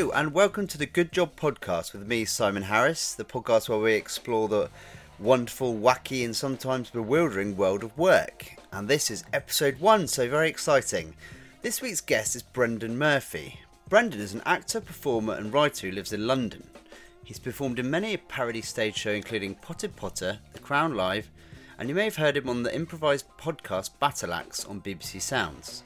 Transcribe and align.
And 0.00 0.32
welcome 0.32 0.66
to 0.68 0.78
the 0.78 0.86
Good 0.86 1.12
Job 1.12 1.36
Podcast 1.36 1.92
with 1.92 2.06
me, 2.06 2.24
Simon 2.24 2.62
Harris, 2.62 3.12
the 3.12 3.22
podcast 3.22 3.68
where 3.68 3.78
we 3.78 3.92
explore 3.92 4.48
the 4.48 4.70
wonderful, 5.18 5.74
wacky, 5.74 6.24
and 6.24 6.34
sometimes 6.34 6.88
bewildering 6.88 7.54
world 7.54 7.84
of 7.84 7.96
work. 7.98 8.56
And 8.72 8.88
this 8.88 9.10
is 9.10 9.24
episode 9.34 9.78
one, 9.78 10.06
so 10.08 10.26
very 10.26 10.48
exciting. 10.48 11.14
This 11.60 11.82
week's 11.82 12.00
guest 12.00 12.34
is 12.34 12.42
Brendan 12.42 12.96
Murphy. 12.96 13.60
Brendan 13.90 14.20
is 14.20 14.32
an 14.32 14.40
actor, 14.46 14.80
performer, 14.80 15.34
and 15.34 15.52
writer 15.52 15.88
who 15.88 15.92
lives 15.92 16.14
in 16.14 16.26
London. 16.26 16.66
He's 17.22 17.38
performed 17.38 17.78
in 17.78 17.90
many 17.90 18.14
a 18.14 18.18
parody 18.18 18.62
stage 18.62 18.96
show, 18.96 19.12
including 19.12 19.56
Potted 19.56 19.96
Potter, 19.96 20.38
The 20.54 20.60
Crown 20.60 20.94
Live, 20.94 21.30
and 21.78 21.90
you 21.90 21.94
may 21.94 22.04
have 22.04 22.16
heard 22.16 22.38
him 22.38 22.48
on 22.48 22.62
the 22.62 22.74
improvised 22.74 23.26
podcast 23.38 23.90
BattleActs 24.00 24.68
on 24.68 24.80
BBC 24.80 25.20
Sounds. 25.20 25.82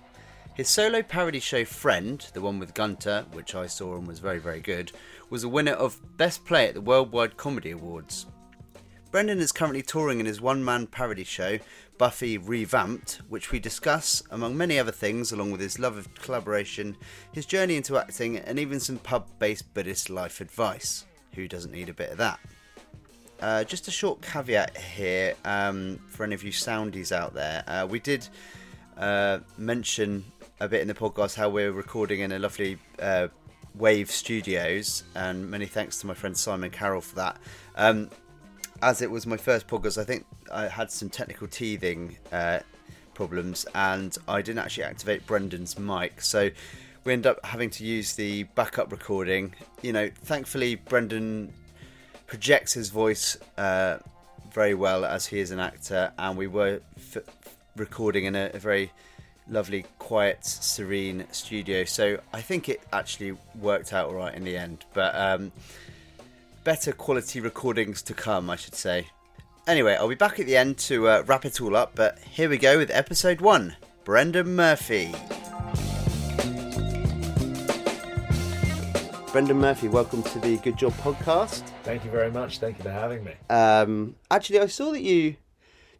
His 0.54 0.68
solo 0.68 1.02
parody 1.02 1.40
show 1.40 1.64
Friend, 1.64 2.24
the 2.32 2.40
one 2.40 2.60
with 2.60 2.74
Gunther, 2.74 3.26
which 3.32 3.56
I 3.56 3.66
saw 3.66 3.96
and 3.96 4.06
was 4.06 4.20
very, 4.20 4.38
very 4.38 4.60
good, 4.60 4.92
was 5.28 5.42
a 5.42 5.48
winner 5.48 5.72
of 5.72 5.98
Best 6.16 6.44
Play 6.44 6.68
at 6.68 6.74
the 6.74 6.80
Worldwide 6.80 7.36
Comedy 7.36 7.72
Awards. 7.72 8.26
Brendan 9.10 9.40
is 9.40 9.50
currently 9.50 9.82
touring 9.82 10.20
in 10.20 10.26
his 10.26 10.40
one 10.40 10.64
man 10.64 10.86
parody 10.86 11.24
show, 11.24 11.58
Buffy 11.98 12.38
Revamped, 12.38 13.20
which 13.28 13.50
we 13.50 13.58
discuss, 13.58 14.22
among 14.30 14.56
many 14.56 14.78
other 14.78 14.92
things, 14.92 15.32
along 15.32 15.50
with 15.50 15.60
his 15.60 15.80
love 15.80 15.96
of 15.96 16.14
collaboration, 16.14 16.96
his 17.32 17.46
journey 17.46 17.74
into 17.74 17.98
acting, 17.98 18.38
and 18.38 18.56
even 18.60 18.78
some 18.78 18.98
pub 18.98 19.26
based 19.40 19.74
Buddhist 19.74 20.08
life 20.08 20.40
advice. 20.40 21.04
Who 21.34 21.48
doesn't 21.48 21.72
need 21.72 21.88
a 21.88 21.94
bit 21.94 22.10
of 22.10 22.18
that? 22.18 22.38
Uh, 23.40 23.64
just 23.64 23.88
a 23.88 23.90
short 23.90 24.22
caveat 24.22 24.76
here 24.76 25.34
um, 25.44 25.98
for 26.06 26.22
any 26.22 26.36
of 26.36 26.44
you 26.44 26.52
soundies 26.52 27.10
out 27.10 27.34
there. 27.34 27.64
Uh, 27.66 27.88
we 27.90 27.98
did 27.98 28.28
uh, 28.96 29.40
mention 29.58 30.24
a 30.64 30.68
bit 30.68 30.80
in 30.80 30.88
the 30.88 30.94
podcast 30.94 31.34
how 31.34 31.50
we're 31.50 31.72
recording 31.72 32.20
in 32.20 32.32
a 32.32 32.38
lovely 32.38 32.78
uh, 32.98 33.28
Wave 33.74 34.10
Studios, 34.10 35.02
and 35.14 35.50
many 35.50 35.66
thanks 35.66 35.98
to 35.98 36.06
my 36.06 36.14
friend 36.14 36.34
Simon 36.34 36.70
Carroll 36.70 37.02
for 37.02 37.16
that. 37.16 37.36
Um, 37.76 38.08
as 38.80 39.02
it 39.02 39.10
was 39.10 39.26
my 39.26 39.36
first 39.36 39.66
podcast, 39.66 39.98
I 39.98 40.04
think 40.04 40.24
I 40.50 40.68
had 40.68 40.90
some 40.90 41.10
technical 41.10 41.48
teething 41.48 42.16
uh, 42.32 42.60
problems, 43.12 43.66
and 43.74 44.16
I 44.26 44.40
didn't 44.40 44.60
actually 44.60 44.84
activate 44.84 45.26
Brendan's 45.26 45.78
mic, 45.78 46.22
so 46.22 46.48
we 47.04 47.12
end 47.12 47.26
up 47.26 47.44
having 47.44 47.68
to 47.68 47.84
use 47.84 48.14
the 48.14 48.44
backup 48.54 48.90
recording. 48.90 49.54
You 49.82 49.92
know, 49.92 50.08
thankfully 50.22 50.76
Brendan 50.76 51.52
projects 52.26 52.72
his 52.72 52.88
voice 52.88 53.36
uh, 53.58 53.98
very 54.50 54.72
well 54.72 55.04
as 55.04 55.26
he 55.26 55.40
is 55.40 55.50
an 55.50 55.60
actor, 55.60 56.10
and 56.18 56.38
we 56.38 56.46
were 56.46 56.80
f- 56.96 57.22
recording 57.76 58.24
in 58.24 58.34
a, 58.34 58.50
a 58.54 58.58
very 58.58 58.90
lovely, 59.48 59.84
quiet, 59.98 60.44
serene 60.44 61.26
studio. 61.30 61.84
So 61.84 62.20
I 62.32 62.40
think 62.40 62.68
it 62.68 62.80
actually 62.92 63.36
worked 63.60 63.92
out 63.92 64.08
all 64.08 64.14
right 64.14 64.34
in 64.34 64.44
the 64.44 64.56
end. 64.56 64.84
But 64.94 65.14
um, 65.14 65.52
better 66.64 66.92
quality 66.92 67.40
recordings 67.40 68.02
to 68.02 68.14
come, 68.14 68.50
I 68.50 68.56
should 68.56 68.74
say. 68.74 69.08
Anyway, 69.66 69.94
I'll 69.94 70.08
be 70.08 70.14
back 70.14 70.40
at 70.40 70.46
the 70.46 70.56
end 70.56 70.78
to 70.78 71.08
uh, 71.08 71.22
wrap 71.26 71.44
it 71.44 71.60
all 71.60 71.76
up. 71.76 71.92
But 71.94 72.18
here 72.18 72.48
we 72.48 72.58
go 72.58 72.78
with 72.78 72.90
episode 72.90 73.40
one 73.40 73.76
Brendan 74.04 74.54
Murphy. 74.54 75.14
Brendan 79.32 79.58
Murphy, 79.58 79.88
welcome 79.88 80.22
to 80.22 80.38
the 80.38 80.58
Good 80.58 80.78
Job 80.78 80.92
podcast. 80.92 81.64
Thank 81.82 82.04
you 82.04 82.10
very 82.10 82.30
much. 82.30 82.60
Thank 82.60 82.78
you 82.78 82.84
for 82.84 82.92
having 82.92 83.24
me. 83.24 83.32
Um, 83.50 84.14
actually, 84.30 84.60
I 84.60 84.66
saw 84.66 84.92
that 84.92 85.02
you. 85.02 85.36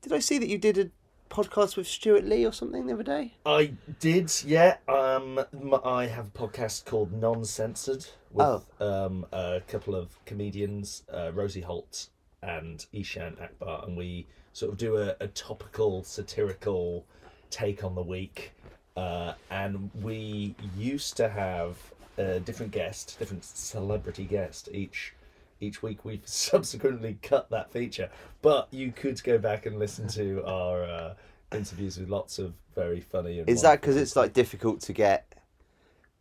Did 0.03 0.13
I 0.13 0.21
see 0.21 0.39
that 0.39 0.49
you 0.49 0.57
did 0.57 0.79
a 0.79 0.91
podcast 1.35 1.77
with 1.77 1.89
Stewart 1.89 2.25
Lee 2.25 2.47
or 2.47 2.53
something 2.53 2.87
the 2.87 2.93
other 2.93 3.03
day? 3.03 3.35
I 3.45 3.73
did, 3.99 4.33
yeah. 4.47 4.77
Um, 4.87 5.41
I 5.85 6.07
have 6.07 6.29
a 6.29 6.31
podcast 6.31 6.85
called 6.85 7.13
Non 7.13 7.45
Censored 7.45 8.07
with 8.31 8.65
um, 8.81 9.27
a 9.33 9.61
couple 9.67 9.97
of 9.97 10.25
comedians, 10.27 11.03
uh, 11.13 11.33
Rosie 11.35 11.61
Holt 11.61 12.09
and 12.43 12.87
Ishan 12.93 13.37
Akbar, 13.43 13.85
and 13.85 13.97
we 13.97 14.29
sort 14.53 14.71
of 14.71 14.79
do 14.79 14.97
a, 14.99 15.17
a 15.21 15.27
topical, 15.29 16.05
satirical 16.05 17.05
take 17.51 17.83
on 17.83 17.97
the 17.97 18.03
week. 18.03 18.53
Uh, 18.97 19.33
and 19.51 19.91
we 20.03 20.55
used 20.77 21.17
to 21.17 21.29
have 21.29 21.77
a 22.17 22.39
different 22.39 22.71
guest, 22.71 23.17
different 23.19 23.45
celebrity 23.45 24.25
guest 24.25 24.69
each 24.71 25.15
each 25.61 25.83
week. 25.83 26.05
We've 26.05 26.23
subsequently 26.27 27.19
cut 27.23 27.51
that 27.51 27.73
feature, 27.73 28.11
but 28.43 28.69
you 28.71 28.93
could 28.93 29.23
go 29.23 29.39
back 29.39 29.67
and 29.67 29.79
listen 29.79 30.09
to 30.09 30.45
our 30.45 30.85
uh, 30.85 31.15
interviews 31.53 31.99
with 31.99 32.09
lots 32.09 32.39
of 32.39 32.55
very 32.75 33.01
funny. 33.01 33.41
And 33.41 33.49
Is 33.49 33.63
that 33.63 33.81
because 33.81 33.97
it's 33.97 34.17
like 34.17 34.33
difficult 34.33 34.81
to 34.83 34.93
get, 34.93 35.35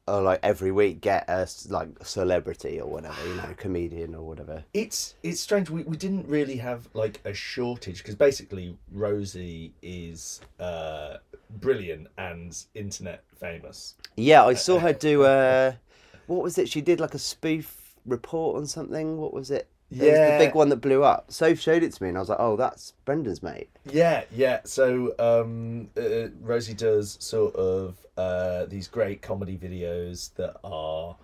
or 0.07 0.22
like 0.22 0.39
every 0.43 0.72
week 0.72 1.01
get 1.01 1.25
a 1.27 1.47
like 1.69 1.89
celebrity 2.03 2.79
or 2.79 2.89
whatever, 2.89 3.27
you 3.27 3.35
know, 3.35 3.53
comedian 3.57 4.16
or 4.16 4.23
whatever? 4.23 4.63
It's 4.73 5.16
it's 5.23 5.39
strange. 5.39 5.69
We, 5.69 5.83
we 5.83 5.97
didn't 5.97 6.27
really 6.27 6.57
have 6.57 6.88
like 6.93 7.22
a 7.25 7.33
shortage 7.33 7.99
because 7.99 8.16
basically 8.16 8.77
Rosie 8.91 9.73
is 9.81 10.41
uh, 10.59 11.17
brilliant 11.49 12.07
and 12.17 12.55
internet 12.75 13.23
famous. 13.39 13.95
Yeah, 14.16 14.45
I 14.45 14.53
saw 14.53 14.79
her 14.79 14.93
do 14.93 15.25
a. 15.25 15.77
What 16.25 16.41
was 16.41 16.57
it? 16.57 16.69
She 16.69 16.79
did 16.79 17.01
like 17.01 17.13
a 17.13 17.19
spoof 17.19 17.82
report 18.06 18.58
on 18.58 18.66
something. 18.66 19.18
What 19.18 19.34
was 19.34 19.52
it? 19.52 19.69
It 19.91 20.00
was 20.00 20.08
Yeah. 20.08 20.38
the 20.38 20.46
big 20.46 20.56
one 20.56 20.69
that 20.69 20.78
blew 20.78 21.03
up. 21.03 21.31
Soph 21.31 21.59
showed 21.59 21.84
it 21.84 21.94
to 21.94 22.03
me, 22.03 22.09
and 22.09 22.18
I 22.18 22.22
was 22.22 22.30
like, 22.30 22.40
"Oh, 22.40 22.56
that's 22.56 22.94
Brendan's 23.06 23.44
mate." 23.44 23.69
Yeah, 23.86 24.24
yeah. 24.31 24.62
So 24.66 25.14
um, 25.19 25.90
uh, 25.97 26.30
Rosie 26.41 26.74
does 26.74 27.18
sort 27.19 27.56
of 27.56 27.96
uh, 28.18 28.66
these 28.66 28.88
great 28.88 29.22
comedy 29.22 29.58
videos 29.58 30.34
that 30.36 30.58
are 30.64 31.16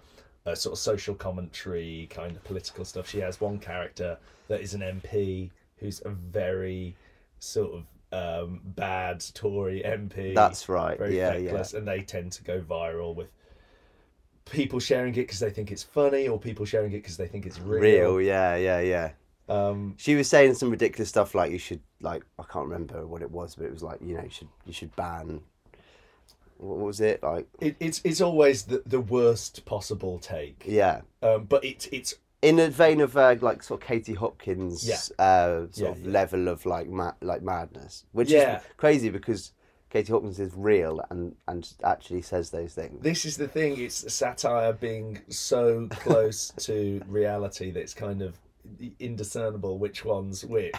uh, 0.46 0.56
sort 0.56 0.74
of 0.74 0.80
social 0.80 1.16
commentary, 1.16 2.08
kind 2.12 2.36
of 2.36 2.44
political 2.44 2.86
stuff. 2.86 3.10
She 3.10 3.20
has 3.20 3.42
one 3.42 3.60
character 3.60 4.18
that 4.48 4.62
is 4.62 4.74
an 4.74 4.82
MP 4.82 5.50
who's 5.78 6.02
a 6.06 6.10
very 6.10 6.96
sort 7.40 7.72
of 7.74 7.86
um, 8.12 8.62
bad 8.64 9.24
Tory 9.34 9.82
MP. 9.86 10.34
That's 10.36 10.68
right. 10.70 10.98
very 10.98 11.18
yeah, 11.18 11.36
yeah. 11.38 11.52
feckless, 11.52 11.74
and 11.74 11.88
they 11.88 12.02
tend 12.02 12.32
to 12.34 12.44
go 12.44 12.60
viral 12.62 13.16
with 13.16 13.30
people 14.52 14.80
sharing 14.80 15.14
it 15.14 15.22
because 15.28 15.40
they 15.40 15.50
think 15.50 15.72
it's 15.72 15.84
funny, 15.84 16.28
or 16.28 16.40
people 16.40 16.66
sharing 16.66 16.92
it 16.92 16.98
because 17.04 17.18
they 17.18 17.28
think 17.28 17.46
it's 17.46 17.60
real. 17.60 17.82
Real. 17.82 18.22
Yeah, 18.22 18.56
yeah, 18.56 18.80
yeah. 18.80 19.12
Um, 19.48 19.96
She 19.98 20.16
was 20.16 20.30
saying 20.30 20.54
some 20.56 20.70
ridiculous 20.70 21.10
stuff 21.10 21.34
like 21.34 21.52
you 21.52 21.58
should 21.58 21.82
like 22.02 22.24
I 22.38 22.44
can't 22.44 22.66
remember 22.68 23.06
what 23.08 23.22
it 23.22 23.32
was, 23.32 23.56
but 23.56 23.66
it 23.66 23.72
was 23.72 23.84
like 23.84 24.00
you 24.02 24.16
know 24.16 24.24
you 24.24 24.30
should 24.30 24.48
you 24.66 24.74
should 24.74 24.96
ban. 24.96 25.42
What 26.58 26.80
was 26.80 27.00
it 27.02 27.24
like? 27.24 27.48
it, 27.62 27.76
it's 27.80 28.02
it's 28.04 28.20
always 28.22 28.64
the, 28.64 28.84
the 28.86 29.00
worst 29.00 29.66
possible 29.66 30.20
take. 30.20 30.64
Yeah, 30.68 31.02
Um, 31.22 31.46
but 31.46 31.64
it's 31.64 31.88
it's 31.92 32.16
in 32.42 32.60
a 32.60 32.70
vein 32.70 33.02
of 33.02 33.16
uh, 33.18 33.36
like 33.42 33.64
sort 33.64 33.82
of 33.82 33.88
Katie 33.88 34.14
Hopkins 34.14 34.86
Yeah. 34.88 35.24
uh, 35.26 35.68
sort 35.72 35.78
Yeah, 35.78 35.88
of 35.90 36.02
yeah. 36.06 36.12
level 36.12 36.48
of 36.48 36.66
like 36.66 36.88
ma- 36.90 37.14
like 37.22 37.42
madness, 37.42 38.06
which 38.12 38.32
is 38.32 38.62
crazy 38.78 39.10
because 39.10 39.52
Katie 39.90 40.12
Hopkins 40.12 40.40
is 40.40 40.54
real 40.56 41.04
and 41.10 41.36
and 41.48 41.72
actually 41.84 42.22
says 42.22 42.52
those 42.52 42.74
things. 42.74 43.02
this 43.02 43.26
is 43.26 43.38
the 43.38 43.48
thing. 43.48 43.80
It's 43.80 44.14
satire 44.14 44.74
being 44.74 45.20
so 45.30 45.88
close 45.90 46.52
to 46.58 47.02
reality 47.08 47.72
that 47.72 47.80
it's 47.80 47.94
kind 47.94 48.22
of 48.22 48.38
indiscernible 49.00 49.78
which 49.78 50.06
one's 50.06 50.46
which, 50.46 50.76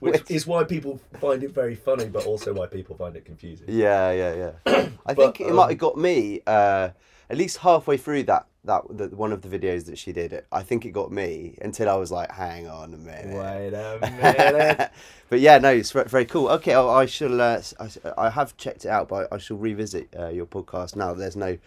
which 0.00 0.30
is 0.30 0.46
why 0.46 0.64
people 0.64 1.00
find 1.20 1.42
it 1.42 1.52
very 1.52 1.74
funny, 1.74 2.06
but 2.06 2.26
also 2.26 2.52
why 2.52 2.66
people 2.66 2.96
find 2.96 3.16
it 3.16 3.24
confusing. 3.24 3.66
Yeah, 3.68 4.10
yeah, 4.12 4.34
yeah. 4.66 4.88
I 5.06 5.14
But, 5.14 5.16
think 5.16 5.40
it 5.40 5.52
might 5.52 5.64
um, 5.64 5.68
have 5.70 5.78
got 5.78 5.96
me 5.98 6.40
uh, 6.46 6.90
at 7.28 7.36
least 7.36 7.58
halfway 7.58 7.96
through 7.96 8.24
that 8.24 8.46
that 8.64 8.82
the, 8.90 9.08
one 9.08 9.32
of 9.32 9.42
the 9.42 9.48
videos 9.58 9.86
that 9.86 9.96
she 9.96 10.12
did. 10.12 10.44
I 10.50 10.62
think 10.62 10.84
it 10.84 10.90
got 10.90 11.12
me 11.12 11.56
until 11.62 11.88
I 11.88 11.94
was 11.94 12.10
like, 12.10 12.30
"Hang 12.32 12.68
on 12.68 12.92
a 12.94 12.96
minute." 12.96 13.36
Wait 13.36 13.72
a 13.74 13.98
minute. 14.00 14.90
but 15.28 15.40
yeah, 15.40 15.58
no, 15.58 15.70
it's 15.70 15.92
very, 15.92 16.08
very 16.08 16.24
cool. 16.24 16.48
Okay, 16.48 16.74
I, 16.74 16.82
I 16.82 17.06
shall. 17.06 17.40
Uh, 17.40 17.62
I, 17.78 17.88
I 18.26 18.30
have 18.30 18.56
checked 18.56 18.84
it 18.84 18.88
out, 18.88 19.08
but 19.08 19.28
I 19.32 19.38
shall 19.38 19.56
revisit 19.56 20.08
uh, 20.18 20.28
your 20.28 20.46
podcast 20.46 20.96
now. 20.96 21.14
There's 21.14 21.36
no 21.36 21.58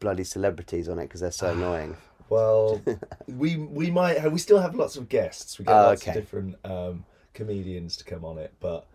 bloody 0.00 0.24
celebrities 0.24 0.88
on 0.88 0.98
it 0.98 1.04
because 1.04 1.20
they're 1.20 1.30
so 1.30 1.52
annoying. 1.52 1.96
Well, 2.28 2.80
we 3.26 3.56
we 3.56 3.90
might 3.90 4.18
have, 4.18 4.32
we 4.32 4.38
still 4.38 4.60
have 4.60 4.74
lots 4.74 4.96
of 4.96 5.08
guests. 5.08 5.58
We 5.58 5.64
get 5.64 5.72
Oh, 5.74 5.82
lots 5.88 6.02
okay. 6.02 6.10
of 6.10 6.16
different 6.16 6.56
um, 6.64 7.04
comedians 7.34 7.96
to 7.98 8.04
come 8.04 8.24
on 8.24 8.38
it, 8.38 8.52
but 8.60 8.86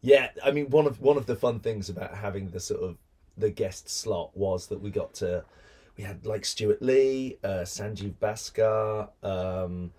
yeah, 0.00 0.30
I 0.44 0.50
mean 0.50 0.70
one 0.70 0.86
of 0.86 1.00
one 1.00 1.16
of 1.16 1.26
the 1.26 1.36
fun 1.36 1.60
things 1.60 1.88
about 1.88 2.14
having 2.14 2.48
the 2.50 2.60
sort 2.60 2.80
of 2.82 2.96
the 3.36 3.50
guest 3.50 3.88
slot 3.88 4.36
was 4.36 4.66
that 4.68 4.80
we 4.80 4.90
got 4.90 5.14
to 5.14 5.44
we 5.96 6.04
had 6.04 6.24
like 6.26 6.44
Stewart 6.44 6.80
Lee, 6.82 7.36
uh, 7.44 7.64
Sanjeev 7.64 8.14
Bhaskar. 8.20 9.08
Um, 9.22 9.92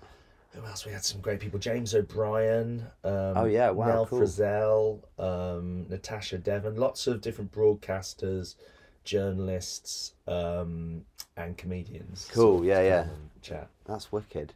who 0.53 0.65
else? 0.65 0.85
We 0.85 0.91
had 0.91 1.03
some 1.05 1.21
great 1.21 1.39
people. 1.39 1.59
James 1.59 1.95
O'Brien. 1.95 2.85
Um, 3.03 3.33
Oh, 3.37 3.45
yeah, 3.45 3.69
wow, 3.69 3.85
Mel 3.87 4.05
cool. 4.05 4.19
Frizzell, 4.21 4.99
um, 5.17 5.85
Natasha 5.87 6.37
Devon. 6.39 6.75
Lots 6.75 7.07
of 7.07 7.21
different 7.21 7.51
broadcasters, 7.53 8.55
journalists, 9.03 10.13
um, 10.27 11.05
and 11.37 11.57
comedians. 11.57 12.29
Cool, 12.33 12.65
yeah, 12.65 12.81
yeah. 12.81 13.07
Chat. 13.41 13.67
That's 13.85 14.11
wicked. 14.11 14.53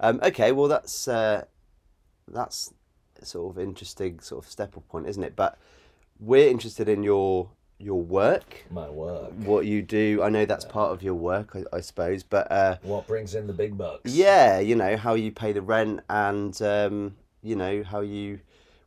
Um, 0.00 0.20
okay, 0.22 0.52
well 0.52 0.68
that's 0.68 1.08
uh, 1.08 1.44
that's 2.26 2.72
sort 3.22 3.56
of 3.56 3.62
interesting 3.62 4.20
sort 4.20 4.44
of 4.44 4.50
step 4.50 4.76
up 4.76 4.86
point, 4.88 5.08
isn't 5.08 5.22
it? 5.24 5.34
But 5.34 5.58
we're 6.20 6.48
interested 6.48 6.88
in 6.88 7.02
your 7.02 7.50
your 7.80 8.00
work, 8.02 8.64
My 8.70 8.88
work. 8.90 9.32
what 9.44 9.64
you 9.66 9.82
do. 9.82 10.20
I 10.22 10.28
know 10.30 10.44
that's 10.44 10.64
part 10.64 10.90
of 10.92 11.00
your 11.02 11.14
work, 11.14 11.54
I, 11.54 11.76
I 11.76 11.80
suppose, 11.80 12.24
but 12.24 12.50
uh, 12.50 12.76
What 12.82 13.06
brings 13.06 13.36
in 13.36 13.46
the 13.46 13.52
big 13.52 13.78
bucks? 13.78 14.12
yeah, 14.12 14.58
you 14.58 14.74
know 14.74 14.96
how 14.96 15.14
you 15.14 15.30
pay 15.30 15.52
the 15.52 15.62
rent 15.62 16.00
and 16.10 16.60
um, 16.62 17.16
you 17.42 17.54
know 17.54 17.84
how 17.84 18.00
you 18.00 18.40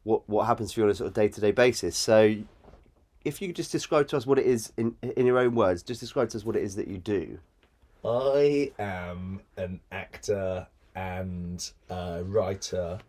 what 0.04 0.28
what 0.28 0.46
happens 0.46 0.72
for 0.74 0.82
you 0.82 0.86
on 0.86 0.92
a 0.92 0.96
sort 0.96 1.08
of 1.08 1.14
day 1.14 1.28
to 1.30 1.40
day 1.42 1.52
basis. 1.52 1.96
So, 1.98 2.36
if 3.24 3.42
you 3.42 3.48
could 3.50 3.56
just 3.56 3.72
describe 3.72 4.08
to 4.10 4.18
us 4.18 4.26
what 4.26 4.40
it 4.40 4.46
is 4.46 4.72
in 4.78 4.96
in 5.02 5.26
your 5.26 5.38
own 5.38 5.56
words, 5.56 5.84
just 5.84 6.00
describe 6.00 6.30
to 6.30 6.38
us 6.38 6.46
what 6.46 6.56
it 6.56 6.64
is 6.64 6.76
that 6.76 6.88
you 6.88 6.98
do. 6.98 7.40
I 8.04 8.72
am 8.80 9.42
an 9.58 9.80
actor 9.92 10.68
and 10.96 11.72
a 11.90 12.24
writer, 12.24 13.00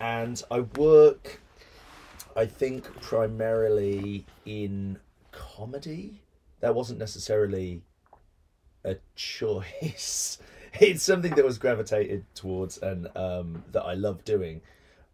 and 0.00 0.42
I 0.50 0.60
work, 0.60 1.40
I 2.36 2.46
think, 2.46 2.84
primarily 3.00 4.26
in 4.44 4.98
comedy. 5.32 6.22
That 6.60 6.74
wasn't 6.74 6.98
necessarily 6.98 7.82
a 8.84 8.96
choice. 9.14 10.38
it's 10.74 11.02
something 11.02 11.34
that 11.34 11.44
was 11.44 11.58
gravitated 11.58 12.24
towards 12.34 12.78
and 12.78 13.08
um, 13.16 13.64
that 13.72 13.82
I 13.82 13.94
love 13.94 14.24
doing. 14.24 14.60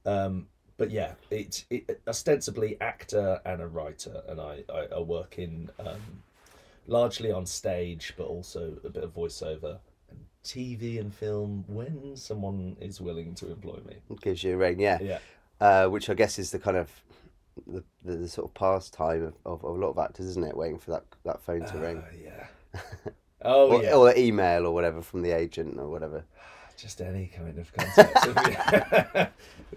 Um, 0.04 0.48
but 0.76 0.90
yeah, 0.90 1.12
it's 1.30 1.64
it, 1.70 2.00
ostensibly 2.06 2.80
actor 2.80 3.40
and 3.44 3.62
a 3.62 3.66
writer, 3.66 4.22
and 4.28 4.40
I, 4.40 4.64
I, 4.72 4.86
I 4.96 5.00
work 5.00 5.38
in 5.38 5.70
um, 5.78 6.22
largely 6.86 7.32
on 7.32 7.46
stage, 7.46 8.14
but 8.16 8.24
also 8.24 8.76
a 8.84 8.90
bit 8.90 9.04
of 9.04 9.14
voiceover 9.14 9.78
and 10.10 10.18
TV 10.44 11.00
and 11.00 11.14
film 11.14 11.64
when 11.66 12.16
someone 12.16 12.76
is 12.80 13.00
willing 13.00 13.34
to 13.36 13.50
employ 13.50 13.78
me. 13.86 13.96
It 14.10 14.20
gives 14.20 14.44
you 14.44 14.54
a 14.54 14.56
ring, 14.56 14.80
yeah. 14.80 14.98
Yeah. 15.00 15.18
Uh, 15.60 15.88
which 15.88 16.10
I 16.10 16.14
guess 16.14 16.38
is 16.38 16.50
the 16.50 16.58
kind 16.58 16.76
of 16.76 16.90
the, 17.66 17.82
the, 18.04 18.16
the 18.16 18.28
sort 18.28 18.48
of 18.48 18.54
pastime 18.54 19.22
of, 19.22 19.34
of, 19.46 19.64
of 19.64 19.76
a 19.76 19.80
lot 19.80 19.90
of 19.90 19.98
actors, 19.98 20.26
isn't 20.26 20.44
it? 20.44 20.56
Waiting 20.56 20.78
for 20.78 20.90
that, 20.90 21.04
that 21.24 21.40
phone 21.40 21.64
to 21.64 21.78
ring. 21.78 21.98
Uh, 21.98 22.16
yeah. 22.22 22.80
Oh 23.42 23.72
or, 23.72 23.82
yeah. 23.82 23.94
or 23.94 24.16
email 24.16 24.66
or 24.66 24.72
whatever 24.72 25.02
from 25.02 25.22
the 25.22 25.30
agent 25.30 25.78
or 25.78 25.88
whatever. 25.88 26.24
Just 26.76 27.00
any 27.00 27.28
kind 27.28 27.58
of 27.58 27.72
contact 27.72 28.26
would 28.26 28.36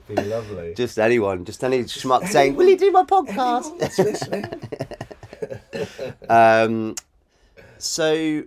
be, 0.07 0.15
be 0.15 0.21
lovely. 0.29 0.73
Just 0.73 0.99
anyone, 0.99 1.45
just 1.45 1.63
any 1.63 1.83
schmuck 1.83 2.27
saying, 2.27 2.55
"Will 2.55 2.67
you 2.67 2.77
do 2.77 2.91
my 2.91 3.03
podcast?" 3.03 3.75
Um, 6.29 6.95
so 7.77 8.43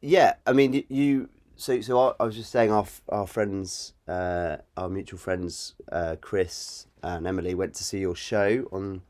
yeah, 0.00 0.34
I 0.46 0.52
mean 0.52 0.84
you. 0.88 1.28
So 1.56 1.80
so 1.80 1.98
I, 2.00 2.14
I 2.18 2.24
was 2.24 2.34
just 2.34 2.50
saying 2.50 2.72
our 2.72 2.86
our 3.08 3.26
friends, 3.26 3.94
uh, 4.08 4.56
our 4.76 4.88
mutual 4.88 5.18
friends, 5.18 5.74
uh, 5.90 6.16
Chris 6.20 6.86
and 7.02 7.26
Emily 7.26 7.54
went 7.54 7.74
to 7.74 7.84
see 7.84 8.00
your 8.00 8.16
show 8.16 8.66
on 8.72 9.02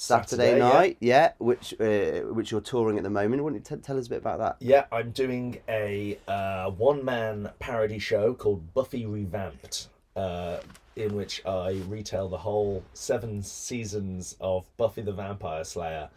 Saturday, 0.00 0.44
Saturday, 0.44 0.58
night. 0.58 0.96
Yeah, 1.00 1.32
which 1.36 1.74
uh, 1.78 2.22
which 2.32 2.50
you're 2.50 2.62
touring 2.62 2.96
at 2.96 3.02
the 3.02 3.10
moment. 3.10 3.42
Don't 3.42 3.52
you 3.52 3.60
t- 3.60 3.76
tell 3.76 3.98
us 3.98 4.06
a 4.06 4.08
bit 4.08 4.18
about 4.20 4.38
that? 4.38 4.56
Yeah, 4.58 4.86
I'm 4.90 5.10
doing 5.10 5.58
a 5.68 6.18
uh, 6.26 6.70
one 6.70 7.04
man 7.04 7.50
parody 7.58 7.98
show 7.98 8.32
called 8.32 8.72
Buffy 8.72 9.04
Revamped, 9.04 9.88
uh, 10.16 10.60
in 10.96 11.14
which 11.14 11.44
I 11.44 11.82
retell 11.86 12.30
the 12.30 12.38
whole 12.38 12.82
seven 12.94 13.42
seasons 13.42 14.36
of 14.40 14.64
Buffy 14.78 15.02
the 15.02 15.12
Vampire 15.12 15.64
Slayer 15.64 16.08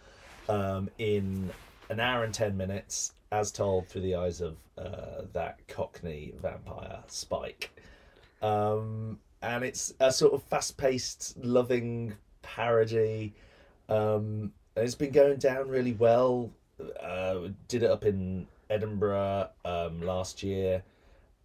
um, 0.47 0.89
in 0.97 1.51
an 1.89 1.99
hour 1.99 2.23
and 2.23 2.33
ten 2.33 2.55
minutes, 2.55 3.11
as 3.33 3.51
told 3.51 3.89
through 3.89 4.03
the 4.03 4.15
eyes 4.15 4.39
of 4.39 4.55
uh, 4.77 5.23
that 5.33 5.59
Cockney 5.67 6.33
vampire 6.41 6.99
Spike. 7.07 7.69
Um, 8.41 9.19
and 9.41 9.65
it's 9.65 9.93
a 9.99 10.09
sort 10.09 10.31
of 10.31 10.41
fast 10.43 10.77
paced, 10.77 11.37
loving 11.43 12.13
parody. 12.43 13.33
Um, 13.89 14.53
it's 14.75 14.95
been 14.95 15.11
going 15.11 15.37
down 15.37 15.69
really 15.69 15.93
well. 15.93 16.51
Uh, 17.01 17.49
did 17.67 17.83
it 17.83 17.91
up 17.91 18.05
in 18.05 18.47
Edinburgh 18.69 19.49
um, 19.65 20.01
last 20.01 20.43
year, 20.43 20.83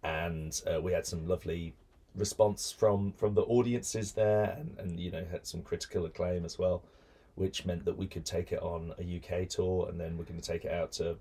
and 0.03 0.59
uh, 0.71 0.81
we 0.81 0.91
had 0.91 1.05
some 1.05 1.27
lovely 1.27 1.73
response 2.15 2.71
from 2.71 3.13
from 3.13 3.35
the 3.35 3.43
audiences 3.43 4.13
there, 4.13 4.57
and, 4.57 4.75
and 4.79 4.99
you 4.99 5.11
know 5.11 5.25
had 5.31 5.45
some 5.45 5.61
critical 5.61 6.05
acclaim 6.05 6.45
as 6.45 6.57
well, 6.57 6.83
which 7.35 7.65
meant 7.65 7.85
that 7.85 7.97
we 7.97 8.07
could 8.07 8.25
take 8.25 8.51
it 8.51 8.61
on 8.61 8.93
a 8.99 9.17
UK 9.17 9.47
tour, 9.47 9.87
and 9.89 9.99
then 9.99 10.17
we're 10.17 10.25
going 10.25 10.39
to 10.39 10.47
take 10.47 10.65
it 10.65 10.71
out 10.71 10.91
to 10.93 11.17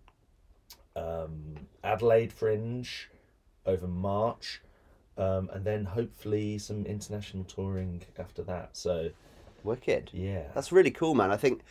um, 0.96 1.54
Adelaide 1.84 2.32
Fringe 2.32 3.10
over 3.66 3.86
March, 3.86 4.62
um, 5.18 5.50
and 5.52 5.64
then 5.64 5.84
hopefully 5.84 6.58
some 6.58 6.86
international 6.86 7.44
touring 7.44 8.02
after 8.18 8.42
that. 8.42 8.76
So 8.76 9.10
Wicked. 9.68 10.10
yeah, 10.12 10.42
That's 10.54 10.72
really 10.72 10.90
cool, 10.90 11.14
man. 11.14 11.30
I 11.30 11.36
think, 11.36 11.62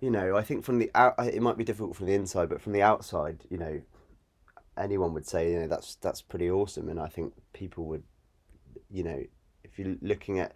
you 0.00 0.10
know, 0.10 0.36
I 0.36 0.42
think 0.42 0.64
from 0.64 0.78
the 0.78 0.90
out, 0.94 1.14
it 1.18 1.40
might 1.40 1.56
be 1.56 1.64
difficult 1.64 1.96
from 1.96 2.06
the 2.06 2.14
inside, 2.14 2.48
but 2.48 2.60
from 2.60 2.72
the 2.72 2.82
outside, 2.82 3.44
you 3.50 3.58
know, 3.58 3.80
anyone 4.76 5.14
would 5.14 5.26
say, 5.26 5.52
you 5.52 5.60
know, 5.60 5.66
that's 5.68 5.94
that's 5.96 6.20
pretty 6.22 6.50
awesome, 6.50 6.88
and 6.88 6.98
I 7.00 7.06
think 7.06 7.32
people 7.52 7.84
would, 7.86 8.02
you 8.90 9.02
know, 9.04 9.22
if 9.64 9.78
you're 9.78 9.96
looking 10.02 10.38
at 10.38 10.52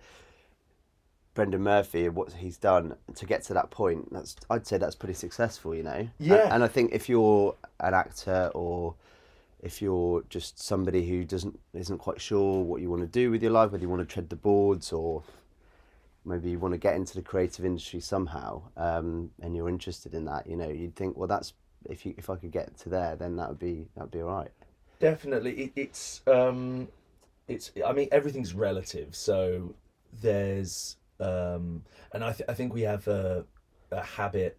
Brendan 1.35 1.63
Murphy 1.63 2.07
and 2.07 2.15
what 2.15 2.33
he's 2.33 2.57
done 2.57 2.97
to 3.15 3.27
get 3.27 3.43
to 3.45 3.55
that 3.55 3.71
point, 3.71 4.13
that's 4.13 4.37
I'd 4.51 4.67
say 4.67 4.79
that's 4.79 4.97
pretty 4.97 5.15
successful, 5.15 5.75
you 5.75 5.83
know. 5.83 6.09
Yeah. 6.19 6.45
And, 6.45 6.55
and 6.55 6.65
I 6.65 6.69
think 6.69 6.93
if 6.93 7.09
you're 7.09 7.57
an 7.79 7.95
actor 7.95 8.51
or 8.55 8.95
if 9.61 9.81
you're 9.83 10.23
just 10.29 10.59
somebody 10.61 11.09
who 11.09 11.25
doesn't 11.25 11.59
isn't 11.75 11.99
quite 11.99 12.21
sure 12.21 12.63
what 12.63 12.81
you 12.81 12.91
want 12.91 13.03
to 13.03 13.09
do 13.09 13.31
with 13.31 13.43
your 13.43 13.53
life, 13.53 13.71
whether 13.71 13.83
you 13.83 13.89
want 13.89 14.07
to 14.07 14.13
tread 14.13 14.29
the 14.29 14.37
boards 14.37 14.93
or 14.93 15.23
maybe 16.25 16.51
you 16.51 16.59
want 16.59 16.75
to 16.75 16.79
get 16.79 16.95
into 16.95 17.15
the 17.15 17.23
creative 17.23 17.65
industry 17.65 18.01
somehow, 18.01 18.63
um, 18.77 19.31
and 19.43 19.57
you're 19.57 19.69
interested 19.69 20.15
in 20.15 20.25
that, 20.27 20.47
you 20.47 20.57
know, 20.57 20.69
you'd 20.69 20.97
think, 20.97 21.17
well, 21.17 21.29
that's 21.29 21.55
if 21.89 22.05
you 22.05 22.15
if 22.19 22.29
I 22.31 22.37
could 22.37 22.53
get 22.53 22.77
to 22.79 22.89
there, 22.91 23.17
then 23.17 23.37
that 23.37 23.49
would 23.49 23.59
be 23.59 23.89
that 23.95 24.03
would 24.03 24.11
be 24.11 24.21
all 24.23 24.29
right. 24.31 24.51
definitely 24.99 25.53
it, 25.53 25.73
it's 25.77 26.23
um 26.27 26.89
it's 27.49 27.73
i 27.87 27.93
mean 27.93 28.09
everything's 28.13 28.55
relative 28.55 29.15
so 29.15 29.75
there's 30.21 30.97
um 31.21 31.83
and 32.13 32.23
i, 32.25 32.33
th- 32.33 32.49
I 32.49 32.55
think 32.55 32.73
we 32.75 32.83
have 32.83 33.07
a, 33.09 33.45
a 33.91 34.03
habit 34.03 34.57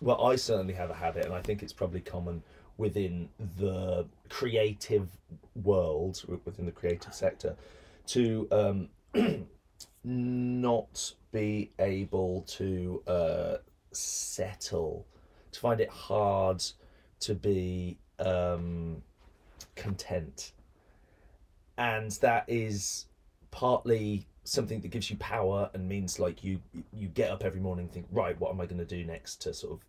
well 0.00 0.24
i 0.26 0.36
certainly 0.36 0.74
have 0.74 0.90
a 0.90 0.94
habit 0.94 1.26
and 1.26 1.34
i 1.34 1.40
think 1.42 1.62
it's 1.62 1.72
probably 1.72 2.00
common 2.00 2.42
within 2.78 3.28
the 3.58 4.06
creative 4.28 5.08
world 5.62 6.24
within 6.44 6.66
the 6.66 6.72
creative 6.72 7.14
sector 7.14 7.54
to 8.06 8.48
um 8.50 8.88
not 10.04 11.14
be 11.32 11.70
able 11.78 12.42
to 12.42 13.02
uh 13.06 13.56
settle 13.92 15.06
to 15.52 15.60
find 15.60 15.80
it 15.80 15.90
hard 15.90 16.62
to 17.20 17.34
be 17.34 17.98
um 18.18 19.02
content. 19.76 20.52
And 21.76 22.10
that 22.20 22.44
is 22.46 23.06
partly 23.50 24.26
something 24.44 24.80
that 24.80 24.88
gives 24.88 25.10
you 25.10 25.16
power 25.16 25.70
and 25.74 25.88
means 25.88 26.18
like 26.18 26.42
you 26.42 26.60
you 26.92 27.08
get 27.08 27.30
up 27.30 27.44
every 27.44 27.60
morning 27.60 27.84
and 27.84 27.92
think 27.92 28.06
right 28.10 28.38
what 28.40 28.50
am 28.50 28.60
i 28.60 28.66
going 28.66 28.78
to 28.78 28.84
do 28.86 29.04
next 29.04 29.36
to 29.42 29.52
sort 29.52 29.74
of 29.74 29.80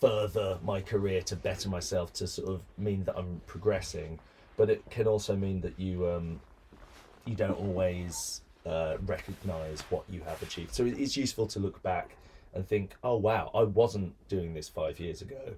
further 0.00 0.58
my 0.62 0.80
career 0.80 1.20
to 1.20 1.34
better 1.34 1.68
myself 1.68 2.12
to 2.12 2.26
sort 2.26 2.48
of 2.48 2.62
mean 2.76 3.04
that 3.04 3.16
i'm 3.16 3.40
progressing? 3.46 4.18
But 4.56 4.70
it 4.70 4.88
can 4.90 5.06
also 5.06 5.36
mean 5.36 5.60
that 5.62 5.78
you 5.78 6.08
um 6.08 6.40
you 7.24 7.34
don't 7.34 7.58
always 7.58 8.42
uh, 8.68 8.96
recognize 9.06 9.80
what 9.90 10.04
you 10.10 10.20
have 10.20 10.40
achieved 10.42 10.74
so 10.74 10.84
it's 10.84 11.16
useful 11.16 11.46
to 11.46 11.58
look 11.58 11.82
back 11.82 12.16
and 12.54 12.66
think 12.66 12.94
oh 13.02 13.16
wow 13.16 13.50
i 13.54 13.62
wasn't 13.62 14.12
doing 14.28 14.54
this 14.54 14.68
five 14.68 15.00
years 15.00 15.22
ago 15.22 15.54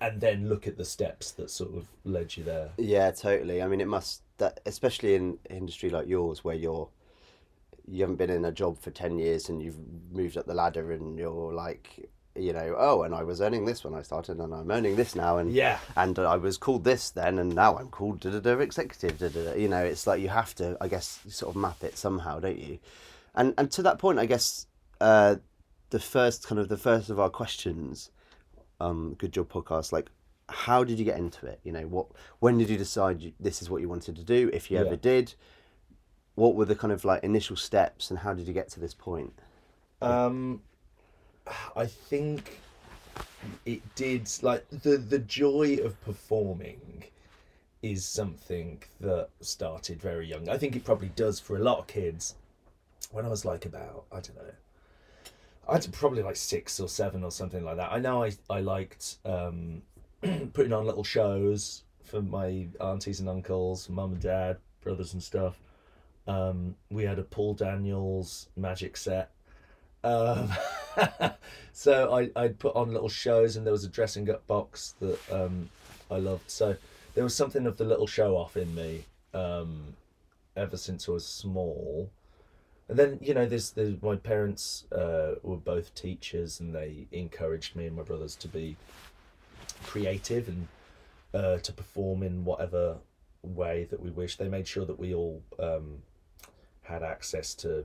and 0.00 0.20
then 0.20 0.48
look 0.48 0.66
at 0.66 0.76
the 0.76 0.84
steps 0.84 1.32
that 1.32 1.50
sort 1.50 1.74
of 1.74 1.86
led 2.04 2.36
you 2.36 2.44
there. 2.44 2.70
Yeah, 2.76 3.10
totally. 3.10 3.62
I 3.62 3.66
mean, 3.66 3.80
it 3.80 3.88
must 3.88 4.22
that 4.38 4.60
especially 4.66 5.16
in 5.16 5.38
industry 5.50 5.90
like 5.90 6.06
yours 6.06 6.44
where 6.44 6.54
you're 6.54 6.88
you 7.86 8.02
haven't 8.02 8.16
been 8.16 8.30
in 8.30 8.44
a 8.44 8.52
job 8.52 8.78
for 8.78 8.90
10 8.90 9.18
years 9.18 9.48
and 9.48 9.62
you've 9.62 9.78
moved 10.12 10.36
up 10.36 10.46
the 10.46 10.54
ladder 10.54 10.92
and 10.92 11.18
you're 11.18 11.52
like 11.52 12.10
you 12.40 12.52
know 12.52 12.74
oh 12.78 13.02
and 13.02 13.14
i 13.14 13.22
was 13.22 13.40
earning 13.40 13.64
this 13.64 13.84
when 13.84 13.94
i 13.94 14.02
started 14.02 14.38
and 14.38 14.54
i'm 14.54 14.70
earning 14.70 14.96
this 14.96 15.14
now 15.14 15.38
and 15.38 15.52
Yeah. 15.52 15.78
and 15.96 16.18
i 16.18 16.36
was 16.36 16.56
called 16.58 16.84
this 16.84 17.10
then 17.10 17.38
and 17.38 17.54
now 17.54 17.76
i'm 17.78 17.88
called 17.88 18.20
da, 18.20 18.30
da, 18.30 18.40
da, 18.40 18.58
executive 18.58 19.18
da, 19.18 19.28
da, 19.28 19.52
da. 19.52 19.54
you 19.58 19.68
know 19.68 19.84
it's 19.84 20.06
like 20.06 20.20
you 20.20 20.28
have 20.28 20.54
to 20.56 20.76
i 20.80 20.88
guess 20.88 21.20
sort 21.28 21.54
of 21.54 21.60
map 21.60 21.82
it 21.82 21.96
somehow 21.98 22.38
don't 22.40 22.58
you 22.58 22.78
and 23.34 23.54
and 23.58 23.70
to 23.70 23.82
that 23.82 23.98
point 23.98 24.18
i 24.18 24.26
guess 24.26 24.66
uh 25.00 25.36
the 25.90 25.98
first 26.00 26.46
kind 26.46 26.58
of 26.58 26.68
the 26.68 26.76
first 26.76 27.10
of 27.10 27.18
our 27.20 27.30
questions 27.30 28.10
um 28.80 29.14
good 29.18 29.32
job 29.32 29.48
podcast 29.48 29.92
like 29.92 30.10
how 30.48 30.82
did 30.84 30.98
you 30.98 31.04
get 31.04 31.18
into 31.18 31.46
it 31.46 31.60
you 31.64 31.72
know 31.72 31.86
what 31.86 32.06
when 32.38 32.56
did 32.58 32.70
you 32.70 32.78
decide 32.78 33.20
you, 33.20 33.32
this 33.38 33.60
is 33.60 33.68
what 33.68 33.80
you 33.82 33.88
wanted 33.88 34.16
to 34.16 34.24
do 34.24 34.50
if 34.52 34.70
you 34.70 34.78
Yeah. 34.78 34.84
ever 34.86 34.96
did 34.96 35.34
what 36.36 36.54
were 36.54 36.64
the 36.64 36.76
kind 36.76 36.92
of 36.92 37.04
like 37.04 37.22
initial 37.24 37.56
steps 37.56 38.10
and 38.10 38.20
how 38.20 38.32
did 38.32 38.46
you 38.46 38.54
get 38.54 38.68
to 38.70 38.80
this 38.80 38.94
point 38.94 39.32
Um, 40.00 40.62
I 41.76 41.86
think 41.86 42.58
it 43.64 43.82
did 43.94 44.28
like 44.42 44.68
the 44.70 44.96
the 44.98 45.18
joy 45.20 45.78
of 45.84 46.00
performing 46.02 47.04
is 47.82 48.04
something 48.04 48.82
that 49.00 49.28
started 49.40 50.00
very 50.00 50.26
young. 50.26 50.48
I 50.48 50.58
think 50.58 50.74
it 50.74 50.84
probably 50.84 51.10
does 51.14 51.38
for 51.38 51.56
a 51.56 51.60
lot 51.60 51.78
of 51.78 51.86
kids. 51.86 52.34
When 53.12 53.24
I 53.24 53.28
was 53.28 53.44
like 53.44 53.64
about 53.64 54.04
I 54.12 54.16
don't 54.16 54.36
know, 54.36 54.52
I'd 55.68 55.92
probably 55.92 56.22
like 56.22 56.36
six 56.36 56.80
or 56.80 56.88
seven 56.88 57.24
or 57.24 57.30
something 57.30 57.64
like 57.64 57.76
that. 57.76 57.92
I 57.92 57.98
know 57.98 58.24
I 58.24 58.32
I 58.50 58.60
liked 58.60 59.16
um, 59.24 59.82
putting 60.52 60.72
on 60.72 60.86
little 60.86 61.04
shows 61.04 61.84
for 62.04 62.22
my 62.22 62.66
aunties 62.80 63.20
and 63.20 63.28
uncles, 63.28 63.88
mum 63.88 64.12
and 64.12 64.20
dad, 64.22 64.56
brothers 64.82 65.12
and 65.12 65.22
stuff. 65.22 65.60
Um, 66.26 66.74
we 66.90 67.04
had 67.04 67.18
a 67.18 67.22
Paul 67.22 67.54
Daniels 67.54 68.48
magic 68.56 68.96
set. 68.96 69.30
Um, 70.04 70.50
so 71.72 72.14
I, 72.14 72.30
I'd 72.36 72.58
put 72.58 72.74
on 72.74 72.92
little 72.92 73.08
shows 73.08 73.56
and 73.56 73.64
there 73.64 73.72
was 73.72 73.84
a 73.84 73.88
dressing 73.88 74.30
up 74.30 74.46
box 74.46 74.94
that 75.00 75.18
um, 75.32 75.68
I 76.10 76.16
loved. 76.16 76.50
So 76.50 76.76
there 77.14 77.24
was 77.24 77.34
something 77.34 77.66
of 77.66 77.76
the 77.76 77.84
little 77.84 78.06
show 78.06 78.36
off 78.36 78.56
in 78.56 78.74
me 78.74 79.04
um, 79.34 79.94
ever 80.56 80.76
since 80.76 81.08
I 81.08 81.12
was 81.12 81.26
small. 81.26 82.10
And 82.88 82.98
then, 82.98 83.18
you 83.20 83.34
know, 83.34 83.46
there's, 83.46 83.70
there's 83.72 84.00
my 84.02 84.16
parents 84.16 84.86
uh, 84.92 85.34
were 85.42 85.56
both 85.56 85.94
teachers 85.94 86.60
and 86.60 86.74
they 86.74 87.06
encouraged 87.12 87.76
me 87.76 87.86
and 87.86 87.96
my 87.96 88.02
brothers 88.02 88.34
to 88.36 88.48
be 88.48 88.76
creative 89.84 90.48
and 90.48 90.68
uh, 91.34 91.58
to 91.58 91.72
perform 91.72 92.22
in 92.22 92.44
whatever 92.44 92.96
way 93.42 93.86
that 93.90 94.00
we 94.00 94.10
wish. 94.10 94.36
They 94.36 94.48
made 94.48 94.66
sure 94.66 94.86
that 94.86 94.98
we 94.98 95.14
all 95.14 95.42
um, 95.58 96.02
had 96.82 97.02
access 97.02 97.54
to 97.56 97.84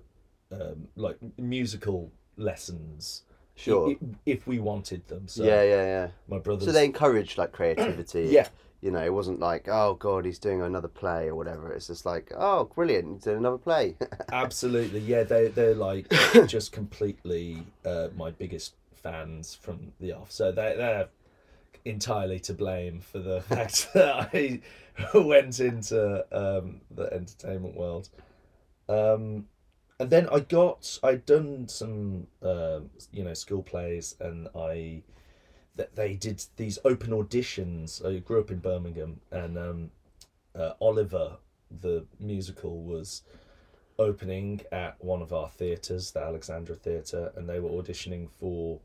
um, 0.51 0.87
like 0.95 1.17
musical 1.37 2.11
lessons. 2.37 3.23
Sure. 3.55 3.91
i- 3.91 3.97
If 4.25 4.47
we 4.47 4.59
wanted 4.59 5.07
them. 5.07 5.27
So 5.27 5.43
yeah, 5.43 5.61
yeah, 5.63 5.85
yeah. 5.85 6.07
my 6.27 6.39
brothers. 6.39 6.65
So 6.65 6.71
they 6.71 6.85
encouraged 6.85 7.37
like 7.37 7.51
creativity. 7.51 8.25
Yeah. 8.31 8.47
You 8.81 8.91
know, 8.91 9.01
it 9.01 9.13
wasn't 9.13 9.39
like, 9.39 9.69
oh 9.69 9.93
god, 9.93 10.25
he's 10.25 10.39
doing 10.39 10.61
another 10.61 10.89
play 10.89 11.27
or 11.27 11.35
whatever. 11.35 11.71
It's 11.71 11.87
just 11.87 12.05
like, 12.05 12.33
oh, 12.37 12.65
brilliant, 12.65 13.13
he's 13.13 13.23
doing 13.23 13.37
another 13.37 13.57
play. 13.57 13.95
Absolutely, 14.33 14.99
yeah. 14.99 15.23
They 15.23 15.47
they're 15.47 15.73
like 15.73 16.09
just 16.47 16.73
completely 16.73 17.63
uh, 17.85 18.09
my 18.17 18.31
biggest 18.31 18.73
fans 18.93 19.55
from 19.55 19.93
the 20.01 20.11
off. 20.11 20.31
So 20.33 20.51
they 20.51 20.73
they're 20.75 21.07
entirely 21.85 22.39
to 22.41 22.53
blame 22.53 22.99
for 22.99 23.19
the 23.19 23.39
fact 23.47 23.93
that 23.93 24.29
I 24.33 24.59
went 25.17 25.61
into 25.61 26.25
um, 26.37 26.81
the 26.91 27.03
entertainment 27.13 27.77
world. 27.77 28.09
Um, 28.89 29.45
and 29.99 30.09
then 30.09 30.27
I 30.29 30.39
got 30.39 30.99
I'd 31.03 31.25
done 31.25 31.67
some 31.67 32.27
um, 32.41 32.89
you 33.11 33.23
know 33.23 33.33
school 33.33 33.63
plays, 33.63 34.15
and 34.19 34.47
I 34.55 35.03
that 35.75 35.95
they 35.95 36.15
did 36.15 36.43
these 36.57 36.79
open 36.85 37.11
auditions. 37.11 38.05
I 38.05 38.19
grew 38.19 38.39
up 38.41 38.51
in 38.51 38.59
Birmingham, 38.59 39.21
and 39.31 39.57
um, 39.57 39.91
uh, 40.55 40.73
Oliver 40.79 41.37
the 41.81 42.05
musical 42.19 42.83
was 42.83 43.23
opening 43.97 44.61
at 44.71 44.95
one 45.03 45.21
of 45.21 45.33
our 45.33 45.49
theatres, 45.49 46.11
the 46.11 46.19
Alexandra 46.19 46.75
Theatre, 46.75 47.31
and 47.35 47.47
they 47.47 47.59
were 47.59 47.69
auditioning 47.69 48.29
for 48.29 48.79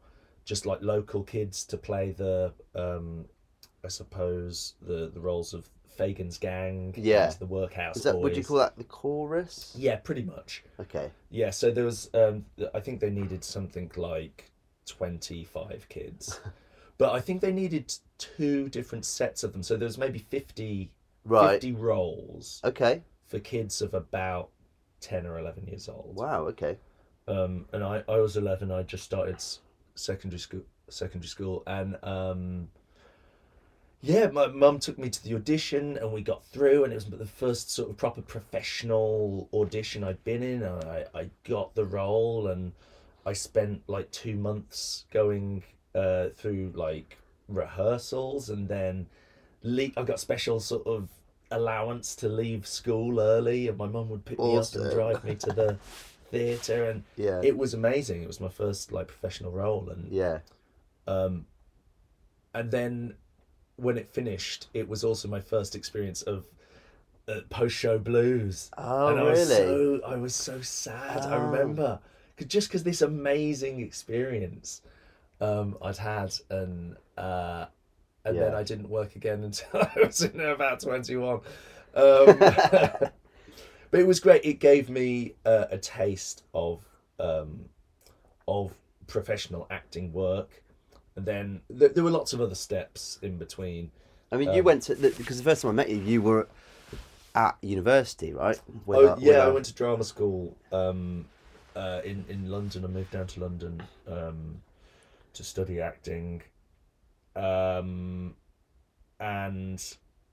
just 0.45 0.67
like 0.67 0.83
local 0.83 1.23
kids 1.23 1.65
to 1.65 1.77
play 1.77 2.13
the, 2.13 2.53
um, 2.75 3.27
I 3.85 3.89
suppose 3.89 4.75
the 4.81 5.11
the 5.13 5.21
roles 5.21 5.53
of 5.55 5.69
Fagin's 6.03 6.39
gang, 6.39 6.95
Yeah. 6.97 7.31
and 7.31 7.39
the 7.41 7.47
Workhouse 7.47 7.97
Is 7.97 8.05
that 8.05 8.13
Boys. 8.15 8.23
would 8.23 8.37
you 8.37 8.45
call 8.45 8.59
that 8.59 8.77
the 8.77 8.85
chorus? 8.85 9.75
Yeah, 9.77 9.97
pretty 9.97 10.23
much. 10.23 10.63
Okay. 10.79 11.11
Yeah, 11.29 11.51
so 11.51 11.73
there 11.73 11.85
was, 11.85 12.09
um, 12.15 12.47
I 12.73 12.79
think 12.81 13.01
they 13.01 13.11
needed 13.11 13.43
something 13.43 13.91
like 13.97 14.51
25 14.87 15.87
kids. 15.89 16.41
but 16.99 17.13
I 17.13 17.21
think 17.21 17.41
they 17.41 17.53
needed 17.53 17.93
two 18.17 18.69
different 18.69 19.05
sets 19.05 19.43
of 19.43 19.53
them. 19.53 19.63
So 19.65 19.77
there 19.77 19.87
was 19.87 19.99
maybe 19.99 20.21
50, 20.21 20.93
Right. 21.25 21.55
50 21.61 21.73
roles 21.73 22.61
Okay. 22.65 23.03
for 23.27 23.41
kids 23.41 23.83
of 23.83 23.93
about 23.93 24.51
10 25.01 25.27
or 25.27 25.39
11 25.41 25.67
years 25.67 25.89
old. 25.89 26.15
Wow. 26.15 26.47
Okay. 26.47 26.79
Um, 27.27 27.67
and 27.73 27.83
I, 27.83 28.05
I 28.09 28.19
was 28.19 28.37
11, 28.37 28.71
I 28.71 28.85
just 28.85 29.03
started 29.05 29.35
s- 29.35 29.59
secondary 29.97 30.39
school, 30.39 30.63
secondary 30.89 31.29
school. 31.29 31.65
And 31.67 31.99
um, 32.05 32.69
yeah, 34.01 34.29
my 34.29 34.47
mum 34.47 34.79
took 34.79 34.99
me 34.99 35.11
to 35.11 35.23
the 35.25 35.35
audition 35.35 35.97
and 35.99 36.13
we 36.13 36.23
got 36.23 36.45
through 36.45 36.85
and 36.85 36.93
it 36.93 36.97
was 36.97 37.07
the 37.07 37.27
first 37.27 37.71
sort 37.71 37.91
of 37.91 37.97
proper 37.97 38.23
professional 38.23 39.49
audition 39.53 40.05
I'd 40.05 40.23
been 40.25 40.43
in. 40.43 40.63
And 40.63 40.85
I, 40.85 41.05
I 41.15 41.31
got 41.45 41.75
the 41.75 41.85
role 41.85 42.47
and 42.49 42.73
I 43.27 43.33
spent 43.33 43.83
like 43.89 44.11
two 44.13 44.37
months 44.37 45.05
going 45.13 45.65
uh, 45.95 46.29
through 46.37 46.73
like 46.75 47.19
rehearsals 47.49 48.51
and 48.51 48.69
then 48.69 49.07
le- 49.63 49.91
I 49.97 50.03
got 50.05 50.21
special 50.21 50.61
sort 50.61 50.87
of 50.87 51.09
allowance 51.51 52.15
to 52.17 52.29
leave 52.29 52.67
school 52.67 53.19
early 53.21 53.69
and 53.69 53.77
my 53.79 53.87
mum 53.89 54.11
would 54.11 54.25
pick 54.25 54.39
me 54.39 54.57
up 54.59 54.75
and 54.75 54.93
drive 54.93 55.25
me 55.25 55.35
to 55.35 55.51
the 55.53 55.77
theatre 56.31 56.91
and 56.91 57.03
Yeah. 57.17 57.41
it 57.43 57.57
was 57.57 57.75
amazing. 57.75 58.23
It 58.23 58.29
was 58.29 58.39
my 58.41 58.49
first 58.51 58.93
like 58.93 59.09
professional 59.09 59.51
role 59.51 59.89
and 59.91 60.13
yeah. 60.13 60.39
um, 61.09 61.47
and 62.55 62.71
then 62.71 63.15
when 63.79 63.97
it 63.97 64.09
finished, 64.09 64.69
it 64.75 64.89
was 64.89 65.05
also 65.05 65.29
my 65.29 65.41
first 65.41 65.75
experience 65.75 66.23
of 66.23 66.47
uh, 67.29 67.41
post-show 67.51 67.99
blues. 67.99 68.71
Oh, 68.77 69.09
and 69.09 69.19
I 69.21 69.23
really? 69.23 69.31
was 69.31 69.49
so 69.49 70.01
I 70.07 70.17
was 70.17 70.35
so 70.35 70.61
sad. 70.61 71.21
I 71.27 71.37
remember 71.37 71.59
remember 71.59 72.01
'Cause- 72.37 72.47
just 72.49 72.69
because 72.69 72.83
this 72.85 73.03
amazing 73.03 73.81
experience 73.81 74.83
um, 75.41 75.77
I'd 75.83 75.97
had, 75.97 76.35
and 76.51 76.97
uh, 77.17 77.67
and 78.25 78.37
then 78.39 78.55
I 78.55 78.63
didn't 78.65 78.89
work 78.89 79.15
again 79.17 79.45
until 79.49 79.83
I 79.83 79.93
was 80.07 80.23
in 80.23 80.41
about 80.41 80.81
twenty-one. 80.81 81.41
Um, 81.95 82.39
but 82.39 84.01
it 84.01 84.07
was 84.07 84.21
great. 84.21 84.45
It 84.45 84.55
gave 84.61 84.91
me 84.91 85.35
uh, 85.47 85.67
a 85.71 85.79
taste 85.79 86.43
of 86.55 86.85
um, 87.21 87.67
of 88.49 88.75
professional 89.07 89.67
acting 89.71 90.13
work, 90.13 90.63
and 91.19 91.27
then 91.27 91.61
th- 91.77 91.95
there 91.95 92.05
were 92.05 92.11
lots 92.13 92.33
of 92.33 92.41
other 92.41 92.55
steps 92.55 93.19
in 93.23 93.37
between. 93.39 93.91
I 94.31 94.37
mean, 94.37 94.53
you 94.53 94.61
Um, 94.61 94.65
went 94.67 94.83
to 94.85 94.95
the, 94.95 95.11
because 95.11 95.37
the 95.37 95.43
first 95.43 95.63
time 95.63 95.71
I 95.71 95.75
met 95.75 95.89
you, 95.91 95.97
you 95.97 96.23
were 96.23 96.47
at 97.35 97.57
university, 97.61 98.33
right? 98.33 98.61
With 98.87 98.99
oh 99.01 99.09
our- 99.11 99.19
yeah, 99.21 99.39
I 99.45 99.49
went 99.49 99.67
to 99.67 99.75
drama 99.75 100.05
school 100.05 100.57
um, 100.71 101.27
uh, 101.75 102.01
in 102.05 102.25
in 102.29 102.49
London. 102.49 102.85
I 102.85 102.89
moved 102.89 103.11
down 103.11 103.27
to 103.27 103.41
London 103.41 103.83
um, 104.07 104.63
to 105.35 105.43
study 105.43 105.81
acting, 105.81 106.43
um, 107.35 108.35
and 109.19 109.83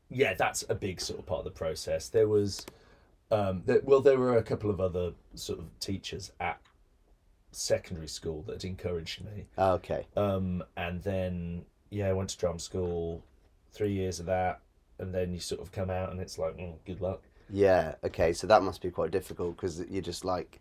yeah, 0.10 0.36
that's 0.36 0.64
a 0.70 0.76
big 0.76 1.02
sort 1.02 1.20
of 1.20 1.26
part 1.26 1.40
of 1.40 1.46
the 1.46 1.52
process. 1.52 2.10
There 2.10 2.28
was, 2.28 2.64
um, 3.32 3.64
there, 3.66 3.82
well, 3.84 4.02
there 4.02 4.20
were 4.20 4.38
a 4.38 4.44
couple 4.44 4.70
of 4.70 4.80
other 4.80 5.14
sort 5.34 5.58
of 5.58 5.66
teachers 5.80 6.32
at 6.40 6.60
secondary 7.56 8.08
school 8.08 8.44
that 8.48 8.64
encouraged 8.66 9.24
me. 9.24 9.46
Oh, 9.58 9.74
okay. 9.74 10.06
Um, 10.16 10.64
and 10.78 11.02
then 11.04 11.66
yeah, 11.90 12.08
I 12.10 12.14
went 12.14 12.30
to 12.30 12.38
drama 12.38 12.60
school, 12.60 13.24
three 13.72 13.92
years 13.94 14.20
of 14.20 14.26
that, 14.26 14.60
and 15.00 15.14
then 15.14 15.34
you 15.34 15.40
sort 15.40 15.62
of 15.62 15.72
come 15.72 15.90
out 15.90 16.12
and 16.12 16.20
it's 16.20 16.38
like, 16.38 16.58
mm, 16.58 16.74
good 16.86 17.02
luck. 17.02 17.22
Yeah. 17.50 17.96
Okay. 18.04 18.34
So 18.34 18.48
that 18.48 18.64
must 18.64 18.82
be 18.82 18.90
quite 18.90 19.12
difficult 19.12 19.56
because 19.56 19.80
you're 19.90 20.02
just 20.02 20.26
like, 20.26 20.60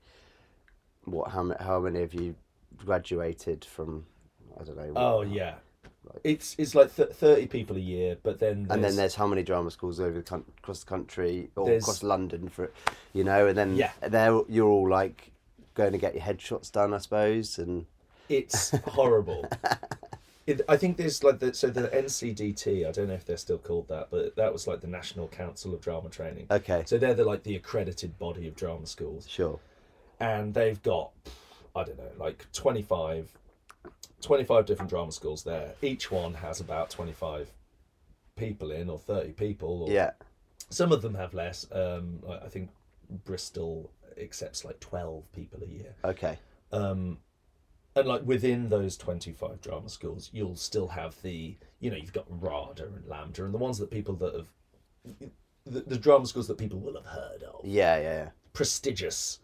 what? 1.05 1.31
How 1.31 1.43
many? 1.43 1.63
How 1.63 1.81
many 1.81 2.03
of 2.03 2.15
you 2.15 2.35
graduated 2.77 3.65
from? 3.65 4.07
I 4.61 4.65
don't 4.65 4.77
know. 4.77 4.93
what- 4.93 5.01
Oh 5.03 5.23
yeah, 5.23 5.55
Like- 6.05 6.21
it's 6.25 6.55
it's 6.59 6.75
like 6.75 6.95
th- 6.95 7.11
thirty 7.11 7.47
people 7.47 7.77
a 7.77 7.81
year, 7.81 8.17
but 8.23 8.39
then 8.39 8.67
And 8.71 8.85
then 8.85 8.95
there's- 8.97 9.15
how 9.17 9.27
many 9.27 9.43
drama 9.43 9.71
schools 9.71 9.99
over 9.99 10.19
the 10.19 10.23
coun- 10.23 10.45
across 10.59 10.81
the 10.81 10.87
country 10.89 11.51
or 11.57 11.71
across 11.73 12.03
London 12.03 12.49
for, 12.49 12.71
you 13.13 13.25
know, 13.25 13.47
and 13.49 13.57
then 13.59 13.77
Yeah. 13.77 13.93
there 14.09 14.41
you're 14.49 14.69
all 14.69 14.89
like 14.89 15.33
going 15.75 15.93
to 15.93 15.99
get 15.99 16.15
your 16.15 16.23
headshots 16.23 16.71
done, 16.71 16.95
I 16.95 16.99
suppose, 16.99 17.59
and 17.59 17.87
it's 18.29 18.71
horrible. 18.87 19.47
It, 20.47 20.61
I 20.69 20.77
think 20.77 20.99
there's 20.99 21.25
like 21.25 21.39
the 21.39 21.55
so 21.55 21.71
the 21.71 21.89
NCDT. 21.89 22.87
I 22.87 22.93
don't 22.93 23.09
know 23.09 23.15
if 23.15 23.25
they're 23.25 23.39
still 23.39 23.57
called 23.57 23.89
that, 23.89 24.09
but 24.11 24.37
that 24.37 24.53
was 24.53 24.67
like 24.67 24.83
the 24.83 24.87
National 24.87 25.27
Council 25.27 25.73
of 25.73 25.81
Drama 25.81 26.11
Training. 26.11 26.49
okay, 26.51 26.83
So 26.85 26.99
they're 26.99 27.15
the 27.15 27.25
like 27.25 27.45
the 27.45 27.57
accredited 27.57 28.19
body 28.19 28.47
of 28.47 28.55
drama 28.55 28.85
schools, 28.87 29.27
sure, 29.27 29.59
and 30.21 30.53
they've 30.53 30.83
got 30.83 31.13
I 31.75 31.85
don't 31.85 31.97
know 31.97 32.11
like 32.19 32.45
25, 32.53 33.31
25 34.21 34.67
different 34.67 34.91
drama 34.91 35.13
schools 35.13 35.45
there. 35.45 35.73
Each 35.81 36.11
one 36.11 36.35
has 36.35 36.61
about 36.61 36.91
twenty 36.91 37.13
five 37.13 37.49
people 38.37 38.71
in 38.71 38.91
or 38.91 38.99
thirty 38.99 39.33
people. 39.33 39.85
Or 39.85 39.91
yeah, 39.91 40.11
Some 40.69 40.93
of 40.93 41.01
them 41.01 41.15
have 41.15 41.33
less. 41.33 41.67
Um, 41.73 42.19
I 42.29 42.45
I 42.45 42.49
think 42.51 42.69
Bristol 43.25 43.91
accepts 44.19 44.65
like 44.65 44.81
twelve 44.81 45.31
people 45.33 45.61
a 45.63 45.67
year. 45.67 45.95
okay, 46.05 46.39
um, 46.73 47.19
and 47.97 48.07
like 48.09 48.23
within 48.25 48.69
those 48.71 48.97
25 48.97 49.61
drama 49.61 49.89
schools 49.89 50.29
you'll 50.33 50.57
still 50.57 50.89
have 50.89 51.21
the 51.23 51.57
you 51.81 51.91
know 51.91 51.97
you've 51.97 52.13
got 52.13 52.25
RADA 52.29 52.85
and 52.87 53.05
LAMDA 53.05 53.45
and 53.45 53.55
the 53.55 53.59
ones 53.59 53.79
that 53.79 53.89
people 53.91 54.15
that 54.17 54.35
have 54.35 54.49
the, 55.67 55.81
the 55.81 55.97
drama 55.97 56.27
schools 56.27 56.49
that 56.49 56.59
people 56.59 56.79
will 56.81 56.95
have 56.95 57.07
heard 57.07 57.43
of 57.45 57.65
yeah, 57.65 57.99
yeah, 58.01 58.29
prestigious 58.53 59.39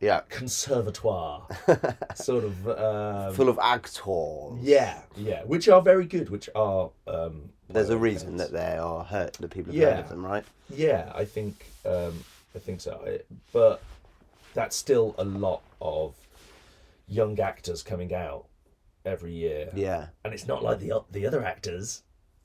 yeah, 0.00 0.20
conservatoire 0.28 1.46
sort 2.14 2.44
of 2.44 2.68
um, 2.68 3.34
full 3.34 3.48
of 3.48 3.58
actors. 3.60 4.58
yeah 4.60 5.00
yeah 5.16 5.42
which 5.44 5.68
are 5.68 5.80
very 5.82 6.04
good 6.06 6.28
which 6.28 6.48
are 6.54 6.90
um, 7.08 7.48
There's 7.68 7.88
a 7.90 7.96
reason 7.98 8.34
accounts- 8.34 8.52
that 8.52 8.58
they 8.58 8.76
are 8.76 9.02
hurt. 9.04 9.32
That 9.34 9.50
people 9.50 9.72
have 9.72 9.82
heard 9.82 9.94
Yeah. 9.96 10.00
of 10.00 10.08
them, 10.10 10.24
right? 10.24 10.44
Yeah, 10.70 11.10
I 11.14 11.24
think 11.24 11.66
um, 11.84 12.14
I 12.54 12.58
think 12.58 12.80
so. 12.80 13.18
But 13.52 13.82
that's 14.56 14.74
still 14.76 15.14
a 15.18 15.24
lot 15.24 15.62
of 15.80 16.14
young 17.06 17.38
actors 17.38 17.82
coming 17.84 18.12
out 18.12 18.46
every 19.04 19.32
year, 19.32 19.70
Yeah. 19.74 20.08
and 20.24 20.34
it's 20.34 20.48
not 20.48 20.64
like 20.64 20.80
the 20.80 21.04
the 21.12 21.26
other 21.26 21.44
actors 21.44 22.02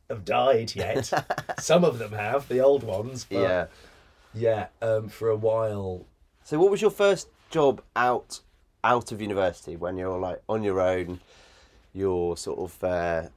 have 0.10 0.24
died 0.26 0.76
yet. 0.76 1.12
Some 1.60 1.84
of 1.84 1.98
them 1.98 2.12
have, 2.12 2.48
the 2.48 2.60
old 2.60 2.84
ones. 2.84 3.26
But 3.30 3.40
Yeah. 3.42 3.66
yeah. 4.34 4.68
Um, 4.82 5.08
for 5.10 5.30
a 5.30 5.36
while, 5.36 6.06
So, 6.44 6.60
what 6.60 6.70
was 6.70 6.82
your 6.82 6.92
first 6.92 7.30
job 7.50 7.82
out 7.96 8.42
out 8.84 9.12
of 9.12 9.22
university 9.22 9.76
when 9.78 9.98
you're 9.98 10.20
like 10.20 10.42
on 10.50 10.64
your 10.64 10.80
own? 10.82 11.20
You're 11.94 12.38
sort 12.38 12.60
of, 12.60 12.84
uh, 12.84 13.30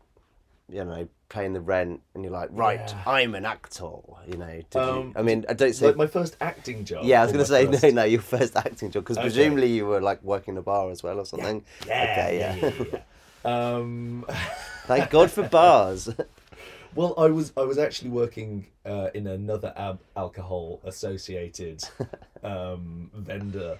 you 0.69 0.85
know, 0.85 1.09
paying 1.35 1.53
the 1.53 1.61
rent, 1.61 2.01
and 2.15 2.23
you're 2.23 2.33
like, 2.33 2.49
right, 2.53 2.79
Yeah. 2.89 3.03
I'm 3.07 3.35
an 3.35 3.45
actor. 3.45 3.91
You 4.27 4.37
know, 4.39 4.63
Um, 4.77 4.99
you? 5.09 5.13
I 5.17 5.23
mean, 5.23 5.45
I 5.49 5.53
don't 5.55 5.75
say. 5.75 5.87
like 5.89 5.97
my 5.97 6.07
first 6.07 6.37
acting 6.41 6.85
job. 6.85 7.05
yeah, 7.05 7.21
I 7.21 7.25
was 7.25 7.33
going 7.33 7.45
to 7.45 7.51
say 7.51 7.67
first- 7.67 7.83
no, 7.83 7.91
no, 7.91 8.05
your 8.05 8.21
first 8.21 8.57
acting 8.57 8.91
job 8.91 9.03
because 9.05 9.19
Okay. 9.19 9.25
presumably 9.27 9.67
you 9.73 9.85
were 9.87 10.01
like 10.01 10.23
working 10.23 10.57
a 10.57 10.63
bar 10.63 10.91
as 10.91 11.03
well 11.03 11.19
or 11.19 11.27
something. 11.27 11.65
Yeah, 11.87 12.03
Okay, 12.13 12.39
yeah, 12.39 12.55
yeah. 12.55 12.73
yeah, 12.79 13.01
yeah. 13.45 13.75
um, 13.77 14.25
Thank 14.87 15.11
God 15.11 15.31
for 15.31 15.43
bars. 15.49 16.09
well, 16.95 17.15
I 17.19 17.27
was 17.29 17.53
I 17.57 17.63
was 17.63 17.79
actually 17.79 18.11
working 18.11 18.67
uh, 18.87 19.09
in 19.15 19.27
another 19.27 19.73
ab- 19.77 19.99
alcohol 20.17 20.81
associated 20.85 21.83
um, 22.43 23.11
vendor. 23.15 23.79